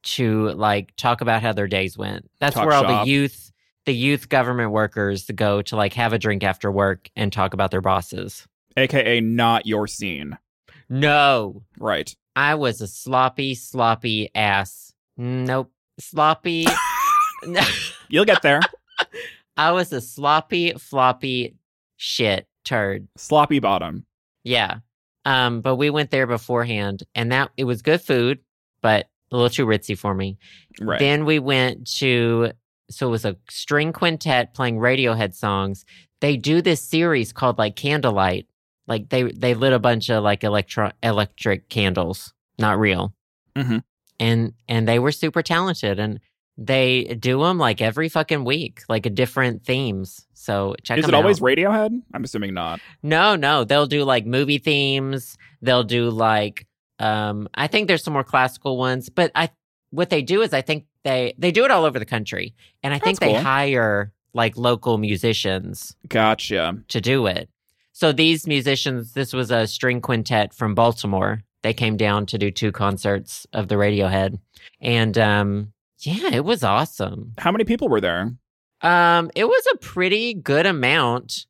to 0.07 0.51
like 0.51 0.95
talk 0.97 1.21
about 1.21 1.43
how 1.43 1.53
their 1.53 1.67
days 1.69 1.97
went. 1.99 2.31
That's 2.41 2.55
Talk 2.55 2.67
where 2.67 2.75
all 2.75 2.85
shop. 2.85 3.05
the 3.05 3.11
youth 3.11 3.53
the 3.85 3.95
youth 3.95 4.29
government 4.29 4.73
workers 4.73 5.27
go 5.35 5.63
to 5.63 5.77
like 5.77 5.93
have 5.93 6.13
a 6.13 6.19
drink 6.19 6.43
after 6.43 6.71
work 6.73 7.09
and 7.15 7.33
talk 7.33 7.55
about 7.55 7.71
their 7.71 7.81
bosses. 7.81 8.47
AKA 8.77 9.21
not 9.21 9.65
your 9.67 9.87
scene. 9.87 10.37
No, 10.89 11.63
Right. 11.79 12.15
I 12.35 12.55
was 12.57 12.81
a 12.81 12.87
sloppy, 12.87 13.55
sloppy 13.55 14.29
ass. 14.35 14.93
Nope, 15.17 15.73
sloppy. 15.99 16.67
You'll 18.09 18.25
get 18.27 18.43
there. 18.43 18.61
I 19.57 19.73
was 19.73 19.93
a 19.93 20.01
sloppy, 20.01 20.73
floppy 20.73 21.57
shit 21.97 22.47
turd. 22.65 23.09
Sloppy 23.17 23.59
bottom. 23.59 24.05
Yeah. 24.45 24.81
Um, 25.25 25.61
but 25.63 25.77
we 25.77 25.91
went 25.91 26.11
there 26.11 26.27
beforehand 26.27 27.03
and 27.15 27.33
that 27.33 27.51
it 27.57 27.65
was 27.65 27.83
good 27.83 28.01
food, 28.03 28.41
but 28.83 29.09
a 29.31 29.37
little 29.37 29.51
too 29.51 29.67
ritzy 29.67 29.97
for 29.99 30.15
me. 30.15 30.39
Right. 30.81 30.99
Then 30.99 31.25
we 31.25 31.39
went 31.39 31.87
to 31.99 32.53
so 32.89 33.09
it 33.09 33.11
was 33.11 33.25
a 33.25 33.37
string 33.51 33.93
quintet 33.93 34.55
playing 34.55 34.79
Radiohead 34.79 35.35
songs. 35.35 35.85
They 36.21 36.37
do 36.37 36.63
this 36.63 36.81
series 36.81 37.33
called 37.33 37.59
like 37.59 37.77
Candlelight. 37.77 38.47
Like 38.87 39.09
they 39.09 39.25
they 39.25 39.55
lit 39.55 39.73
a 39.73 39.79
bunch 39.79 40.09
of 40.11 40.23
like 40.23 40.45
electro 40.45 40.93
electric 41.03 41.69
candles, 41.69 42.33
not 42.59 42.79
real. 42.79 43.15
Mhm. 43.57 43.83
And 44.21 44.53
and 44.69 44.87
they 44.87 44.99
were 44.99 45.13
super 45.13 45.43
talented 45.43 45.99
and 45.99 46.21
they 46.59 47.05
do 47.21 47.41
them 47.43 47.59
like 47.59 47.83
every 47.83 48.09
fucking 48.09 48.45
week, 48.45 48.83
like 48.89 49.05
a 49.05 49.11
different 49.11 49.65
themes. 49.65 50.27
So 50.33 50.75
check 50.83 50.99
Is 50.99 51.05
it 51.05 51.09
them 51.09 51.17
always 51.17 51.43
out. 51.43 51.47
Radiohead? 51.47 52.01
I'm 52.15 52.25
assuming 52.25 52.55
not. 52.55 52.81
No, 53.03 53.37
no, 53.37 53.65
they'll 53.65 53.87
do 53.87 54.05
like 54.05 54.25
movie 54.25 54.59
themes. 54.59 55.37
They'll 55.61 55.85
do 55.85 56.09
like 56.09 56.67
um 56.99 57.49
I 57.55 57.67
think 57.67 57.89
there's 57.89 58.03
some 58.03 58.13
more 58.15 58.25
classical 58.25 58.77
ones, 58.77 59.09
but 59.09 59.31
I 59.35 59.51
what 59.91 60.11
they 60.11 60.23
do 60.23 60.43
is 60.43 60.53
I 60.53 60.63
think 60.63 60.87
they 61.05 61.35
they 61.39 61.51
do 61.53 61.65
it 61.65 61.71
all 61.71 61.85
over 61.85 61.99
the 61.99 62.05
country. 62.05 62.55
And 62.83 62.93
I 62.95 62.99
think 62.99 63.19
That's 63.21 63.31
they 63.33 63.35
cool. 63.37 63.43
hire 63.45 64.13
like 64.35 64.57
local 64.57 64.99
musicians 64.99 65.97
Gotcha. 66.09 66.79
to 66.89 67.01
do 67.01 67.27
it. 67.27 67.49
So 67.93 68.13
these 68.13 68.47
musicians, 68.47 69.13
this 69.13 69.33
was 69.33 69.51
a 69.51 69.67
string 69.67 70.01
quintet 70.03 70.53
from 70.53 70.75
Baltimore. 70.75 71.43
They 71.63 71.73
came 71.73 71.97
down 71.97 72.27
to 72.27 72.37
do 72.39 72.51
two 72.51 72.71
concerts 72.73 73.47
of 73.53 73.69
the 73.69 73.77
Radiohead. 73.77 74.39
And 74.81 75.17
um 75.19 75.73
yeah, 76.01 76.29
it 76.35 76.45
was 76.45 76.63
awesome. 76.63 77.33
How 77.39 77.51
many 77.51 77.65
people 77.65 77.89
were 77.89 78.01
there? 78.03 78.33
Um, 78.83 79.31
it 79.35 79.45
was 79.47 79.65
a 79.73 79.79
pretty 79.79 80.35
good 80.35 80.67
amount. 80.67 81.47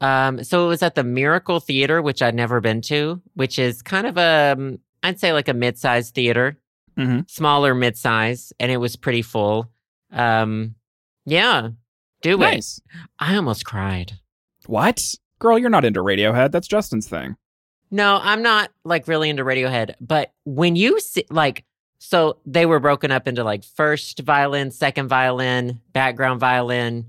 Um, 0.00 0.44
so 0.44 0.64
it 0.64 0.68
was 0.68 0.82
at 0.84 0.94
the 0.94 1.02
Miracle 1.02 1.58
Theater, 1.58 2.00
which 2.00 2.22
I'd 2.22 2.36
never 2.36 2.60
been 2.60 2.80
to, 2.82 3.20
which 3.34 3.58
is 3.58 3.82
kind 3.82 4.06
of 4.06 4.16
a, 4.16 4.54
um, 4.56 4.78
I'd 5.02 5.20
say 5.20 5.32
like 5.32 5.48
a 5.48 5.54
mid-sized 5.54 6.14
theater, 6.14 6.58
Mhm. 6.96 7.28
smaller 7.30 7.74
mid-size, 7.74 8.52
and 8.58 8.70
it 8.72 8.78
was 8.78 8.96
pretty 8.96 9.22
full. 9.22 9.70
Um, 10.12 10.74
yeah, 11.24 11.68
do 12.22 12.34
it. 12.34 12.38
Nice. 12.38 12.80
I 13.18 13.36
almost 13.36 13.64
cried. 13.64 14.14
What? 14.66 15.02
Girl, 15.38 15.58
you're 15.58 15.70
not 15.70 15.84
into 15.84 16.00
Radiohead. 16.02 16.50
That's 16.50 16.66
Justin's 16.66 17.08
thing. 17.08 17.36
No, 17.90 18.18
I'm 18.22 18.42
not 18.42 18.70
like 18.84 19.06
really 19.08 19.30
into 19.30 19.44
Radiohead, 19.44 19.94
but 20.00 20.32
when 20.44 20.76
you 20.76 21.00
see 21.00 21.24
like 21.30 21.64
so 22.00 22.38
they 22.46 22.64
were 22.66 22.80
broken 22.80 23.10
up 23.10 23.26
into 23.26 23.42
like 23.44 23.64
first 23.64 24.20
violin, 24.20 24.70
second 24.70 25.08
violin, 25.08 25.80
background 25.92 26.38
violin, 26.40 27.06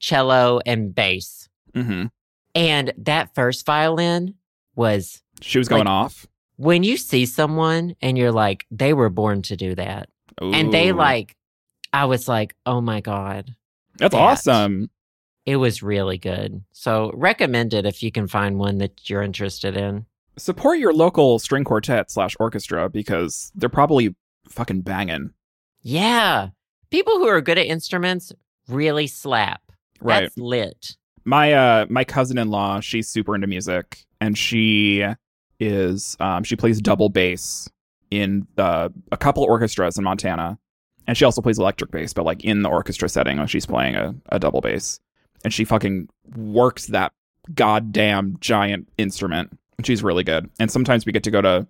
cello, 0.00 0.60
and 0.66 0.94
bass. 0.94 1.48
hmm 1.74 2.06
And 2.54 2.92
that 2.98 3.34
first 3.34 3.64
violin 3.66 4.34
was 4.74 5.22
She 5.40 5.58
was 5.58 5.68
going 5.68 5.80
Like- 5.86 5.88
off. 5.92 6.26
When 6.62 6.84
you 6.84 6.96
see 6.96 7.26
someone 7.26 7.96
and 8.00 8.16
you're 8.16 8.30
like, 8.30 8.66
they 8.70 8.92
were 8.92 9.10
born 9.10 9.42
to 9.42 9.56
do 9.56 9.74
that. 9.74 10.08
And 10.40 10.72
they 10.72 10.92
like, 10.92 11.36
I 11.92 12.04
was 12.04 12.28
like, 12.28 12.54
oh 12.64 12.80
my 12.80 13.00
God, 13.00 13.54
That's 13.98 14.14
that. 14.14 14.20
awesome. 14.20 14.88
it 15.44 15.56
was 15.56 15.82
really 15.82 16.18
good. 16.18 16.62
So 16.72 17.10
recommend 17.14 17.74
it 17.74 17.84
if 17.84 18.00
you 18.02 18.12
can 18.12 18.28
find 18.28 18.58
one 18.60 18.78
that 18.78 19.10
you're 19.10 19.22
interested 19.22 19.76
in. 19.76 20.06
support 20.38 20.78
your 20.78 20.92
local 20.94 21.40
string 21.40 21.64
quartet 21.64 22.10
slash 22.12 22.36
orchestra 22.38 22.88
because 22.88 23.50
they're 23.56 23.68
probably 23.68 24.14
fucking 24.48 24.82
banging. 24.82 25.30
Yeah. 25.82 26.50
People 26.90 27.18
who 27.18 27.26
are 27.26 27.40
good 27.40 27.58
at 27.58 27.66
instruments 27.66 28.32
really 28.68 29.08
slap. 29.08 29.62
Right. 30.00 30.20
That's 30.22 30.38
lit. 30.38 30.96
my 31.24 31.52
uh 31.52 31.86
my 31.90 32.04
cousin-in-law 32.04 32.80
she's 32.80 33.08
super 33.08 33.34
into 33.34 33.46
music 33.48 34.04
and 34.20 34.36
she 34.38 35.04
is 35.62 36.16
um 36.20 36.44
she 36.44 36.56
plays 36.56 36.80
double 36.80 37.08
bass 37.08 37.68
in 38.10 38.46
a 38.58 38.90
couple 39.18 39.42
orchestras 39.44 39.96
in 39.96 40.04
montana 40.04 40.58
and 41.06 41.16
she 41.16 41.24
also 41.24 41.40
plays 41.40 41.58
electric 41.58 41.90
bass 41.90 42.12
but 42.12 42.24
like 42.24 42.44
in 42.44 42.62
the 42.62 42.68
orchestra 42.68 43.08
setting 43.08 43.38
when 43.38 43.46
she's 43.46 43.66
playing 43.66 43.96
a, 43.96 44.14
a 44.30 44.38
double 44.38 44.60
bass. 44.60 45.00
And 45.44 45.52
she 45.52 45.64
fucking 45.64 46.08
works 46.36 46.86
that 46.86 47.12
goddamn 47.54 48.36
giant 48.40 48.88
instrument. 48.96 49.58
And 49.76 49.86
she's 49.86 50.02
really 50.02 50.22
good. 50.22 50.48
And 50.60 50.70
sometimes 50.70 51.04
we 51.04 51.12
get 51.12 51.24
to 51.24 51.30
go 51.30 51.40
to 51.42 51.66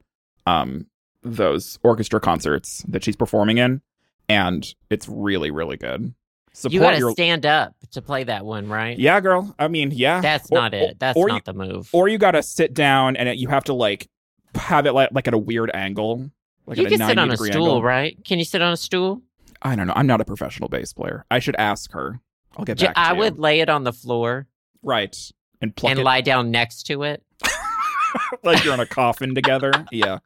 um 0.47 0.87
those 1.23 1.79
orchestra 1.83 2.21
concerts 2.21 2.85
that 2.89 3.05
she's 3.05 3.15
performing 3.15 3.59
in 3.59 3.81
and 4.29 4.75
it's 4.91 5.09
really 5.09 5.53
really 5.53 5.77
good 5.77 6.13
support 6.53 6.73
you 6.75 6.81
got 6.81 6.91
to 6.93 6.99
your 6.99 7.13
stand 7.13 7.47
up 7.47 7.75
to 7.93 8.03
play 8.03 8.25
that 8.25 8.45
one, 8.45 8.69
right? 8.69 8.99
yeah, 8.99 9.21
girl. 9.21 9.55
I 9.59 9.69
mean, 9.69 9.91
yeah. 9.93 10.21
That's 10.21 10.51
Or- 10.51 10.59
not 10.59 10.75
it. 10.75 10.99
That's 10.99 11.19
not 11.19 11.31
you, 11.35 11.41
the 11.45 11.53
move. 11.55 11.89
Or 11.93 12.09
you 12.09 12.19
got 12.19 12.33
to 12.33 12.43
sit 12.43 12.75
down 12.75 13.17
and 13.17 13.29
it, 13.29 13.39
you 13.39 13.49
have 13.49 13.65
to 13.65 13.73
like 13.75 14.09
have 14.55 14.87
it 14.87 14.93
like, 14.93 15.11
like 15.13 15.29
at 15.29 15.35
a 15.35 15.39
weird 15.39 15.71
angle. 15.75 16.31
Like 16.67 16.79
you 16.79 16.87
at 16.87 16.93
a 16.93 16.97
can 16.99 17.09
sit 17.09 17.19
on 17.19 17.31
a 17.31 17.37
stool, 17.37 17.49
angle. 17.49 17.83
right? 17.83 18.17
Can 18.25 18.39
you 18.39 18.45
sit 18.45 18.63
on 18.63 18.73
a 18.73 18.77
stool? 18.77 19.23
I 19.63 19.75
don't 19.77 19.87
know. 19.87 19.93
I'm 19.97 20.07
not 20.07 20.21
a 20.21 20.25
professional 20.25 20.69
bass 20.69 20.93
player. 20.93 21.25
I 21.31 21.39
should 21.39 21.57
ask 21.57 21.93
her. 21.93 22.21
I'll 22.57 22.65
get 22.65 22.79
back 22.79 22.95
to 22.95 22.99
I 23.01 23.13
would 23.15 23.39
lay 23.39 23.61
it 23.61 23.69
on 23.71 23.85
the 23.85 23.93
floor 23.93 24.47
right 24.83 25.17
and 25.61 25.75
pluck 25.75 25.91
and 25.93 26.01
it 26.01 26.05
lie 26.05 26.21
down 26.21 26.51
next 26.51 26.83
to 26.89 27.03
it. 27.05 27.23
like 28.43 28.63
you're 28.65 28.75
in 28.75 28.81
a 28.81 28.87
coffin 29.01 29.35
together. 29.35 29.73
Yeah, 29.91 30.19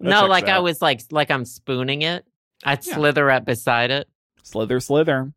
no, 0.00 0.20
checks 0.20 0.28
like 0.30 0.48
I 0.48 0.60
was 0.60 0.80
like 0.80 1.02
like 1.10 1.30
I'm 1.30 1.44
spooning 1.44 2.02
it. 2.02 2.24
I'd 2.64 2.84
Yeah. 2.86 2.94
slither 2.94 3.30
up 3.30 3.44
beside 3.44 3.90
it. 3.90 4.08
slither, 4.42 4.80
slither. 4.80 5.32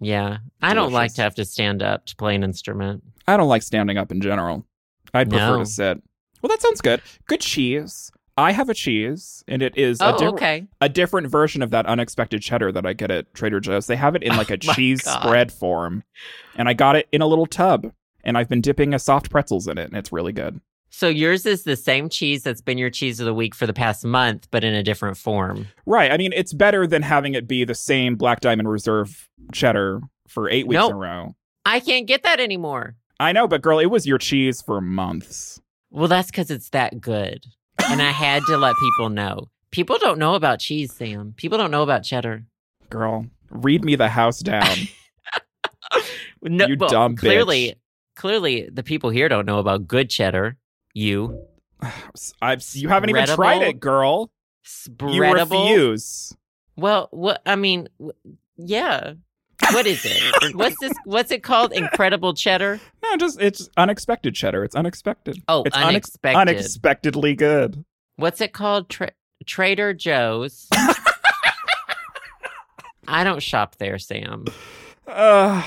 Yeah. 0.00 0.38
I 0.62 0.74
don't 0.74 0.92
like 0.92 1.14
to 1.14 1.22
have 1.22 1.34
to 1.36 1.44
stand 1.44 1.82
up 1.82 2.06
to 2.06 2.16
play 2.16 2.34
an 2.34 2.44
instrument. 2.44 3.02
I 3.26 3.36
don't 3.36 3.48
like 3.48 3.62
standing 3.62 3.98
up 3.98 4.10
in 4.12 4.20
general. 4.20 4.64
I'd 5.12 5.28
prefer 5.30 5.52
No. 5.56 5.58
to 5.60 5.66
sit. 5.66 6.02
Well, 6.42 6.48
that 6.48 6.62
sounds 6.62 6.80
good. 6.80 7.02
Good 7.26 7.40
cheese. 7.40 8.10
I 8.36 8.52
have 8.52 8.68
a 8.68 8.74
cheese, 8.74 9.42
and 9.48 9.62
it 9.62 9.76
is 9.76 10.00
a 10.00 10.06
Oh, 10.06 10.12
different 10.12 10.34
okay. 10.36 10.66
a 10.80 10.88
different 10.88 11.26
version 11.26 11.60
of 11.60 11.70
that 11.70 11.86
unexpected 11.86 12.40
cheddar 12.40 12.70
that 12.70 12.86
I 12.86 12.92
get 12.92 13.10
at 13.10 13.34
Trader 13.34 13.58
Joe's. 13.58 13.88
They 13.88 13.96
have 13.96 14.14
it 14.14 14.22
in 14.22 14.32
oh 14.34 14.36
like 14.36 14.50
a 14.50 14.54
Oh 14.62 14.66
my 14.68 14.74
cheese 14.74 15.00
God. 15.02 15.20
spread 15.22 15.50
form. 15.52 16.04
And 16.54 16.68
I 16.68 16.72
got 16.74 16.94
it 16.94 17.08
in 17.10 17.20
a 17.20 17.26
little 17.26 17.46
tub. 17.46 17.92
And 18.22 18.36
I've 18.38 18.48
been 18.48 18.60
dipping 18.60 18.94
a 18.94 18.98
soft 18.98 19.30
pretzels 19.30 19.66
in 19.66 19.78
it, 19.78 19.88
and 19.88 19.96
it's 19.96 20.12
really 20.12 20.32
good. 20.32 20.60
So 20.90 21.08
yours 21.08 21.46
is 21.46 21.64
the 21.64 21.76
same 21.76 22.08
cheese 22.08 22.42
that's 22.42 22.60
been 22.60 22.78
your 22.78 22.90
cheese 22.90 23.20
of 23.20 23.26
the 23.26 23.34
week 23.34 23.54
for 23.54 23.66
the 23.66 23.72
past 23.72 24.04
month, 24.04 24.48
but 24.50 24.64
in 24.64 24.74
a 24.74 24.82
different 24.82 25.16
form. 25.16 25.68
Right. 25.86 26.10
I 26.10 26.16
mean, 26.16 26.32
it's 26.34 26.52
better 26.52 26.86
than 26.86 27.02
having 27.02 27.34
it 27.34 27.46
be 27.46 27.64
the 27.64 27.74
same 27.74 28.16
Black 28.16 28.40
Diamond 28.40 28.68
Reserve 28.70 29.28
cheddar 29.52 30.00
for 30.26 30.48
eight 30.48 30.66
weeks 30.66 30.78
Nope. 30.80 30.90
in 30.90 30.96
a 30.96 30.98
row. 30.98 31.34
I 31.64 31.80
can't 31.80 32.06
get 32.06 32.22
that 32.22 32.40
anymore. 32.40 32.96
I 33.20 33.32
know, 33.32 33.46
but 33.46 33.62
girl, 33.62 33.78
it 33.78 33.86
was 33.86 34.06
your 34.06 34.18
cheese 34.18 34.62
for 34.62 34.80
months. 34.80 35.60
Well, 35.90 36.08
that's 36.08 36.30
because 36.30 36.50
it's 36.50 36.70
that 36.70 37.00
good. 37.00 37.44
And 37.90 38.00
I 38.02 38.10
had 38.10 38.42
to 38.46 38.56
let 38.56 38.74
people 38.76 39.10
know. 39.10 39.48
People 39.70 39.98
don't 39.98 40.18
know 40.18 40.34
about 40.34 40.60
cheese, 40.60 40.92
Sam. 40.92 41.34
People 41.36 41.58
don't 41.58 41.70
know 41.70 41.82
about 41.82 42.02
cheddar. 42.04 42.44
Girl, 42.90 43.26
read 43.50 43.84
me 43.84 43.94
the 43.96 44.08
house 44.08 44.40
down. 44.40 44.76
No, 46.42 46.66
You 46.66 46.76
well, 46.78 46.88
dumb 46.88 47.16
clearly, 47.16 47.74
clearly, 48.14 48.68
the 48.72 48.82
people 48.84 49.10
here 49.10 49.28
don't 49.28 49.46
know 49.46 49.58
about 49.58 49.88
good 49.88 50.08
cheddar. 50.08 50.56
You 50.98 51.46
I've, 52.42 52.64
you 52.72 52.88
haven't 52.88 53.10
even 53.10 53.24
tried 53.26 53.62
it, 53.62 53.78
girl. 53.78 54.32
You 55.00 55.32
refuse. 55.32 56.34
Well, 56.76 57.06
what 57.12 57.40
I 57.46 57.54
mean, 57.54 57.88
yeah. 58.56 59.12
What 59.70 59.86
is 59.86 60.04
it? 60.04 60.54
what's 60.56 60.76
this? 60.80 60.92
What's 61.04 61.30
it 61.30 61.44
called? 61.44 61.72
Incredible 61.72 62.34
cheddar. 62.34 62.80
No, 63.02 63.16
just 63.16 63.40
it's 63.40 63.68
unexpected 63.76 64.34
cheddar. 64.34 64.64
It's 64.64 64.74
unexpected. 64.74 65.40
Oh, 65.46 65.62
it's 65.64 65.76
unex- 65.76 65.86
unexpected. 65.86 66.40
unexpectedly 66.40 67.34
good. 67.34 67.84
What's 68.16 68.40
it 68.40 68.52
called? 68.52 68.88
Tra- 68.88 69.12
Trader 69.46 69.94
Joe's. 69.94 70.66
I 73.06 73.22
don't 73.22 73.42
shop 73.42 73.76
there, 73.76 73.98
Sam. 73.98 74.46
Uh, 75.06 75.62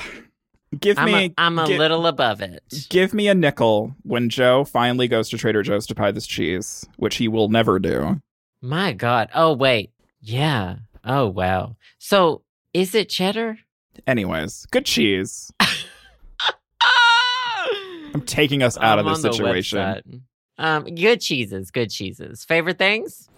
give 0.80 0.97
I'm 0.97 1.05
me 1.05 1.26
a, 1.26 1.34
I'm 1.38 1.59
a 1.59 1.65
little 1.65 2.07
above 2.07 2.41
it. 2.41 2.63
give 2.89 3.13
me 3.13 3.28
a 3.28 3.36
nickel 3.36 3.95
when 4.03 4.30
Joe 4.30 4.63
finally 4.63 5.07
goes 5.07 5.30
to 5.30 5.38
Trader 5.38 5.63
Joe's 5.63 5.86
to 5.88 5.95
buy 5.95 6.11
this 6.11 6.26
cheese, 6.28 6.86
which 6.97 7.15
he 7.17 7.28
will 7.28 7.49
never 7.49 7.80
do. 7.80 8.22
My 8.61 8.93
God. 8.93 9.30
Oh 9.34 9.53
wait. 9.53 9.91
Yeah. 10.22 10.78
Oh 11.03 11.28
wow. 11.28 11.76
So 11.99 12.43
is 12.74 12.95
it 12.95 13.09
cheddar? 13.09 13.57
Anyways, 14.07 14.65
good 14.72 14.86
cheese. 14.86 15.51
I'm 18.13 18.22
taking 18.22 18.61
us 18.63 18.78
out 18.78 18.99
I'm 18.99 19.07
of 19.07 19.13
this 19.13 19.22
situation. 19.22 20.24
Um, 20.57 20.84
good 20.86 21.22
cheeses. 21.22 21.72
Good 21.72 21.89
cheeses. 21.89 22.43
Favorite 22.43 22.78
things? 22.78 23.30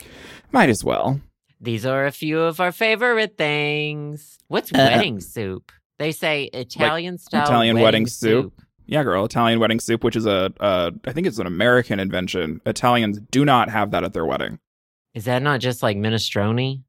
Might 0.51 0.69
as 0.69 0.83
well. 0.83 1.21
These 1.61 1.85
are 1.85 2.05
a 2.05 2.11
few 2.11 2.39
of 2.41 2.59
our 2.59 2.71
favorite 2.71 3.37
things. 3.37 4.37
What's 4.47 4.73
Uh, 4.73 4.77
wedding 4.91 5.19
soup? 5.21 5.71
They 6.03 6.11
say 6.11 6.49
Italian 6.51 7.17
style 7.17 7.45
Italian 7.45 7.75
wedding, 7.77 7.85
wedding 7.85 8.07
soup? 8.07 8.61
Yeah, 8.85 9.03
girl, 9.03 9.23
Italian 9.23 9.61
wedding 9.61 9.79
soup, 9.79 10.03
which 10.03 10.17
is 10.17 10.25
a, 10.25 10.51
uh, 10.59 10.91
think 11.13 11.25
it's 11.25 11.39
an 11.39 11.47
American 11.47 11.97
invention. 11.97 12.59
Italians 12.65 13.21
do 13.31 13.45
not 13.45 13.69
have 13.69 13.91
that 13.91 14.03
at 14.03 14.11
their 14.11 14.25
wedding. 14.25 14.59
Is 15.13 15.23
that 15.23 15.41
not 15.41 15.61
just 15.61 15.81
like 15.81 15.95
minestrone? 15.95 16.81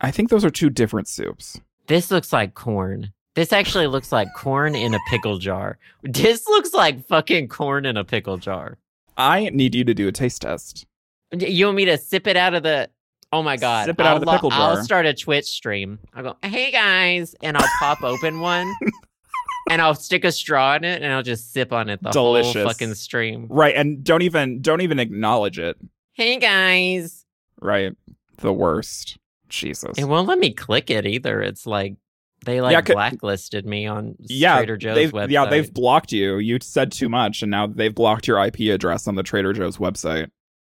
I 0.00 0.10
think 0.10 0.30
those 0.30 0.42
are 0.42 0.48
two 0.48 0.70
different 0.70 1.06
soups. 1.06 1.60
This 1.86 2.10
looks 2.10 2.32
like 2.32 2.54
corn. 2.54 3.12
This 3.34 3.52
actually 3.52 3.88
looks 3.88 4.10
like 4.10 4.32
corn 4.34 4.74
in 4.74 4.94
a 4.94 5.00
pickle 5.10 5.36
jar. 5.36 5.76
This 6.02 6.48
looks 6.48 6.72
like 6.72 7.06
fucking 7.06 7.48
corn 7.48 7.84
in 7.84 7.98
a 7.98 8.04
pickle 8.04 8.38
jar. 8.38 8.78
I 9.18 9.50
need 9.50 9.74
you 9.74 9.84
to 9.84 9.92
do 9.92 10.08
a 10.08 10.12
taste 10.12 10.40
test. 10.40 10.86
You 11.30 11.66
want 11.66 11.76
me 11.76 11.84
to 11.84 11.98
sip 11.98 12.26
it 12.26 12.38
out 12.38 12.54
of 12.54 12.62
the? 12.62 12.88
Oh 13.32 13.42
my 13.42 13.56
god! 13.56 13.88
It 13.88 13.98
out 14.00 14.16
of 14.16 14.22
the 14.24 14.28
I'll- 14.30 14.36
pickle 14.36 14.52
I'll 14.52 14.82
start 14.84 15.06
a 15.06 15.14
Twitch 15.14 15.46
stream. 15.46 15.98
I'll 16.14 16.22
go, 16.22 16.36
hey 16.42 16.70
guys, 16.70 17.34
and 17.42 17.56
I'll 17.56 17.68
pop 17.78 18.02
open 18.02 18.40
one, 18.40 18.72
and 19.70 19.80
I'll 19.80 19.94
stick 19.94 20.24
a 20.24 20.32
straw 20.32 20.74
in 20.76 20.84
it, 20.84 21.02
and 21.02 21.12
I'll 21.12 21.22
just 21.22 21.52
sip 21.52 21.72
on 21.72 21.88
it 21.88 22.02
the 22.02 22.10
Delicious. 22.10 22.54
whole 22.54 22.66
fucking 22.66 22.94
stream. 22.94 23.46
Right, 23.48 23.74
and 23.74 24.04
don't 24.04 24.22
even 24.22 24.60
don't 24.60 24.82
even 24.82 24.98
acknowledge 24.98 25.58
it. 25.58 25.76
Hey 26.12 26.38
guys, 26.38 27.24
Right, 27.60 27.94
the 28.38 28.52
worst. 28.52 29.18
Jesus. 29.48 29.98
it 29.98 30.04
won't 30.04 30.28
let 30.28 30.38
me 30.38 30.52
click 30.52 30.90
it 30.90 31.06
either. 31.06 31.40
It's 31.42 31.66
like 31.66 31.96
they 32.44 32.60
like 32.60 32.72
Yeah, 32.72 32.80
blacklisted 32.94 33.64
me 33.66 33.86
on 33.86 34.16
yeah, 34.18 34.56
Trader 34.56 34.76
Joe's 34.76 35.10
website. 35.12 35.30
yeah, 35.30 35.46
they've 35.46 35.72
blocked 35.72 36.10
you. 36.12 36.38
You 36.38 36.58
said 36.60 36.90
too 36.92 37.08
much, 37.08 37.42
and 37.42 37.50
now 37.50 37.66
they've 37.66 37.94
blocked 37.94 38.26
your 38.26 38.42
IP 38.44 38.60
address 38.72 39.06
on 39.08 39.14
the 39.14 39.22
Trader 39.22 39.52
Joe's 39.52 39.76
website. 39.78 40.28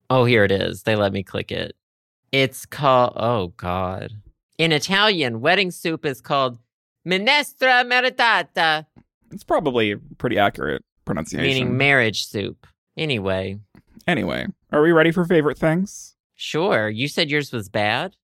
Oh, 0.09 0.23
here 0.25 0.43
it 0.43 0.51
is. 0.51 0.83
They 0.83 0.95
let 0.95 1.11
me 1.13 1.23
click 1.23 1.51
it. 1.51 1.75
It's 2.33 2.65
called, 2.65 3.13
oh 3.15 3.53
God. 3.57 4.11
In 4.57 4.71
Italian, 4.71 5.39
wedding 5.39 5.69
soup 5.71 6.03
is 6.05 6.19
called 6.19 6.57
minestra 7.07 7.85
maritata, 7.87 8.85
It's 9.31 9.43
probably 9.43 9.95
pretty 10.17 10.37
accurate 10.39 10.83
pronunciation. 11.05 11.43
meaning 11.45 11.77
marriage 11.77 12.25
soup. 12.25 12.65
Anyway, 12.97 13.59
anyway, 14.07 14.47
are 14.71 14.81
we 14.81 14.91
ready 14.91 15.11
for 15.11 15.25
favorite 15.25 15.57
things? 15.59 16.15
sure. 16.35 16.89
You 16.89 17.07
said 17.07 17.29
yours 17.29 17.51
was 17.53 17.69
bad? 17.69 18.15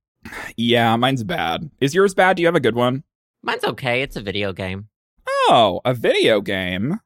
Yeah, 0.57 0.95
mine's 0.97 1.23
bad. 1.23 1.69
Is 1.79 1.93
yours 1.95 2.13
bad? 2.13 2.35
Do 2.35 2.41
you 2.41 2.47
have 2.47 2.55
a 2.55 2.59
good 2.59 2.75
one? 2.75 3.03
Mine's 3.43 3.63
okay. 3.63 4.01
It's 4.01 4.15
a 4.17 4.21
video 4.21 4.51
game. 4.51 4.89
Oh, 5.27 5.79
a 5.85 5.93
video 5.93 6.41
game. 6.41 6.99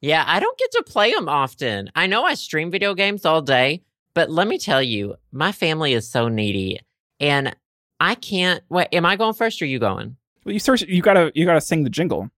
Yeah, 0.00 0.24
I 0.26 0.40
don't 0.40 0.56
get 0.58 0.70
to 0.72 0.82
play 0.86 1.12
them 1.12 1.28
often. 1.28 1.90
I 1.94 2.06
know 2.06 2.24
I 2.24 2.34
stream 2.34 2.70
video 2.70 2.94
games 2.94 3.24
all 3.26 3.42
day, 3.42 3.82
but 4.14 4.30
let 4.30 4.46
me 4.48 4.58
tell 4.58 4.82
you, 4.82 5.16
my 5.32 5.52
family 5.52 5.92
is 5.92 6.08
so 6.08 6.28
needy 6.28 6.80
and 7.20 7.54
I 8.00 8.14
can't. 8.14 8.62
Wait, 8.68 8.88
am 8.92 9.06
I 9.06 9.16
going 9.16 9.34
first 9.34 9.60
or 9.62 9.66
you 9.66 9.78
going? 9.78 10.16
Well, 10.44 10.52
you 10.52 10.58
search. 10.58 10.82
You 10.82 11.00
gotta 11.02 11.30
you 11.34 11.44
gotta 11.46 11.60
sing 11.60 11.84
the 11.84 11.90
jingle. 11.90 12.30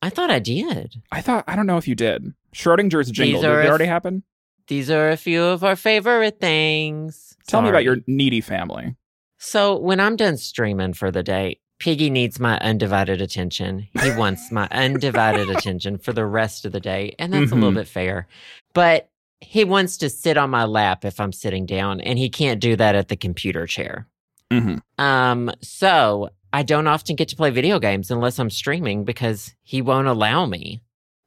I 0.00 0.10
thought 0.10 0.30
I 0.30 0.38
did. 0.40 1.02
I 1.12 1.20
thought 1.20 1.44
I 1.46 1.54
don't 1.54 1.66
know 1.66 1.76
if 1.76 1.86
you 1.86 1.94
did. 1.94 2.34
Schrodinger's 2.54 3.10
jingle. 3.10 3.40
Did 3.42 3.50
are 3.50 3.62
it 3.62 3.68
already 3.68 3.84
happen? 3.86 4.24
These 4.68 4.90
are 4.90 5.10
a 5.10 5.16
few 5.16 5.42
of 5.42 5.62
our 5.64 5.76
favorite 5.76 6.40
things. 6.40 7.36
Tell 7.46 7.62
me 7.62 7.68
about 7.68 7.84
your 7.84 7.98
needy 8.06 8.40
family. 8.40 8.96
So, 9.38 9.76
when 9.76 9.98
I'm 10.00 10.16
done 10.16 10.36
streaming 10.36 10.92
for 10.94 11.10
the 11.10 11.22
day, 11.22 11.58
Piggy 11.80 12.10
needs 12.10 12.38
my 12.38 12.58
undivided 12.60 13.20
attention. 13.20 13.88
He 14.02 14.10
wants 14.12 14.52
my 14.52 14.68
undivided 14.70 15.50
attention 15.50 15.98
for 15.98 16.12
the 16.12 16.24
rest 16.24 16.64
of 16.64 16.70
the 16.72 16.78
day, 16.80 17.14
and 17.18 17.32
that's 17.32 17.50
a 17.50 17.54
little 17.56 17.72
Mhm. 17.72 17.74
bit 17.76 17.88
fair. 17.88 18.28
But 18.72 19.10
he 19.42 19.64
wants 19.64 19.96
to 19.98 20.08
sit 20.08 20.36
on 20.36 20.50
my 20.50 20.64
lap 20.64 21.04
if 21.04 21.20
I'm 21.20 21.32
sitting 21.32 21.66
down, 21.66 22.00
and 22.00 22.18
he 22.18 22.30
can't 22.30 22.60
do 22.60 22.76
that 22.76 22.94
at 22.94 23.08
the 23.08 23.16
computer 23.16 23.66
chair. 23.66 24.06
hmm 24.50 24.76
Um, 24.98 25.50
so 25.60 26.30
I 26.52 26.62
don't 26.62 26.86
often 26.86 27.16
get 27.16 27.28
to 27.28 27.36
play 27.36 27.50
video 27.50 27.78
games 27.78 28.10
unless 28.10 28.38
I'm 28.38 28.50
streaming 28.50 29.04
because 29.04 29.54
he 29.62 29.82
won't 29.82 30.06
allow 30.06 30.46
me. 30.46 30.80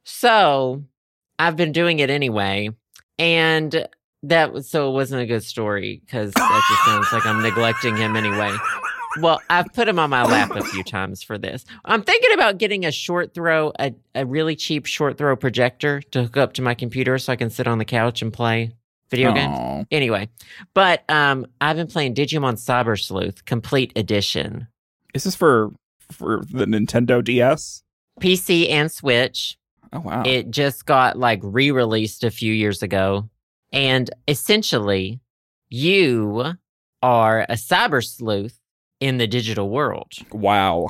So 0.04 0.84
I've 1.38 1.56
been 1.56 1.72
doing 1.72 1.98
it 1.98 2.10
anyway. 2.10 2.70
And 3.18 3.86
that 4.22 4.52
was 4.52 4.68
so 4.68 4.90
it 4.90 4.92
wasn't 4.92 5.22
a 5.22 5.26
good 5.26 5.44
story 5.44 6.00
because 6.04 6.32
that 6.32 6.62
just 6.68 6.84
sounds 6.84 7.12
like 7.12 7.26
I'm 7.26 7.42
neglecting 7.42 7.96
him 7.96 8.16
anyway. 8.16 8.54
Well, 9.20 9.40
I've 9.50 9.72
put 9.72 9.88
him 9.88 9.98
on 9.98 10.10
my 10.10 10.22
lap 10.22 10.50
a 10.54 10.62
few 10.64 10.82
times 10.82 11.22
for 11.22 11.38
this. 11.38 11.64
I'm 11.84 12.02
thinking 12.02 12.32
about 12.34 12.58
getting 12.58 12.84
a 12.84 12.92
short 12.92 13.34
throw, 13.34 13.72
a, 13.78 13.94
a 14.14 14.26
really 14.26 14.56
cheap 14.56 14.86
short 14.86 15.18
throw 15.18 15.36
projector 15.36 16.00
to 16.12 16.24
hook 16.24 16.36
up 16.36 16.52
to 16.54 16.62
my 16.62 16.74
computer 16.74 17.18
so 17.18 17.32
I 17.32 17.36
can 17.36 17.50
sit 17.50 17.66
on 17.66 17.78
the 17.78 17.84
couch 17.84 18.22
and 18.22 18.32
play 18.32 18.72
video 19.10 19.32
games. 19.32 19.86
Anyway, 19.90 20.28
but 20.74 21.08
um, 21.08 21.46
I've 21.60 21.76
been 21.76 21.86
playing 21.86 22.14
Digimon 22.14 22.54
Cyber 22.54 23.00
Sleuth 23.00 23.44
Complete 23.44 23.92
Edition, 23.96 24.66
Is 25.14 25.24
this 25.24 25.36
for 25.36 25.70
for 26.10 26.42
the 26.50 26.66
Nintendo 26.66 27.22
DS? 27.22 27.82
PC 28.20 28.70
and 28.70 28.90
Switch. 28.90 29.58
Oh 29.92 30.00
wow. 30.00 30.22
It 30.24 30.50
just 30.50 30.86
got 30.86 31.18
like 31.18 31.40
re 31.42 31.70
released 31.70 32.24
a 32.24 32.30
few 32.30 32.52
years 32.52 32.82
ago. 32.82 33.28
And 33.72 34.10
essentially, 34.28 35.20
you 35.68 36.54
are 37.02 37.42
a 37.42 37.54
cyber 37.54 38.04
sleuth 38.04 38.58
in 39.00 39.18
the 39.18 39.26
digital 39.26 39.68
world. 39.70 40.12
wow. 40.32 40.88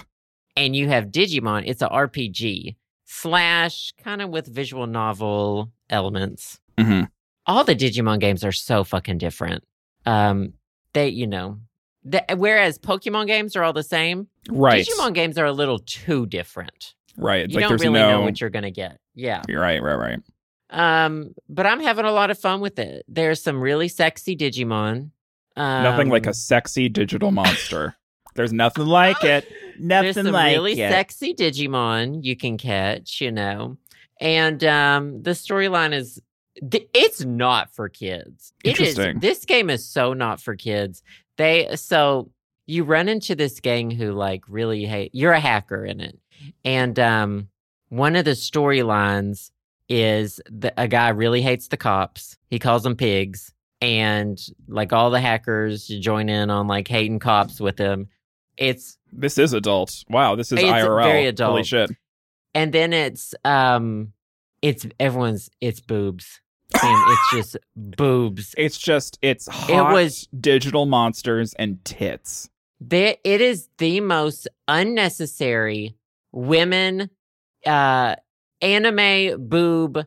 And 0.57 0.75
you 0.75 0.89
have 0.89 1.07
Digimon. 1.07 1.65
It's 1.67 1.83
a 1.83 1.89
RPG 1.89 2.77
slash 3.05 3.93
kind 4.03 4.23
of 4.23 4.31
with 4.31 4.47
visual 4.47 4.87
novel 4.87 5.71
elements. 5.91 6.59
hmm 6.79 7.03
All 7.47 7.63
the 7.65 7.77
Digimon 7.77 8.21
games 8.21 8.43
are 8.45 8.53
so 8.53 8.83
fucking 8.85 9.19
different. 9.19 9.65
Um, 10.07 10.55
they, 10.95 11.09
you 11.09 11.27
know, 11.27 11.59
the, 12.05 12.25
whereas 12.37 12.79
Pokemon 12.79 13.27
games 13.27 13.55
are 13.57 13.63
all 13.65 13.73
the 13.73 13.83
same, 13.83 14.29
Right. 14.49 14.87
Digimon 14.87 15.13
games 15.13 15.37
are 15.39 15.45
a 15.47 15.53
little 15.53 15.81
too 15.81 16.25
different. 16.27 16.95
Right. 17.17 17.45
It's 17.45 17.55
you 17.55 17.61
like 17.61 17.69
don't 17.69 17.81
really 17.81 17.93
no. 17.99 18.11
know 18.13 18.21
what 18.23 18.41
you're 18.41 18.51
gonna 18.51 18.71
get. 18.71 18.99
Yeah. 19.15 19.43
You're 19.49 19.61
right. 19.61 19.83
Right. 19.83 19.95
Right. 19.97 20.21
Um, 20.71 21.35
but 21.49 21.67
I'm 21.67 21.81
having 21.81 22.05
a 22.05 22.13
lot 22.13 22.31
of 22.31 22.39
fun 22.39 22.61
with 22.61 22.79
it. 22.79 23.05
There's 23.09 23.43
some 23.43 23.61
really 23.61 23.89
sexy 23.89 24.37
Digimon. 24.37 25.11
Um, 25.57 25.83
Nothing 25.83 26.09
like 26.11 26.27
a 26.27 26.35
sexy 26.35 26.89
digital 26.89 27.31
monster. 27.31 27.97
There's 28.35 28.53
nothing 28.53 28.87
like 28.87 29.25
it. 29.25 29.51
Nothing 29.79 29.85
like 29.85 30.11
it. 30.11 30.15
There's 30.15 30.15
some 30.27 30.33
like 30.33 30.53
really 30.53 30.73
it. 30.81 30.91
sexy 30.91 31.35
Digimon 31.35 32.23
you 32.23 32.37
can 32.37 32.59
catch, 32.59 33.21
you 33.21 33.33
know. 33.33 33.79
And 34.21 34.63
um 34.65 35.23
the 35.23 35.31
storyline 35.33 35.95
is 35.95 36.21
th- 36.71 36.89
it's 36.95 37.25
not 37.25 37.75
for 37.75 37.89
kids. 37.89 38.53
It 38.65 38.81
is 38.81 38.91
Interesting. 38.91 39.21
this 39.21 39.45
game 39.45 39.71
is 39.71 39.87
so 39.87 40.13
not 40.13 40.41
for 40.41 40.55
kids. 40.55 41.03
They 41.39 41.75
so 41.77 42.31
you 42.67 42.85
run 42.85 43.09
into 43.09 43.35
this 43.35 43.61
gang 43.61 43.91
who 43.91 44.13
like 44.13 44.43
really 44.49 44.85
hate 44.85 45.15
you're 45.15 45.33
a 45.33 45.41
hacker 45.41 45.85
in 45.85 46.01
it. 46.01 46.19
And 46.65 46.99
um 46.99 47.49
one 47.89 48.17
of 48.17 48.25
the 48.25 48.33
storylines 48.33 49.51
is 49.89 50.41
that 50.51 50.75
a 50.77 50.89
guy 50.89 51.11
really 51.11 51.41
hates 51.43 51.69
the 51.69 51.77
cops. 51.77 52.37
He 52.49 52.59
calls 52.59 52.83
them 52.83 52.97
pigs. 52.97 53.53
And 53.81 54.39
like 54.69 54.93
all 54.93 55.11
the 55.11 55.21
hackers 55.21 55.87
join 55.87 56.29
in 56.29 56.51
on 56.51 56.67
like 56.67 56.89
hating 56.89 57.19
cops 57.19 57.61
with 57.61 57.79
him. 57.79 58.09
It's 58.57 58.97
This 59.13 59.37
is 59.39 59.53
adult. 59.53 60.05
Wow. 60.09 60.35
This 60.35 60.51
is 60.53 60.59
It's 60.59 60.69
IRL. 60.69 61.03
very 61.05 61.35
Holy 61.39 61.63
shit. 61.65 61.91
and 62.55 62.73
then 62.73 62.93
it's 62.95 63.35
um 63.45 64.13
it's 64.63 64.87
everyone's 64.99 65.51
it's 65.61 65.81
boobs 65.81 66.41
Sam, 66.75 67.05
it's 67.09 67.31
just 67.33 67.57
boobs 67.77 68.55
It's 68.57 68.79
just 68.79 69.19
it's 69.21 69.47
hot 69.47 69.93
was- 69.93 70.27
digital 70.41 70.87
monsters 70.87 71.53
and 71.59 71.85
tits. 71.85 72.49
there 72.81 73.17
it 73.25 73.43
is 73.43 73.69
the 73.77 74.01
most 74.01 74.49
unnecessary 74.69 75.97
women 76.33 77.11
uh 77.67 78.17
anime 78.63 79.49
boob 79.49 80.07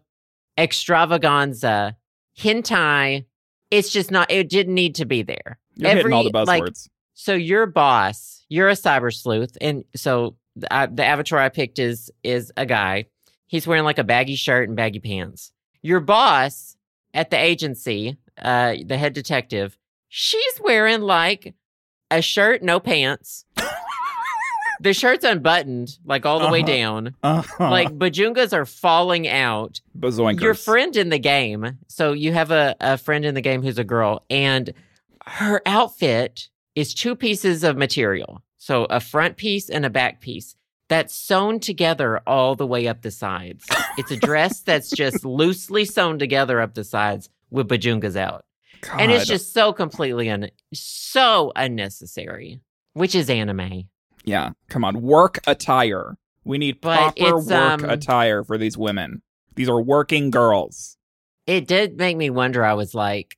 extravaganza 0.57 1.95
hentai 2.38 3.26
it's 3.72 3.91
just 3.91 4.11
not 4.11 4.32
it 4.32 4.49
didn't 4.49 4.74
need 4.74 4.95
to 4.95 5.05
be 5.05 5.22
there. 5.24 5.59
You're 5.76 5.91
hitting 5.91 6.13
all 6.13 6.24
the 6.24 6.30
Every, 6.30 6.45
like, 6.45 6.63
buzzwords. 6.63 6.89
so 7.13 7.34
your 7.34 7.65
boss 7.65 8.45
you're 8.49 8.70
a 8.70 8.74
cyber 8.74 9.13
sleuth 9.13 9.57
and 9.61 9.84
so 9.95 10.36
the, 10.55 10.74
uh, 10.74 10.88
the 10.91 11.05
avatar 11.05 11.39
i 11.39 11.49
picked 11.49 11.80
is 11.80 12.11
is 12.24 12.51
a 12.57 12.65
guy. 12.65 13.05
He's 13.47 13.65
wearing 13.65 13.84
like 13.84 13.97
a 13.99 14.03
baggy 14.03 14.36
shirt 14.36 14.67
and 14.70 14.76
baggy 14.76 14.99
pants. 14.99 15.51
Your 15.82 15.99
boss 15.99 16.76
at 17.13 17.30
the 17.32 17.38
agency 17.38 18.17
uh 18.41 18.76
the 18.86 18.97
head 18.97 19.13
detective 19.13 19.78
she's 20.09 20.59
wearing 20.61 21.01
like 21.01 21.55
a 22.11 22.22
shirt 22.22 22.61
no 22.63 22.80
pants 22.80 23.45
the 24.82 24.94
shirt's 24.94 25.24
unbuttoned 25.26 25.98
like 26.06 26.26
all 26.26 26.40
the 26.40 26.50
way 26.50 26.60
Uh-huh. 26.62 26.68
down 26.74 27.16
uh-huh. 27.24 27.70
like 27.70 27.90
bajungas 27.90 28.54
are 28.54 28.66
falling 28.66 29.28
out 29.28 29.82
bazoinkers. 29.98 30.42
your 30.42 30.54
friend 30.54 30.96
in 30.96 31.10
the 31.10 31.20
game. 31.20 31.78
So 31.88 32.14
you 32.14 32.32
have 32.34 32.52
a, 32.52 32.76
a 32.80 32.98
friend 32.98 33.26
in 33.26 33.36
the 33.36 33.42
game 33.42 33.62
who's 33.62 33.78
a 33.78 33.84
girl, 33.84 34.24
and 34.30 34.74
her 35.26 35.62
outfit 35.66 36.50
is 36.76 36.94
two 36.94 37.16
pieces 37.16 37.64
of 37.64 37.78
material. 37.78 38.42
So 38.58 38.86
a 38.86 39.00
front 39.00 39.38
piece 39.38 39.70
and 39.70 39.86
a 39.86 39.90
back 39.90 40.22
piece 40.22 40.56
that's 40.90 41.14
sewn 41.14 41.60
together 41.60 42.20
all 42.26 42.56
the 42.56 42.66
way 42.68 42.88
up 42.88 43.02
the 43.04 43.12
sides. 43.12 43.66
It's 43.98 44.12
a 44.12 44.18
dress 44.18 44.62
that's 44.66 44.90
just 44.90 45.24
loosely 45.24 45.86
sewn 45.86 46.18
together 46.20 46.60
up 46.62 46.74
the 46.74 46.84
sides 46.84 47.30
with 47.52 47.68
bajungas 47.68 48.16
out. 48.16 48.46
And 48.98 49.12
it's 49.12 49.28
just 49.28 49.54
so 49.54 49.74
completely 49.74 50.30
un- 50.30 50.50
so 50.74 51.52
unnecessary, 51.56 52.62
which 52.94 53.14
is 53.14 53.30
anime. 53.30 53.90
Yeah. 54.26 54.51
Come 54.70 54.84
on, 54.86 55.01
work 55.01 55.39
attire. 55.47 56.17
We 56.43 56.57
need 56.57 56.82
But 56.82 57.15
proper 57.17 57.36
work 57.38 57.51
um, 57.84 57.86
attire 57.89 58.43
for 58.43 58.57
these 58.57 58.78
women. 58.78 59.22
These 59.55 59.70
are 59.70 59.82
working 59.82 60.30
girls. 60.32 60.97
It 61.47 61.67
did 61.67 61.97
make 61.97 62.15
me 62.17 62.30
wonder. 62.30 62.63
I 62.63 62.74
was 62.74 62.93
like, 62.95 63.38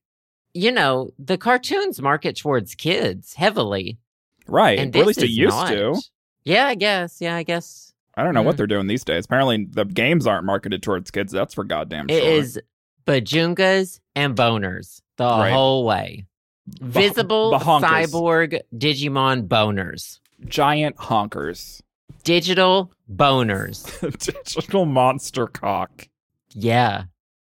you 0.53 0.71
know, 0.71 1.11
the 1.17 1.37
cartoons 1.37 2.01
market 2.01 2.37
towards 2.37 2.75
kids 2.75 3.33
heavily. 3.33 3.97
Right. 4.47 4.79
and 4.79 4.93
or 4.95 4.99
at 4.99 5.07
least 5.07 5.23
it 5.23 5.29
used 5.29 5.55
not. 5.55 5.69
to. 5.69 6.01
Yeah, 6.43 6.67
I 6.67 6.75
guess. 6.75 7.21
Yeah, 7.21 7.35
I 7.35 7.43
guess 7.43 7.93
I 8.15 8.23
don't 8.23 8.33
know 8.33 8.41
what 8.41 8.55
Mhm. 8.55 8.57
they're 8.57 8.67
doing 8.67 8.87
these 8.87 9.03
days. 9.05 9.25
Apparently, 9.25 9.65
the 9.69 9.85
games 9.85 10.27
aren't 10.27 10.45
marketed 10.45 10.83
towards 10.83 11.09
kids. 11.11 11.31
That's 11.31 11.53
for 11.53 11.63
goddamn 11.63 12.07
it 12.09 12.21
sure. 12.21 12.31
is 12.33 12.59
bajungas 13.07 13.99
and 14.15 14.35
boners 14.35 15.01
the 15.17 15.23
Right. 15.25 15.51
whole 15.53 15.85
way. 15.85 16.25
Visible 16.81 17.51
bahonkers. 17.51 18.11
cyborg 18.11 18.59
Digimon 18.75 19.47
boners, 19.47 20.19
giant 20.45 20.97
honkers. 20.97 21.81
digital 22.23 22.91
boners. 23.11 23.83
Digital 24.45 24.85
monster 24.85 25.47
cock. 25.47 26.07
Yeah, 26.53 27.03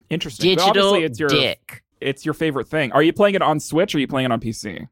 Interesting. 0.10 0.56
Digital 0.56 0.94
it's 0.96 1.20
your 1.20 1.30
dick. 1.30 1.84
it's 2.00 2.26
your 2.26 2.34
favorite 2.34 2.68
thing. 2.68 2.92
Are 2.92 3.02
you 3.04 3.14
playing 3.14 3.36
it 3.36 3.42
on 3.42 3.60
Switch 3.60 3.94
or 3.96 3.98
are 3.98 4.02
you 4.02 4.08
playing 4.08 4.26
it 4.26 4.32
on 4.32 4.40
PC? 4.40 4.88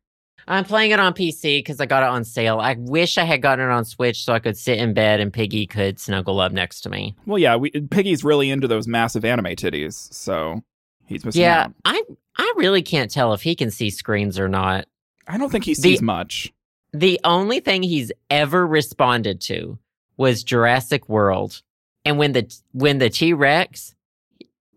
I'm 0.47 0.65
playing 0.65 0.89
it 0.91 0.99
on 0.99 1.13
PC 1.13 1.59
because 1.59 1.79
I 1.79 1.85
got 1.85 2.01
it 2.03 2.09
on 2.09 2.23
sale. 2.23 2.59
I 2.59 2.75
wish 2.79 3.17
I 3.19 3.23
had 3.25 3.41
gotten 3.43 3.63
it 3.65 3.71
on 3.71 3.85
Switch 3.85 4.23
so 4.25 4.33
I 4.33 4.39
could 4.39 4.57
sit 4.57 4.79
in 4.79 4.93
bed 4.93 5.19
and 5.19 5.31
Piggy 5.31 5.67
could 5.67 5.99
snuggle 5.99 6.39
up 6.39 6.51
next 6.51 6.81
to 6.81 6.89
me. 6.89 7.15
Well, 7.27 7.37
yeah, 7.37 7.55
we, 7.57 7.69
Piggy's 7.69 8.23
really 8.23 8.49
into 8.49 8.67
those 8.67 8.87
massive 8.87 9.23
anime 9.23 9.45
titties, 9.55 10.11
so 10.13 10.61
he's 11.05 11.23
missing 11.23 11.43
Yeah, 11.43 11.65
out. 11.65 11.73
I 11.85 12.01
I 12.37 12.53
really 12.57 12.81
can't 12.81 13.11
tell 13.11 13.33
if 13.33 13.43
he 13.43 13.55
can 13.55 13.69
see 13.69 13.89
screens 13.91 14.39
or 14.39 14.47
not. 14.49 14.85
I 15.27 15.37
don't 15.37 15.51
think 15.51 15.65
he 15.65 15.73
The- 15.75 15.81
sees 15.81 16.01
much. 16.01 16.51
The 16.93 17.19
only 17.23 17.59
thing 17.61 17.83
he's 17.83 18.11
ever 18.29 18.65
responded 18.65 19.41
to 19.41 19.77
was 20.17 20.43
Jurassic 20.43 21.07
World. 21.07 21.61
And 22.03 22.17
when 22.17 22.33
the 22.33 22.53
when 22.73 22.97
the 22.97 23.09
T-Rex, 23.09 23.95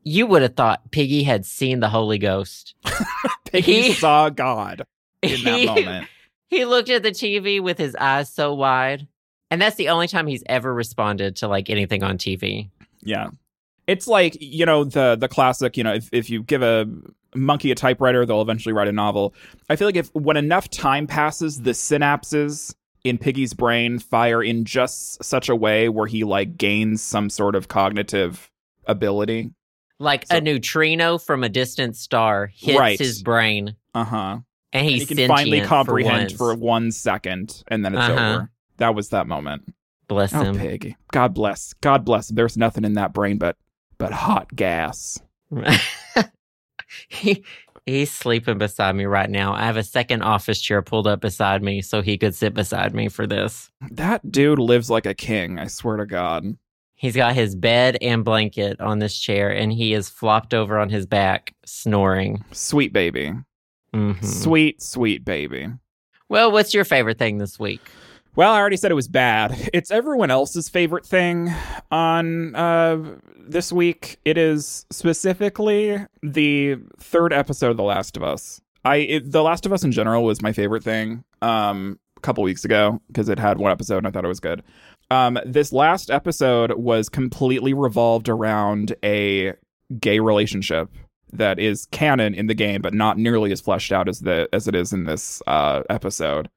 you 0.02 0.26
would 0.26 0.42
have 0.42 0.54
thought 0.54 0.90
Piggy 0.90 1.22
had 1.24 1.44
seen 1.46 1.80
the 1.80 1.88
Holy 1.88 2.18
Ghost. 2.18 2.74
Piggy 3.46 3.82
he- 3.82 3.92
saw 3.94 4.28
God 4.30 4.82
in 5.22 5.42
that 5.44 5.58
He- 5.58 5.66
moment. 5.66 6.08
He 6.48 6.64
looked 6.66 6.90
at 6.90 7.02
the 7.02 7.10
TV 7.10 7.60
with 7.60 7.78
his 7.78 7.96
eyes 7.96 8.30
so 8.32 8.54
wide. 8.54 9.08
And 9.50 9.60
that's 9.60 9.76
the 9.76 9.88
only 9.88 10.06
time 10.06 10.26
he's 10.26 10.42
ever 10.46 10.72
responded 10.72 11.36
to 11.36 11.48
like 11.48 11.68
anything 11.68 12.02
on 12.04 12.16
TV. 12.18 12.68
Yeah. 13.02 13.30
It's 13.86 14.06
like, 14.06 14.36
you 14.40 14.64
know, 14.66 14.84
the 14.84 15.16
the 15.16 15.28
classic, 15.28 15.76
you 15.76 15.84
know, 15.84 15.92
if, 15.94 16.08
if 16.12 16.30
you 16.30 16.42
give 16.42 16.62
a 16.62 16.86
monkey 17.34 17.70
a 17.70 17.74
typewriter, 17.74 18.24
they'll 18.24 18.40
eventually 18.42 18.72
write 18.72 18.88
a 18.88 18.92
novel. 18.92 19.34
I 19.68 19.76
feel 19.76 19.88
like 19.88 19.96
if 19.96 20.14
when 20.14 20.36
enough 20.36 20.70
time 20.70 21.06
passes, 21.06 21.62
the 21.62 21.72
synapses 21.72 22.74
in 23.02 23.18
Piggy's 23.18 23.52
brain 23.52 23.98
fire 23.98 24.42
in 24.42 24.64
just 24.64 25.22
such 25.22 25.48
a 25.50 25.56
way 25.56 25.88
where 25.90 26.06
he 26.06 26.24
like 26.24 26.56
gains 26.56 27.02
some 27.02 27.28
sort 27.28 27.54
of 27.54 27.68
cognitive 27.68 28.50
ability. 28.86 29.50
Like 29.98 30.26
So- 30.26 30.36
a 30.36 30.40
neutrino 30.40 31.18
from 31.18 31.44
a 31.44 31.48
distant 31.48 31.96
star 31.96 32.46
hits 32.54 32.78
Right. 32.78 32.98
his 32.98 33.22
brain 33.22 33.76
Uh-huh. 33.94 34.16
and 34.16 34.42
And 34.72 34.86
he 34.86 35.04
can 35.04 35.28
finally 35.28 35.60
comprehend 35.60 36.32
for, 36.32 36.54
for, 36.54 36.54
one 36.56 36.90
second 36.90 37.62
and 37.68 37.84
then 37.84 37.94
it's 37.94 38.02
Uh-huh. 38.08 38.34
over. 38.34 38.50
That 38.78 38.94
was 38.94 39.10
that 39.10 39.26
moment. 39.26 39.72
Bless 40.08 40.34
Oh, 40.34 40.40
him. 40.42 40.58
Pig. 40.58 40.96
God 41.12 41.32
bless. 41.34 41.74
God 41.74 42.04
bless. 42.04 42.28
There's 42.28 42.56
nothing 42.56 42.84
in 42.84 42.94
that 42.94 43.12
brain 43.12 43.38
but 43.38 43.56
but 44.04 44.12
hot 44.12 44.54
gas. 44.54 45.18
he 47.08 47.42
he's 47.86 48.10
sleeping 48.12 48.58
beside 48.58 48.94
me 48.94 49.06
right 49.06 49.30
now. 49.30 49.54
I 49.54 49.62
have 49.62 49.78
a 49.78 49.82
second 49.82 50.20
office 50.22 50.60
chair 50.60 50.82
pulled 50.82 51.06
up 51.06 51.20
beside 51.20 51.62
me 51.62 51.80
so 51.80 52.02
he 52.02 52.18
could 52.18 52.34
sit 52.34 52.52
beside 52.52 52.94
me 52.94 53.08
for 53.08 53.26
this. 53.26 53.70
That 53.92 54.30
dude 54.30 54.58
lives 54.58 54.90
like 54.90 55.06
a 55.06 55.14
king, 55.14 55.58
I 55.58 55.68
swear 55.68 55.96
to 55.96 56.06
God. 56.06 56.44
He's 56.96 57.16
got 57.16 57.34
his 57.34 57.54
bed 57.54 57.96
and 58.02 58.24
blanket 58.24 58.78
on 58.80 58.98
this 58.98 59.18
chair, 59.18 59.50
and 59.50 59.72
he 59.72 59.94
is 59.94 60.08
flopped 60.10 60.52
over 60.52 60.78
on 60.78 60.90
his 60.90 61.06
back, 61.06 61.54
snoring. 61.64 62.44
Sweet 62.52 62.92
baby. 62.92 63.32
Mhm. 63.94 64.22
Sweet, 64.24 64.82
sweet 64.82 65.24
baby. 65.24 65.68
Well, 66.28 66.52
what's 66.52 66.74
your 66.74 66.84
favorite 66.84 67.18
thing 67.18 67.38
this 67.38 67.58
week? 67.58 67.80
Well, 68.36 68.52
I 68.52 68.58
already 68.58 68.76
said 68.76 68.90
it 68.90 68.94
was 68.94 69.08
bad. 69.08 69.70
It's 69.74 69.90
everyone 69.90 70.30
else's 70.30 70.68
favorite 70.68 71.04
thing 71.04 71.52
on 71.90 72.54
uh, 72.54 73.16
this 73.38 73.72
week. 73.72 74.18
It 74.24 74.38
is 74.38 74.86
specifically 74.90 75.98
the 76.22 76.76
third 76.98 77.32
episode 77.32 77.70
of 77.70 77.76
The 77.76 77.82
Last 77.82 78.16
of 78.16 78.22
Us. 78.22 78.60
I 78.84 78.96
it, 78.96 79.32
The 79.32 79.42
Last 79.42 79.66
of 79.66 79.72
Us 79.72 79.82
in 79.84 79.92
general 79.92 80.24
was 80.24 80.42
my 80.42 80.52
favorite 80.52 80.84
thing 80.84 81.24
um, 81.42 81.98
a 82.16 82.20
couple 82.20 82.44
weeks 82.44 82.64
ago 82.64 83.00
because 83.08 83.28
it 83.28 83.38
had 83.38 83.58
one 83.58 83.72
episode 83.72 83.98
and 83.98 84.06
I 84.06 84.10
thought 84.10 84.24
it 84.24 84.28
was 84.28 84.40
good. 84.40 84.62
Um, 85.10 85.38
this 85.44 85.72
last 85.72 86.10
episode 86.10 86.72
was 86.72 87.08
completely 87.08 87.74
revolved 87.74 88.28
around 88.28 88.94
a 89.04 89.54
gay 90.00 90.20
relationship 90.20 90.88
that 91.32 91.58
is 91.58 91.86
canon 91.86 92.34
in 92.34 92.46
the 92.46 92.54
game, 92.54 92.80
but 92.80 92.94
not 92.94 93.18
nearly 93.18 93.52
as 93.52 93.60
fleshed 93.60 93.92
out 93.92 94.08
as 94.08 94.20
the 94.20 94.48
as 94.52 94.68
it 94.68 94.74
is 94.74 94.92
in 94.92 95.04
this 95.04 95.42
uh, 95.46 95.82
episode. 95.90 96.48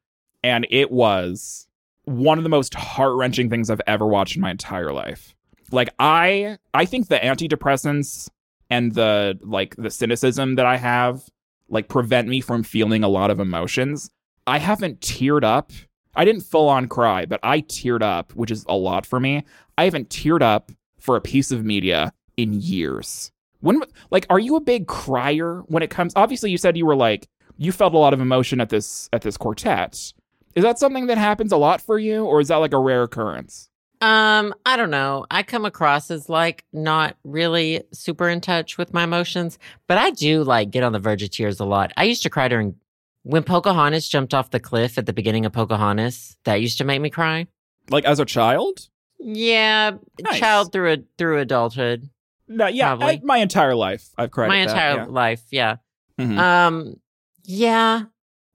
And 0.43 0.67
it 0.69 0.91
was 0.91 1.66
one 2.07 2.37
of 2.37 2.43
the 2.43 2.49
most 2.49 2.73
heart 2.73 3.15
wrenching 3.15 3.49
things 3.49 3.69
I've 3.69 3.81
ever 3.85 4.07
watched 4.07 4.37
in 4.37 4.41
my 4.41 4.49
entire 4.49 4.93
life. 4.93 5.35
Like 5.71 5.89
I 5.99 6.57
I 6.73 6.85
think 6.85 7.09
the 7.09 7.17
antidepressants 7.17 8.29
and 8.69 8.93
the 8.93 9.37
like 9.43 9.75
the 9.75 9.89
cynicism 9.89 10.55
that 10.55 10.65
I 10.65 10.77
have 10.77 11.23
like 11.67 11.89
prevent 11.89 12.29
me 12.29 12.39
from 12.39 12.63
feeling 12.63 13.03
a 13.03 13.09
lot 13.09 13.29
of 13.29 13.41
emotions. 13.41 14.09
I 14.45 14.57
haven't 14.57 15.01
teared 15.01 15.43
up. 15.43 15.71
I 16.15 16.23
didn't 16.23 16.43
full 16.43 16.69
on 16.69 16.87
cry, 16.87 17.25
but 17.25 17.41
I 17.43 17.59
teared 17.61 18.01
up, 18.01 18.33
which 18.33 18.51
is 18.51 18.65
a 18.69 18.75
lot 18.75 19.05
for 19.05 19.19
me. 19.19 19.43
I 19.77 19.83
haven't 19.83 20.09
teared 20.09 20.41
up 20.41 20.71
for 20.97 21.17
a 21.17 21.21
piece 21.21 21.51
of 21.51 21.65
media 21.65 22.13
in 22.37 22.53
years. 22.53 23.31
When 23.59 23.81
like 24.11 24.25
are 24.29 24.39
you 24.39 24.55
a 24.55 24.61
big 24.61 24.87
crier 24.87 25.63
when 25.67 25.83
it 25.83 25.89
comes 25.89 26.13
obviously 26.15 26.51
you 26.51 26.57
said 26.57 26.77
you 26.77 26.85
were 26.85 26.95
like 26.95 27.27
you 27.57 27.73
felt 27.73 27.93
a 27.93 27.97
lot 27.97 28.13
of 28.13 28.21
emotion 28.21 28.61
at 28.61 28.69
this 28.69 29.09
at 29.11 29.23
this 29.23 29.35
quartet. 29.35 30.13
Is 30.57 30.63
that 30.63 30.79
something 30.79 31.05
that 31.05 31.19
happens 31.19 31.51
a 31.51 31.57
lot 31.57 31.81
for 31.81 31.99
you 31.99 32.25
or 32.25 32.41
is 32.41 32.47
that 32.47 32.55
like 32.55 32.73
a 32.73 32.79
rare 32.79 33.03
occurrence? 33.03 33.69
Um, 34.01 34.55
I 34.65 34.75
don't 34.75 34.89
know. 34.89 35.27
I 35.29 35.43
come 35.43 35.65
across 35.65 36.09
as 36.09 36.29
like 36.29 36.65
not 36.73 37.15
really 37.23 37.83
super 37.93 38.27
in 38.27 38.41
touch 38.41 38.75
with 38.75 38.91
my 38.91 39.03
emotions, 39.03 39.59
but 39.87 39.99
I 39.99 40.09
do 40.09 40.43
like 40.43 40.71
get 40.71 40.81
on 40.83 40.93
the 40.93 40.99
verge 40.99 41.21
of 41.21 41.29
tears 41.29 41.59
a 41.59 41.65
lot. 41.65 41.93
I 41.95 42.05
used 42.05 42.23
to 42.23 42.31
cry 42.31 42.47
during 42.47 42.73
when 43.21 43.43
Pocahontas 43.43 44.09
jumped 44.09 44.33
off 44.33 44.49
the 44.49 44.59
cliff 44.59 44.97
at 44.97 45.05
the 45.05 45.13
beginning 45.13 45.45
of 45.45 45.51
Pocahontas. 45.53 46.37
That 46.45 46.55
used 46.55 46.79
to 46.79 46.83
make 46.85 47.01
me 47.01 47.11
cry. 47.11 47.45
Like 47.91 48.05
as 48.05 48.19
a 48.19 48.25
child? 48.25 48.89
Yeah, 49.19 49.91
Nice. 50.19 50.39
child 50.39 50.71
through 50.71 50.91
a 50.93 50.97
through 51.19 51.37
adulthood. 51.39 52.09
No, 52.47 52.65
yeah, 52.65 52.97
I, 52.99 53.21
my 53.23 53.37
entire 53.37 53.75
life 53.75 54.09
I've 54.17 54.31
cried. 54.31 54.47
my 54.47 54.61
at 54.61 54.69
that, 54.69 54.73
entire 54.73 55.05
yeah. 55.05 55.11
life, 55.11 55.43
yeah. 55.51 55.75
Mhm. 56.19 56.37
Um, 56.39 56.95
yeah, 57.43 58.03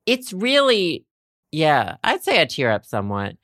it's 0.06 0.32
really, 0.32 1.04
yeah, 1.52 1.96
I'd 2.02 2.24
say 2.24 2.40
I 2.40 2.44
tear 2.46 2.70
up 2.72 2.84
somewhat. 2.84 3.36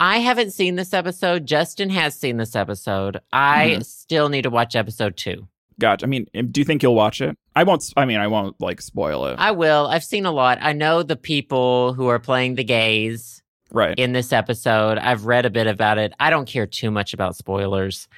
I 0.00 0.18
haven't 0.18 0.52
seen 0.52 0.76
this 0.76 0.92
episode. 0.94 1.46
Justin 1.46 1.90
has 1.90 2.14
seen 2.14 2.36
this 2.36 2.54
episode. 2.56 3.20
I 3.32 3.76
Mhm. 3.78 3.84
still 3.84 4.28
need 4.28 4.42
to 4.42 4.50
watch 4.50 4.76
episode 4.76 5.16
two. 5.16 5.48
Gotcha. 5.78 6.06
I 6.06 6.08
mean, 6.08 6.26
do 6.50 6.60
you 6.60 6.64
think 6.64 6.82
you'll 6.82 6.94
watch 6.94 7.20
it? 7.20 7.36
I 7.54 7.64
won't. 7.64 7.92
I 7.96 8.04
mean, 8.06 8.18
I 8.18 8.26
won't 8.28 8.58
like 8.60 8.80
spoil 8.80 9.26
it. 9.26 9.36
I 9.38 9.50
will. 9.50 9.86
I've 9.86 10.04
seen 10.04 10.24
a 10.26 10.32
lot. 10.32 10.58
I 10.62 10.72
know 10.72 11.02
the 11.02 11.16
people 11.16 11.92
who 11.94 12.06
are 12.08 12.18
playing 12.18 12.54
the 12.54 12.64
gays 12.64 13.42
right. 13.70 13.98
in 13.98 14.12
this 14.12 14.32
episode. 14.32 14.96
I've 14.98 15.26
read 15.26 15.44
a 15.44 15.50
bit 15.50 15.66
about 15.66 15.98
it. 15.98 16.12
I 16.20 16.30
don't 16.30 16.46
care 16.48 16.66
too 16.66 16.90
much 16.90 17.12
about 17.14 17.36
spoilers. 17.36 18.08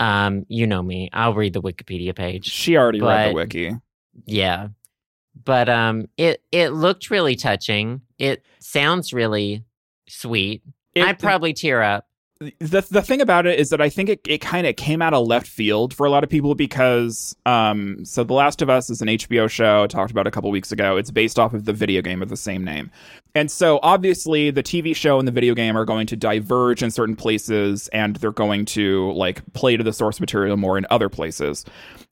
Um, 0.00 0.44
you 0.48 0.66
know 0.66 0.82
me. 0.82 1.08
I'll 1.12 1.34
read 1.34 1.52
the 1.52 1.62
Wikipedia 1.62 2.14
page. 2.16 2.46
she 2.46 2.76
already 2.76 3.00
read 3.00 3.30
the 3.30 3.34
wiki. 3.34 3.72
Yeah. 4.26 4.68
But 5.44 5.68
um 5.68 6.06
it 6.16 6.42
it 6.52 6.70
looked 6.70 7.10
really 7.10 7.34
touching. 7.36 8.00
It 8.18 8.44
sounds 8.60 9.12
really 9.12 9.64
sweet. 10.08 10.62
It- 10.94 11.04
I'd 11.04 11.18
probably 11.18 11.52
tear 11.52 11.82
up. 11.82 12.06
the 12.40 12.84
the 12.90 13.00
thing 13.00 13.20
about 13.20 13.46
it 13.46 13.58
is 13.58 13.70
that 13.70 13.80
I 13.80 13.88
think 13.88 14.08
it, 14.08 14.20
it 14.26 14.38
kind 14.40 14.66
of 14.66 14.74
came 14.76 15.00
out 15.00 15.14
of 15.14 15.26
left 15.26 15.46
field 15.46 15.94
for 15.94 16.04
a 16.04 16.10
lot 16.10 16.24
of 16.24 16.30
people 16.30 16.54
because 16.54 17.34
um 17.46 18.04
so 18.04 18.22
The 18.24 18.34
Last 18.34 18.60
of 18.60 18.68
Us 18.68 18.90
is 18.90 19.00
an 19.00 19.08
HBO 19.08 19.48
show 19.48 19.84
I 19.84 19.86
talked 19.86 20.10
about 20.10 20.26
a 20.26 20.30
couple 20.32 20.50
weeks 20.50 20.70
ago. 20.72 20.96
It's 20.96 21.10
based 21.12 21.38
off 21.38 21.54
of 21.54 21.64
the 21.64 21.72
video 21.72 22.02
game 22.02 22.22
of 22.22 22.28
the 22.28 22.36
same 22.36 22.64
name. 22.64 22.90
And 23.36 23.50
so 23.50 23.78
obviously 23.82 24.50
the 24.50 24.62
TV 24.64 24.94
show 24.94 25.18
and 25.18 25.26
the 25.26 25.32
video 25.32 25.54
game 25.54 25.76
are 25.76 25.84
going 25.84 26.06
to 26.08 26.16
diverge 26.16 26.82
in 26.82 26.90
certain 26.90 27.16
places 27.16 27.88
and 27.88 28.16
they're 28.16 28.32
going 28.32 28.64
to 28.66 29.12
like 29.12 29.40
play 29.54 29.76
to 29.76 29.84
the 29.84 29.92
source 29.92 30.20
material 30.20 30.56
more 30.56 30.76
in 30.76 30.86
other 30.90 31.08
places. 31.08 31.64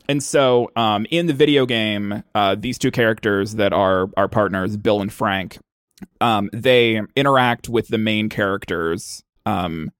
And 0.09 0.23
so 0.23 0.71
um 0.77 1.05
in 1.11 1.27
the 1.27 1.35
video 1.35 1.67
game 1.67 2.23
uh 2.35 2.55
these 2.55 2.79
two 2.79 2.93
characters 2.93 3.57
that 3.57 3.73
are 3.73 4.09
our 4.17 4.29
partners 4.29 4.77
Bill 4.77 5.01
and 5.03 5.13
Frank 5.13 5.59
um 6.21 6.51
they 6.53 7.01
interact 7.17 7.69
with 7.69 7.89
the 7.89 7.99
main 7.99 8.29
characters 8.29 9.23
um 9.47 9.91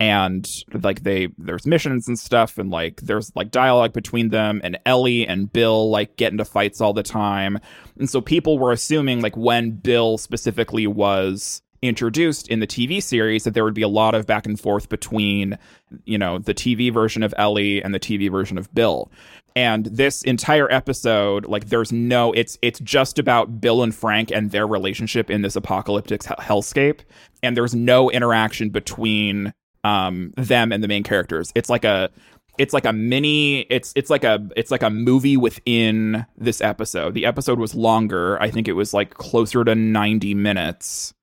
and 0.00 0.64
like 0.72 1.02
they 1.02 1.28
there's 1.36 1.66
missions 1.66 2.08
and 2.08 2.18
stuff 2.18 2.56
and 2.56 2.70
like 2.70 3.02
there's 3.02 3.30
like 3.36 3.50
dialogue 3.50 3.92
between 3.92 4.30
them 4.30 4.60
and 4.64 4.78
Ellie 4.86 5.26
and 5.28 5.52
Bill 5.52 5.90
like 5.90 6.16
get 6.16 6.32
into 6.32 6.46
fights 6.46 6.80
all 6.80 6.94
the 6.94 7.02
time. 7.02 7.58
And 7.98 8.08
so 8.08 8.22
people 8.22 8.58
were 8.58 8.72
assuming 8.72 9.20
like 9.20 9.36
when 9.36 9.72
Bill 9.72 10.16
specifically 10.16 10.86
was 10.86 11.60
introduced 11.82 12.48
in 12.48 12.60
the 12.60 12.66
TV 12.66 13.02
series 13.02 13.44
that 13.44 13.54
there 13.54 13.64
would 13.64 13.74
be 13.74 13.82
a 13.82 13.88
lot 13.88 14.14
of 14.14 14.26
back 14.26 14.46
and 14.46 14.60
forth 14.60 14.88
between 14.88 15.58
you 16.04 16.18
know 16.18 16.38
the 16.38 16.54
TV 16.54 16.92
version 16.92 17.22
of 17.22 17.34
Ellie 17.36 17.82
and 17.82 17.94
the 17.94 18.00
TV 18.00 18.30
version 18.30 18.58
of 18.58 18.72
Bill. 18.74 19.10
And 19.56 19.86
this 19.86 20.22
entire 20.22 20.70
episode 20.70 21.46
like 21.46 21.68
there's 21.68 21.92
no 21.92 22.32
it's 22.32 22.58
it's 22.62 22.80
just 22.80 23.18
about 23.18 23.60
Bill 23.60 23.82
and 23.82 23.94
Frank 23.94 24.30
and 24.30 24.50
their 24.50 24.66
relationship 24.66 25.30
in 25.30 25.42
this 25.42 25.56
apocalyptic 25.56 26.22
hellscape. 26.22 27.00
And 27.42 27.56
there's 27.56 27.74
no 27.74 28.10
interaction 28.10 28.70
between 28.70 29.52
um 29.82 30.32
them 30.36 30.72
and 30.72 30.84
the 30.84 30.88
main 30.88 31.02
characters. 31.02 31.50
It's 31.54 31.70
like 31.70 31.84
a 31.84 32.10
it's 32.58 32.74
like 32.74 32.84
a 32.84 32.92
mini 32.92 33.60
it's 33.70 33.92
it's 33.96 34.10
like 34.10 34.22
a 34.22 34.46
it's 34.54 34.70
like 34.70 34.82
a 34.82 34.90
movie 34.90 35.38
within 35.38 36.26
this 36.36 36.60
episode. 36.60 37.14
The 37.14 37.24
episode 37.24 37.58
was 37.58 37.74
longer. 37.74 38.40
I 38.40 38.50
think 38.50 38.68
it 38.68 38.74
was 38.74 38.92
like 38.92 39.14
closer 39.14 39.64
to 39.64 39.74
90 39.74 40.34
minutes 40.34 41.14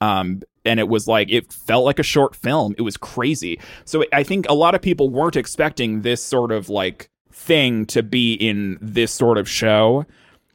um 0.00 0.42
and 0.64 0.80
it 0.80 0.88
was 0.88 1.06
like 1.06 1.30
it 1.30 1.52
felt 1.52 1.84
like 1.84 1.98
a 1.98 2.02
short 2.02 2.34
film. 2.34 2.74
It 2.78 2.82
was 2.82 2.96
crazy. 2.96 3.60
So 3.84 4.04
i 4.12 4.22
think 4.22 4.46
a 4.48 4.54
lot 4.54 4.74
of 4.74 4.82
people 4.82 5.08
weren't 5.08 5.36
expecting 5.36 6.02
this 6.02 6.22
sort 6.22 6.52
of 6.52 6.68
like 6.68 7.08
thing 7.32 7.86
to 7.86 8.02
be 8.02 8.34
in 8.34 8.78
this 8.80 9.12
sort 9.12 9.38
of 9.38 9.48
show 9.48 10.06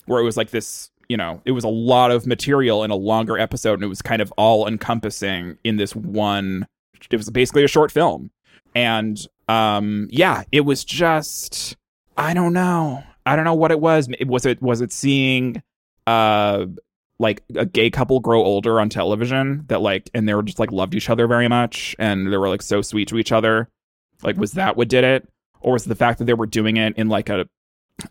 where 0.05 0.19
it 0.19 0.23
was 0.23 0.35
like 0.35 0.49
this 0.49 0.89
you 1.09 1.15
know 1.17 1.41
it 1.45 1.51
was 1.51 1.63
a 1.63 1.69
lot 1.69 2.09
of 2.11 2.25
material 2.25 2.83
in 2.83 2.89
a 2.91 2.95
longer 2.95 3.37
episode 3.37 3.73
and 3.75 3.83
it 3.83 3.87
was 3.87 4.01
kind 4.01 4.21
of 4.21 4.33
all 4.37 4.67
encompassing 4.67 5.57
in 5.63 5.77
this 5.77 5.95
one 5.95 6.65
it 7.09 7.17
was 7.17 7.29
basically 7.29 7.63
a 7.63 7.67
short 7.67 7.91
film. 7.91 8.31
And 8.75 9.19
um 9.47 10.07
yeah 10.11 10.43
it 10.51 10.61
was 10.61 10.83
just 10.85 11.75
i 12.17 12.33
don't 12.33 12.53
know. 12.53 13.03
I 13.25 13.35
don't 13.35 13.45
know 13.45 13.53
what 13.53 13.71
it 13.71 13.79
was. 13.79 14.07
It- 14.19 14.27
was 14.27 14.45
it 14.45 14.61
was 14.61 14.81
it 14.81 14.91
seeing 14.91 15.61
uh 16.07 16.65
like 17.21 17.43
a 17.55 17.65
gay 17.65 17.89
couple 17.89 18.19
grow 18.19 18.43
older 18.43 18.79
on 18.79 18.89
television 18.89 19.63
that 19.67 19.81
like 19.81 20.09
and 20.13 20.27
they 20.27 20.33
were 20.33 20.43
just 20.43 20.59
like 20.59 20.71
loved 20.71 20.95
each 20.95 21.09
other 21.09 21.27
very 21.27 21.47
much 21.47 21.95
and 21.99 22.31
they 22.31 22.37
were 22.37 22.49
like 22.49 22.61
so 22.61 22.81
sweet 22.81 23.07
to 23.09 23.17
each 23.17 23.31
other. 23.31 23.69
Like 24.23 24.33
mm-hmm. 24.33 24.41
was 24.41 24.53
that 24.53 24.75
what 24.75 24.89
did 24.89 25.03
it? 25.03 25.29
Or 25.61 25.73
was 25.73 25.85
it 25.85 25.89
the 25.89 25.95
fact 25.95 26.19
that 26.19 26.25
they 26.25 26.33
were 26.33 26.47
doing 26.47 26.77
it 26.77 26.97
in 26.97 27.07
like 27.07 27.29
a 27.29 27.47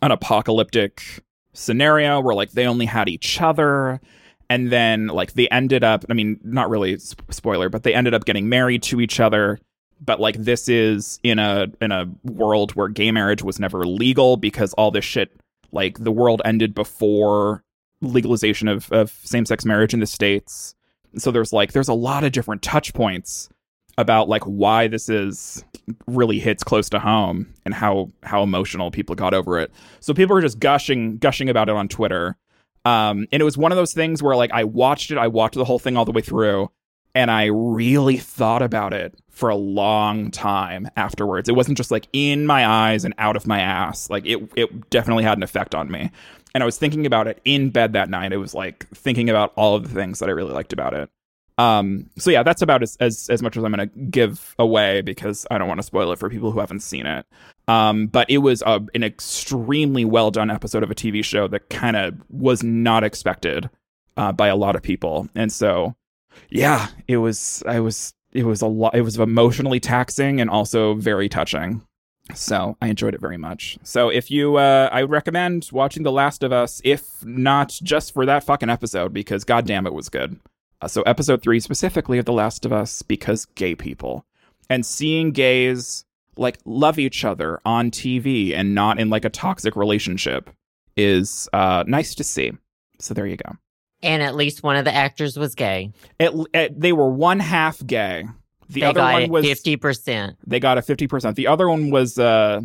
an 0.01 0.11
apocalyptic 0.11 1.23
scenario 1.53 2.21
where 2.21 2.33
like 2.35 2.51
they 2.51 2.65
only 2.65 2.85
had 2.85 3.09
each 3.09 3.41
other 3.41 3.99
and 4.49 4.71
then 4.71 5.07
like 5.07 5.33
they 5.33 5.49
ended 5.49 5.83
up 5.83 6.05
i 6.09 6.13
mean 6.13 6.39
not 6.43 6.69
really 6.69 6.97
sp- 6.97 7.19
spoiler 7.29 7.67
but 7.67 7.83
they 7.83 7.93
ended 7.93 8.13
up 8.13 8.23
getting 8.23 8.47
married 8.47 8.81
to 8.81 9.01
each 9.01 9.19
other 9.19 9.59
but 9.99 10.19
like 10.19 10.37
this 10.37 10.69
is 10.69 11.19
in 11.23 11.39
a 11.39 11.67
in 11.81 11.91
a 11.91 12.09
world 12.23 12.71
where 12.71 12.87
gay 12.87 13.11
marriage 13.11 13.43
was 13.43 13.59
never 13.59 13.85
legal 13.85 14.37
because 14.37 14.71
all 14.73 14.91
this 14.91 15.03
shit 15.03 15.31
like 15.73 15.97
the 15.99 16.11
world 16.11 16.41
ended 16.45 16.73
before 16.73 17.63
legalization 18.01 18.67
of, 18.67 18.91
of 18.91 19.11
same-sex 19.23 19.65
marriage 19.65 19.93
in 19.93 19.99
the 19.99 20.07
states 20.07 20.75
so 21.17 21.31
there's 21.31 21.53
like 21.53 21.71
there's 21.73 21.89
a 21.89 21.93
lot 21.93 22.23
of 22.23 22.31
different 22.31 22.61
touch 22.61 22.93
points 22.93 23.49
about 23.97 24.29
like 24.29 24.43
why 24.43 24.87
this 24.87 25.09
is 25.09 25.63
really 26.07 26.39
hits 26.39 26.63
close 26.63 26.89
to 26.89 26.99
home 26.99 27.53
and 27.65 27.73
how 27.73 28.09
how 28.23 28.41
emotional 28.41 28.89
people 28.89 29.13
got 29.15 29.33
over 29.33 29.59
it 29.59 29.71
so 29.99 30.13
people 30.13 30.33
were 30.33 30.41
just 30.41 30.59
gushing 30.59 31.17
gushing 31.17 31.49
about 31.49 31.69
it 31.69 31.75
on 31.75 31.87
twitter 31.87 32.37
um, 32.85 33.27
and 33.31 33.41
it 33.41 33.45
was 33.45 33.57
one 33.57 33.71
of 33.71 33.75
those 33.75 33.93
things 33.93 34.23
where 34.23 34.35
like 34.35 34.51
I 34.51 34.63
watched 34.63 35.11
it, 35.11 35.17
I 35.17 35.27
watched 35.27 35.55
the 35.55 35.65
whole 35.65 35.79
thing 35.79 35.97
all 35.97 36.05
the 36.05 36.11
way 36.11 36.21
through, 36.21 36.71
and 37.13 37.29
I 37.29 37.45
really 37.45 38.17
thought 38.17 38.61
about 38.61 38.93
it 38.93 39.13
for 39.29 39.49
a 39.49 39.55
long 39.55 40.31
time 40.31 40.89
afterwards. 40.95 41.47
It 41.47 41.55
wasn't 41.55 41.77
just 41.77 41.91
like 41.91 42.07
in 42.13 42.45
my 42.45 42.65
eyes 42.65 43.05
and 43.05 43.13
out 43.17 43.35
of 43.35 43.45
my 43.45 43.59
ass. 43.59 44.09
Like 44.09 44.25
it 44.25 44.39
it 44.55 44.89
definitely 44.89 45.23
had 45.23 45.37
an 45.37 45.43
effect 45.43 45.75
on 45.75 45.91
me. 45.91 46.11
And 46.53 46.63
I 46.63 46.65
was 46.65 46.77
thinking 46.77 47.05
about 47.05 47.27
it 47.27 47.39
in 47.45 47.69
bed 47.69 47.93
that 47.93 48.09
night. 48.09 48.33
It 48.33 48.37
was 48.37 48.53
like 48.53 48.87
thinking 48.89 49.29
about 49.29 49.53
all 49.55 49.75
of 49.75 49.83
the 49.83 49.93
things 49.93 50.19
that 50.19 50.29
I 50.29 50.33
really 50.33 50.53
liked 50.53 50.73
about 50.73 50.93
it. 50.93 51.09
Um, 51.57 52.09
so 52.17 52.31
yeah, 52.31 52.43
that's 52.43 52.61
about 52.61 52.81
as, 52.81 52.97
as 52.99 53.29
as 53.29 53.41
much 53.43 53.55
as 53.55 53.63
I'm 53.63 53.71
gonna 53.71 53.85
give 53.85 54.55
away 54.57 55.01
because 55.01 55.45
I 55.51 55.57
don't 55.57 55.67
want 55.67 55.79
to 55.79 55.83
spoil 55.83 56.11
it 56.11 56.19
for 56.19 56.29
people 56.29 56.51
who 56.51 56.59
haven't 56.59 56.79
seen 56.79 57.05
it. 57.05 57.25
Um, 57.67 58.07
but 58.07 58.29
it 58.29 58.39
was 58.39 58.63
a, 58.65 58.81
an 58.95 59.03
extremely 59.03 60.03
well 60.03 60.31
done 60.31 60.49
episode 60.49 60.81
of 60.81 60.89
a 60.89 60.95
TV 60.95 61.23
show 61.23 61.47
that 61.49 61.69
kind 61.69 61.95
of 61.95 62.15
was 62.29 62.63
not 62.63 63.03
expected 63.03 63.69
uh, 64.17 64.31
by 64.31 64.47
a 64.47 64.55
lot 64.55 64.75
of 64.75 64.81
people, 64.81 65.29
and 65.35 65.51
so 65.51 65.95
yeah, 66.49 66.87
it 67.07 67.17
was. 67.17 67.63
I 67.67 67.79
was. 67.79 68.13
It 68.31 68.45
was 68.45 68.61
a 68.61 68.67
lot. 68.67 68.95
It 68.95 69.01
was 69.01 69.19
emotionally 69.19 69.79
taxing 69.79 70.39
and 70.39 70.49
also 70.49 70.95
very 70.95 71.29
touching. 71.29 71.81
So 72.35 72.77
I 72.81 72.87
enjoyed 72.87 73.13
it 73.13 73.21
very 73.21 73.37
much. 73.37 73.77
So 73.83 74.09
if 74.09 74.31
you, 74.31 74.57
uh, 74.57 74.89
I 74.91 75.03
recommend 75.03 75.69
watching 75.71 76.03
The 76.03 76.11
Last 76.11 76.43
of 76.43 76.51
Us, 76.51 76.81
if 76.83 77.23
not 77.25 77.77
just 77.83 78.13
for 78.13 78.25
that 78.25 78.43
fucking 78.43 78.69
episode, 78.69 79.13
because 79.13 79.43
goddamn 79.43 79.87
it 79.87 79.93
was 79.93 80.09
good. 80.09 80.39
Uh, 80.81 80.87
so 80.87 81.01
episode 81.03 81.41
three 81.41 81.59
specifically 81.59 82.17
of 82.17 82.25
The 82.25 82.33
Last 82.33 82.65
of 82.65 82.73
Us, 82.73 83.01
because 83.01 83.45
gay 83.55 83.75
people 83.75 84.25
and 84.69 84.85
seeing 84.85 85.31
gays 85.31 86.05
like 86.37 86.57
love 86.65 86.97
each 86.97 87.25
other 87.25 87.59
on 87.65 87.91
TV 87.91 88.55
and 88.55 88.73
not 88.73 88.99
in 88.99 89.09
like 89.09 89.25
a 89.25 89.29
toxic 89.29 89.75
relationship 89.75 90.49
is 90.95 91.49
uh, 91.53 91.83
nice 91.87 92.15
to 92.15 92.23
see. 92.23 92.53
So 92.99 93.13
there 93.13 93.27
you 93.27 93.37
go. 93.37 93.57
And 94.03 94.23
at 94.23 94.35
least 94.35 94.63
one 94.63 94.77
of 94.77 94.85
the 94.85 94.93
actors 94.93 95.37
was 95.37 95.55
gay. 95.55 95.91
It, 96.19 96.33
it, 96.53 96.79
they 96.79 96.93
were 96.93 97.09
one 97.09 97.39
half 97.39 97.85
gay. 97.85 98.25
The 98.71 98.81
they 98.81 98.85
other 98.87 98.99
got 99.01 99.13
one 99.13 99.29
was 99.29 99.45
50%. 99.45 100.35
they 100.47 100.59
got 100.59 100.77
a 100.77 100.81
fifty 100.81 101.07
percent. 101.07 101.35
The 101.35 101.47
other 101.47 101.67
one 101.69 101.89
was 101.91 102.17
uh, 102.17 102.61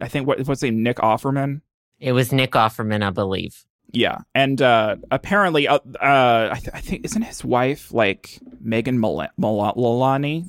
I 0.00 0.08
think 0.08 0.26
what 0.26 0.38
what's 0.38 0.60
his 0.60 0.62
name 0.62 0.82
Nick 0.82 0.96
Offerman. 0.98 1.60
It 1.98 2.12
was 2.12 2.32
Nick 2.32 2.52
Offerman, 2.52 3.02
I 3.02 3.10
believe. 3.10 3.64
Yeah, 3.92 4.18
and 4.34 4.60
uh, 4.60 4.96
apparently, 5.10 5.66
uh, 5.68 5.78
uh, 6.00 6.50
I, 6.52 6.58
th- 6.58 6.70
I 6.74 6.80
think 6.80 7.04
isn't 7.06 7.22
his 7.22 7.42
wife 7.44 7.92
like 7.94 8.38
Megan 8.60 9.00
Mil- 9.00 9.26
Mil- 9.38 9.72
Milani? 9.76 10.44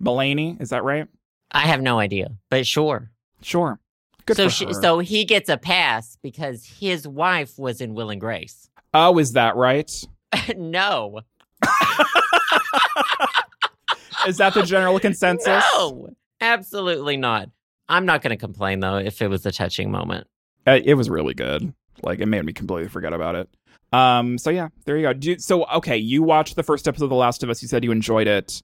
Milani? 0.00 0.60
Is 0.60 0.70
that 0.70 0.84
right? 0.84 1.06
I 1.50 1.60
have 1.66 1.82
no 1.82 1.98
idea, 1.98 2.30
but 2.48 2.66
sure. 2.66 3.10
Sure. 3.42 3.78
Good 4.24 4.36
so 4.36 4.48
she, 4.48 4.72
so 4.72 5.00
he 5.00 5.24
gets 5.24 5.48
a 5.50 5.58
pass 5.58 6.16
because 6.22 6.64
his 6.64 7.06
wife 7.06 7.58
was 7.58 7.80
in 7.80 7.92
Will 7.94 8.08
and 8.08 8.20
Grace. 8.20 8.70
oh, 8.94 9.18
is 9.18 9.32
that 9.32 9.56
right? 9.56 9.92
no. 10.56 11.20
Is 14.26 14.36
that 14.36 14.54
the 14.54 14.62
general 14.62 14.98
consensus? 15.00 15.64
No. 15.74 16.10
Absolutely 16.40 17.16
not. 17.16 17.50
I'm 17.88 18.06
not 18.06 18.22
going 18.22 18.30
to 18.30 18.36
complain 18.36 18.80
though 18.80 18.96
if 18.96 19.20
it 19.22 19.28
was 19.28 19.44
a 19.46 19.52
touching 19.52 19.90
moment. 19.90 20.26
Uh, 20.66 20.78
it 20.84 20.94
was 20.94 21.10
really 21.10 21.34
good. 21.34 21.72
Like 22.02 22.20
it 22.20 22.26
made 22.26 22.44
me 22.44 22.52
completely 22.52 22.88
forget 22.88 23.12
about 23.12 23.34
it. 23.34 23.48
Um. 23.92 24.38
So 24.38 24.50
yeah, 24.50 24.68
there 24.86 24.96
you 24.96 25.02
go. 25.02 25.12
Do 25.12 25.30
you, 25.30 25.38
so 25.38 25.66
okay, 25.66 25.96
you 25.96 26.22
watched 26.22 26.56
the 26.56 26.62
first 26.62 26.88
episode 26.88 27.04
of 27.04 27.10
The 27.10 27.16
Last 27.16 27.42
of 27.42 27.50
Us. 27.50 27.60
You 27.62 27.68
said 27.68 27.84
you 27.84 27.92
enjoyed 27.92 28.26
it. 28.26 28.62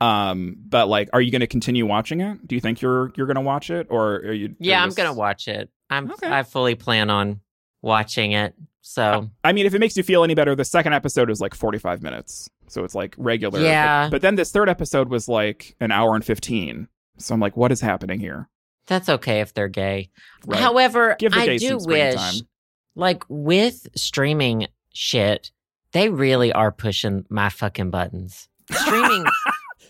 Um. 0.00 0.56
But 0.66 0.88
like, 0.88 1.10
are 1.12 1.20
you 1.20 1.30
going 1.30 1.40
to 1.40 1.46
continue 1.46 1.86
watching 1.86 2.20
it? 2.20 2.46
Do 2.48 2.54
you 2.54 2.60
think 2.60 2.80
you're 2.80 3.12
you're 3.16 3.26
going 3.26 3.34
to 3.34 3.42
watch 3.42 3.70
it, 3.70 3.88
or 3.90 4.14
are 4.16 4.32
you? 4.32 4.54
Yeah, 4.58 4.78
you're 4.78 4.84
I'm 4.88 4.94
going 4.94 5.08
to 5.08 5.14
watch 5.14 5.48
it. 5.48 5.68
I'm 5.90 6.10
Okay. 6.10 6.28
I 6.30 6.44
fully 6.44 6.76
plan 6.76 7.10
on 7.10 7.40
watching 7.82 8.32
it. 8.32 8.54
So, 8.80 9.28
I 9.44 9.52
mean, 9.52 9.66
if 9.66 9.74
it 9.74 9.78
makes 9.78 9.96
you 9.96 10.02
feel 10.02 10.24
any 10.24 10.34
better, 10.34 10.54
the 10.54 10.64
second 10.64 10.94
episode 10.94 11.30
is 11.30 11.40
like 11.40 11.54
45 11.54 12.02
minutes, 12.02 12.48
so 12.70 12.84
it's 12.84 12.94
like 12.94 13.14
regular. 13.18 13.60
Yeah. 13.60 14.06
But, 14.06 14.10
but 14.12 14.22
then 14.22 14.36
this 14.36 14.50
third 14.52 14.68
episode 14.68 15.08
was 15.08 15.28
like 15.28 15.76
an 15.80 15.90
hour 15.92 16.14
and 16.14 16.24
15. 16.24 16.88
So 17.18 17.34
I'm 17.34 17.40
like, 17.40 17.56
what 17.56 17.72
is 17.72 17.80
happening 17.80 18.20
here? 18.20 18.48
that's 18.86 19.08
okay 19.08 19.40
if 19.40 19.54
they're 19.54 19.68
gay. 19.68 20.10
Right. 20.44 20.58
However, 20.58 21.14
Give 21.18 21.30
the 21.30 21.38
I 21.38 21.56
do 21.58 21.78
wish 21.80 22.16
time. 22.16 22.34
like 22.96 23.22
with 23.28 23.86
streaming 23.94 24.66
shit, 24.92 25.52
they 25.92 26.08
really 26.08 26.52
are 26.52 26.72
pushing 26.72 27.24
my 27.30 27.50
fucking 27.50 27.90
buttons. 27.90 28.48
Streaming 28.72 29.24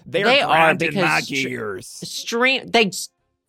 They're 0.04 0.24
They 0.26 0.40
are 0.42 0.74
because 0.74 0.94
my 0.96 1.20
gears. 1.22 1.86
stream 1.86 2.66
they 2.66 2.90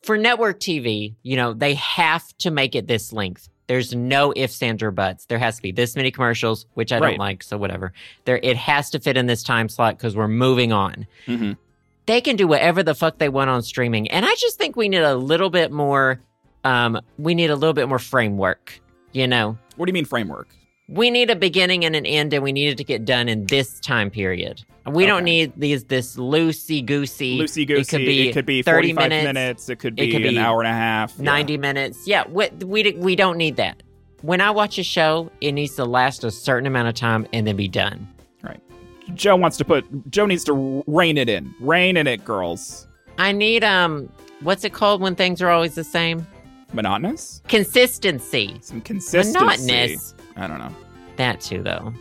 for 0.04 0.18
network 0.18 0.60
TV, 0.62 1.16
you 1.22 1.36
know, 1.36 1.54
they 1.54 1.74
have 1.76 2.26
to 2.40 2.50
make 2.50 2.74
it 2.74 2.88
this 2.88 3.12
length. 3.12 3.50
There's 3.72 3.96
no 3.96 4.34
ifs, 4.36 4.62
ands, 4.62 4.84
or 4.84 4.92
buts. 4.92 5.28
There 5.28 5.40
has 5.40 5.56
to 5.56 5.62
be 5.62 5.72
this 5.72 5.96
many 5.96 6.12
commercials, 6.12 6.66
which 6.74 6.92
I 6.92 7.00
Right. 7.00 7.12
don't 7.12 7.20
like, 7.20 7.42
so 7.42 7.58
whatever. 7.58 7.94
There, 8.26 8.38
it 8.44 8.58
has 8.58 8.90
to 8.90 9.00
fit 9.00 9.16
in 9.16 9.28
this 9.28 9.44
time 9.44 9.70
slot 9.70 9.98
because 9.98 10.14
we're 10.14 10.28
moving 10.28 10.74
on. 10.74 11.08
Mhm. 11.26 11.56
They 12.06 12.20
can 12.20 12.36
do 12.36 12.48
whatever 12.48 12.84
the 12.84 12.94
fuck 12.94 13.18
they 13.18 13.30
want 13.30 13.50
on 13.50 13.62
streaming, 13.62 14.10
and 14.12 14.26
I 14.26 14.36
just 14.36 14.58
think 14.58 14.76
we 14.76 14.90
need 14.90 15.04
a 15.04 15.16
little 15.16 15.50
bit 15.50 15.72
more. 15.72 16.20
Um, 16.66 17.00
we 17.18 17.34
need 17.34 17.50
a 17.50 17.56
little 17.56 17.72
bit 17.72 17.88
more 17.88 17.98
framework. 17.98 18.82
You 19.14 19.26
know, 19.26 19.58
What 19.78 19.86
do 19.86 19.90
you 19.92 19.94
mean 19.94 20.04
framework? 20.04 20.50
we 20.90 21.10
need 21.10 21.30
a 21.30 21.36
beginning 21.38 21.86
and 21.86 21.96
an 21.96 22.06
end, 22.06 22.34
and 22.34 22.44
we 22.44 22.52
need 22.52 22.68
it 22.74 22.78
to 22.80 22.84
get 22.84 23.06
done 23.06 23.30
in 23.30 23.46
this 23.46 23.80
time 23.80 24.10
period. 24.10 24.66
We 24.86 25.06
don't 25.06 25.24
need 25.24 25.54
these 25.58 25.84
this 25.84 26.16
loosey 26.16 26.84
goosey. 26.84 27.38
Loosey 27.38 27.68
goosey. 27.68 27.82
It 27.82 27.88
could 27.90 27.98
be 28.06 28.30
it 28.30 28.34
could 28.34 28.46
be 28.46 28.62
30 28.64 28.94
45 28.94 29.10
minutes. 29.24 29.70
It 29.70 29.76
could 29.78 29.94
It 30.00 30.08
be 30.08 30.16
an 30.16 30.22
be 30.24 30.40
hour 30.40 30.60
and 30.62 30.68
a 30.68 30.74
half. 30.74 31.14
Yeah. 31.18 31.24
90 31.26 31.58
minutes. 31.58 32.08
Yeah, 32.08 32.24
we, 32.28 32.50
we 32.66 32.92
we 32.94 33.16
don't 33.16 33.38
need 33.38 33.58
that. 33.58 33.84
When 34.24 34.42
I 34.42 34.50
watch 34.52 34.78
a 34.80 34.84
show, 34.84 35.32
it 35.40 35.52
needs 35.52 35.76
to 35.76 35.86
last 35.86 36.24
a 36.24 36.32
certain 36.32 36.66
amount 36.68 36.88
of 36.88 36.96
time 36.96 37.28
and 37.34 37.46
then 37.46 37.56
be 37.56 37.68
done. 37.68 38.08
Right. 38.44 38.60
Joe 39.14 39.36
wants 39.36 39.58
to 39.58 39.66
put. 39.66 39.86
Joe 40.10 40.26
needs 40.26 40.44
to 40.46 40.84
rein 40.88 41.18
it 41.18 41.30
in. 41.30 41.54
Rein 41.60 41.96
in 41.98 42.08
it, 42.08 42.26
girls. 42.26 42.88
I 43.20 43.32
need 43.34 43.64
um 43.64 44.12
what's 44.42 44.64
it 44.64 44.74
called 44.74 45.00
when 45.02 45.16
things 45.16 45.44
are 45.44 45.50
always 45.50 45.76
the 45.76 45.84
same? 45.84 46.26
Monotonous. 46.74 47.42
Consistency. 47.48 48.58
Some 48.62 48.82
consistency. 48.82 49.40
Monotonous. 49.40 50.16
I 50.38 50.48
don't 50.48 50.58
know. 50.58 50.74
That 51.18 51.40
too 51.40 51.62
though. 51.62 51.94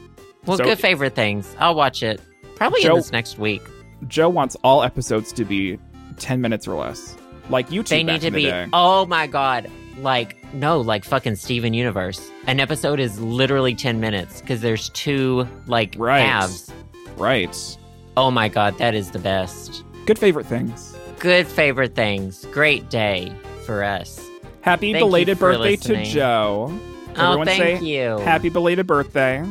Well, 0.47 0.57
So- 0.57 0.64
good 0.64 0.78
favorite 0.78 1.14
things. 1.14 1.55
I'll 1.59 1.74
watch 1.74 2.03
it 2.03 2.20
probably 2.61 2.82
Joe- 2.82 2.90
in 2.90 2.96
this 2.96 3.12
next 3.12 3.38
week. 3.38 3.62
Joe 4.08 4.28
wants 4.28 4.56
all 4.64 4.82
episodes 4.82 5.32
to 5.34 5.44
be 5.44 5.78
10 6.18 6.40
minutes 6.40 6.66
or 6.68 6.74
less. 6.74 7.16
Like 7.50 7.68
YouTube 7.70 7.88
They 7.88 8.02
need 8.04 8.20
to 8.20 8.30
the 8.30 8.36
be 8.36 8.42
day. 8.44 8.66
Oh 8.72 9.04
my 9.06 9.26
god. 9.26 9.70
Like 9.98 10.36
no, 10.54 10.80
like 10.80 11.04
fucking 11.04 11.36
Steven 11.36 11.74
Universe. 11.74 12.30
An 12.46 12.61
episode 12.61 13.00
is 13.00 13.20
literally 13.20 13.74
10 13.74 14.00
minutes 14.00 14.40
cuz 14.42 14.61
there's 14.61 14.88
two 14.90 15.46
like 15.66 15.94
Right. 15.98 16.20
halves. 16.20 16.70
Right. 17.16 17.76
Oh 18.16 18.30
my 18.30 18.48
god, 18.48 18.78
that 18.78 18.94
is 18.94 19.11
the 19.11 19.18
best. 19.18 19.84
Good 20.06 20.18
favorite 20.18 20.46
things. 20.46 20.96
Good 21.18 21.46
favorite 21.46 21.94
things. 21.94 22.46
Great 22.52 22.88
day 22.88 23.32
for 23.66 23.82
us. 23.84 24.20
Happy 24.62 24.92
Thank 24.92 25.02
belated 25.04 25.38
birthday 25.38 25.72
listening. 25.76 26.04
to 26.06 26.11
Joe. 26.11 26.72
Oh, 27.16 27.44
thank 27.44 27.80
say 27.80 27.84
you. 27.84 28.18
Happy 28.18 28.48
belated 28.48 28.86
birthday. 28.86 29.44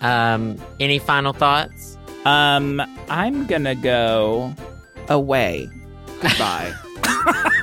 Um, 0.00 0.56
any 0.78 0.98
final 0.98 1.32
thoughts? 1.32 1.96
Um, 2.24 2.82
I'm 3.08 3.46
gonna 3.46 3.74
go 3.74 4.54
away. 5.08 5.68
Goodbye. 6.20 6.72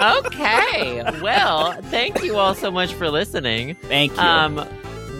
Okay. 0.00 1.02
well, 1.20 1.72
thank 1.90 2.22
you 2.22 2.36
all 2.36 2.54
so 2.54 2.70
much 2.70 2.94
for 2.94 3.10
listening. 3.10 3.74
Thank 3.82 4.12
you. 4.12 4.18
Um, 4.18 4.66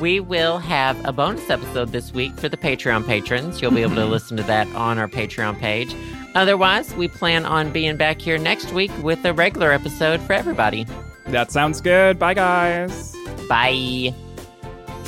we 0.00 0.20
will 0.20 0.56
have 0.56 0.96
a 1.04 1.12
bonus 1.12 1.50
episode 1.50 1.92
this 1.92 2.14
week 2.14 2.34
for 2.38 2.48
the 2.48 2.56
Patreon 2.56 3.06
patrons. 3.06 3.60
You'll 3.60 3.72
be 3.72 3.82
able 3.82 3.96
to 3.96 4.06
listen 4.06 4.38
to 4.38 4.42
that 4.44 4.66
on 4.68 4.98
our 4.98 5.06
Patreon 5.06 5.58
page. 5.58 5.94
Otherwise, 6.34 6.94
we 6.94 7.08
plan 7.08 7.44
on 7.44 7.70
being 7.72 7.98
back 7.98 8.22
here 8.22 8.38
next 8.38 8.72
week 8.72 8.90
with 9.02 9.22
a 9.26 9.34
regular 9.34 9.70
episode 9.70 10.18
for 10.22 10.32
everybody. 10.32 10.86
that 11.26 11.52
sounds 11.52 11.82
good. 11.82 12.18
Bye, 12.18 12.32
guys. 12.34 13.14
Bye. 13.50 14.14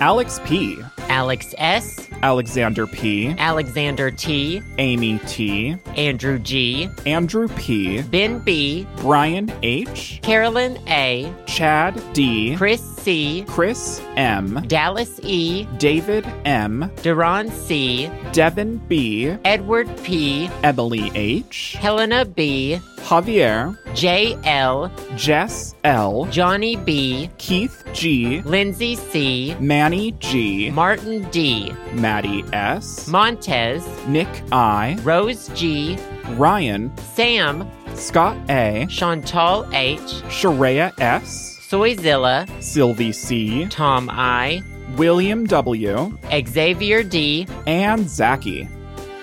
Alex 0.00 0.40
P., 0.46 0.82
Alex 1.10 1.54
S., 1.58 2.09
Alexander 2.22 2.86
P., 2.86 3.34
Alexander 3.38 4.10
T., 4.10 4.62
Amy 4.78 5.18
T., 5.26 5.76
Andrew 5.96 6.38
G., 6.38 6.88
Andrew 7.06 7.48
P., 7.48 8.02
Ben 8.02 8.38
B., 8.40 8.86
Brian 8.96 9.52
H., 9.62 10.20
Carolyn 10.22 10.78
A., 10.88 11.32
Chad 11.46 12.00
D., 12.12 12.56
Chris 12.56 12.80
C, 13.00 13.44
Chris 13.48 14.00
M, 14.16 14.62
Dallas 14.66 15.20
E, 15.22 15.66
David 15.78 16.26
M, 16.44 16.90
Duran 17.02 17.50
C, 17.50 18.10
Devin 18.32 18.76
B, 18.88 19.28
Edward 19.44 19.88
P, 20.02 20.50
Emily 20.62 21.10
H, 21.14 21.76
Helena 21.78 22.24
B, 22.24 22.78
Javier, 22.98 23.76
J 23.94 24.38
L, 24.44 24.92
Jess 25.16 25.74
L, 25.84 26.26
Johnny 26.26 26.76
B, 26.76 27.30
Keith 27.38 27.82
G, 27.92 28.42
Lindsay 28.42 28.96
C, 28.96 29.56
Manny 29.58 30.12
G, 30.20 30.70
Martin 30.70 31.28
D, 31.30 31.72
Maddie 32.10 32.44
S, 32.52 33.06
Montez, 33.06 33.86
Nick 34.08 34.26
I, 34.50 34.98
Rose 35.04 35.48
G, 35.54 35.96
Ryan, 36.30 36.90
Sam, 37.14 37.70
Scott 37.94 38.36
A, 38.50 38.84
Chantal 38.90 39.64
H, 39.72 40.20
Sharia 40.28 40.92
S, 40.98 41.60
Soyzilla, 41.60 42.50
Sylvie 42.60 43.12
C, 43.12 43.64
Tom 43.66 44.10
I, 44.10 44.60
William 44.96 45.46
W, 45.46 46.18
Xavier 46.48 47.04
D, 47.04 47.46
and 47.68 48.10
Zachy. 48.10 48.68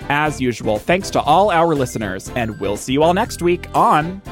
As 0.08 0.40
usual, 0.40 0.78
thanks 0.78 1.10
to 1.10 1.20
all 1.20 1.50
our 1.50 1.74
listeners, 1.74 2.30
and 2.36 2.58
we'll 2.58 2.78
see 2.78 2.94
you 2.94 3.02
all 3.02 3.12
next 3.12 3.42
week 3.42 3.68
on 3.74 4.22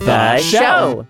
The 0.00 0.38
Show. 0.38 1.06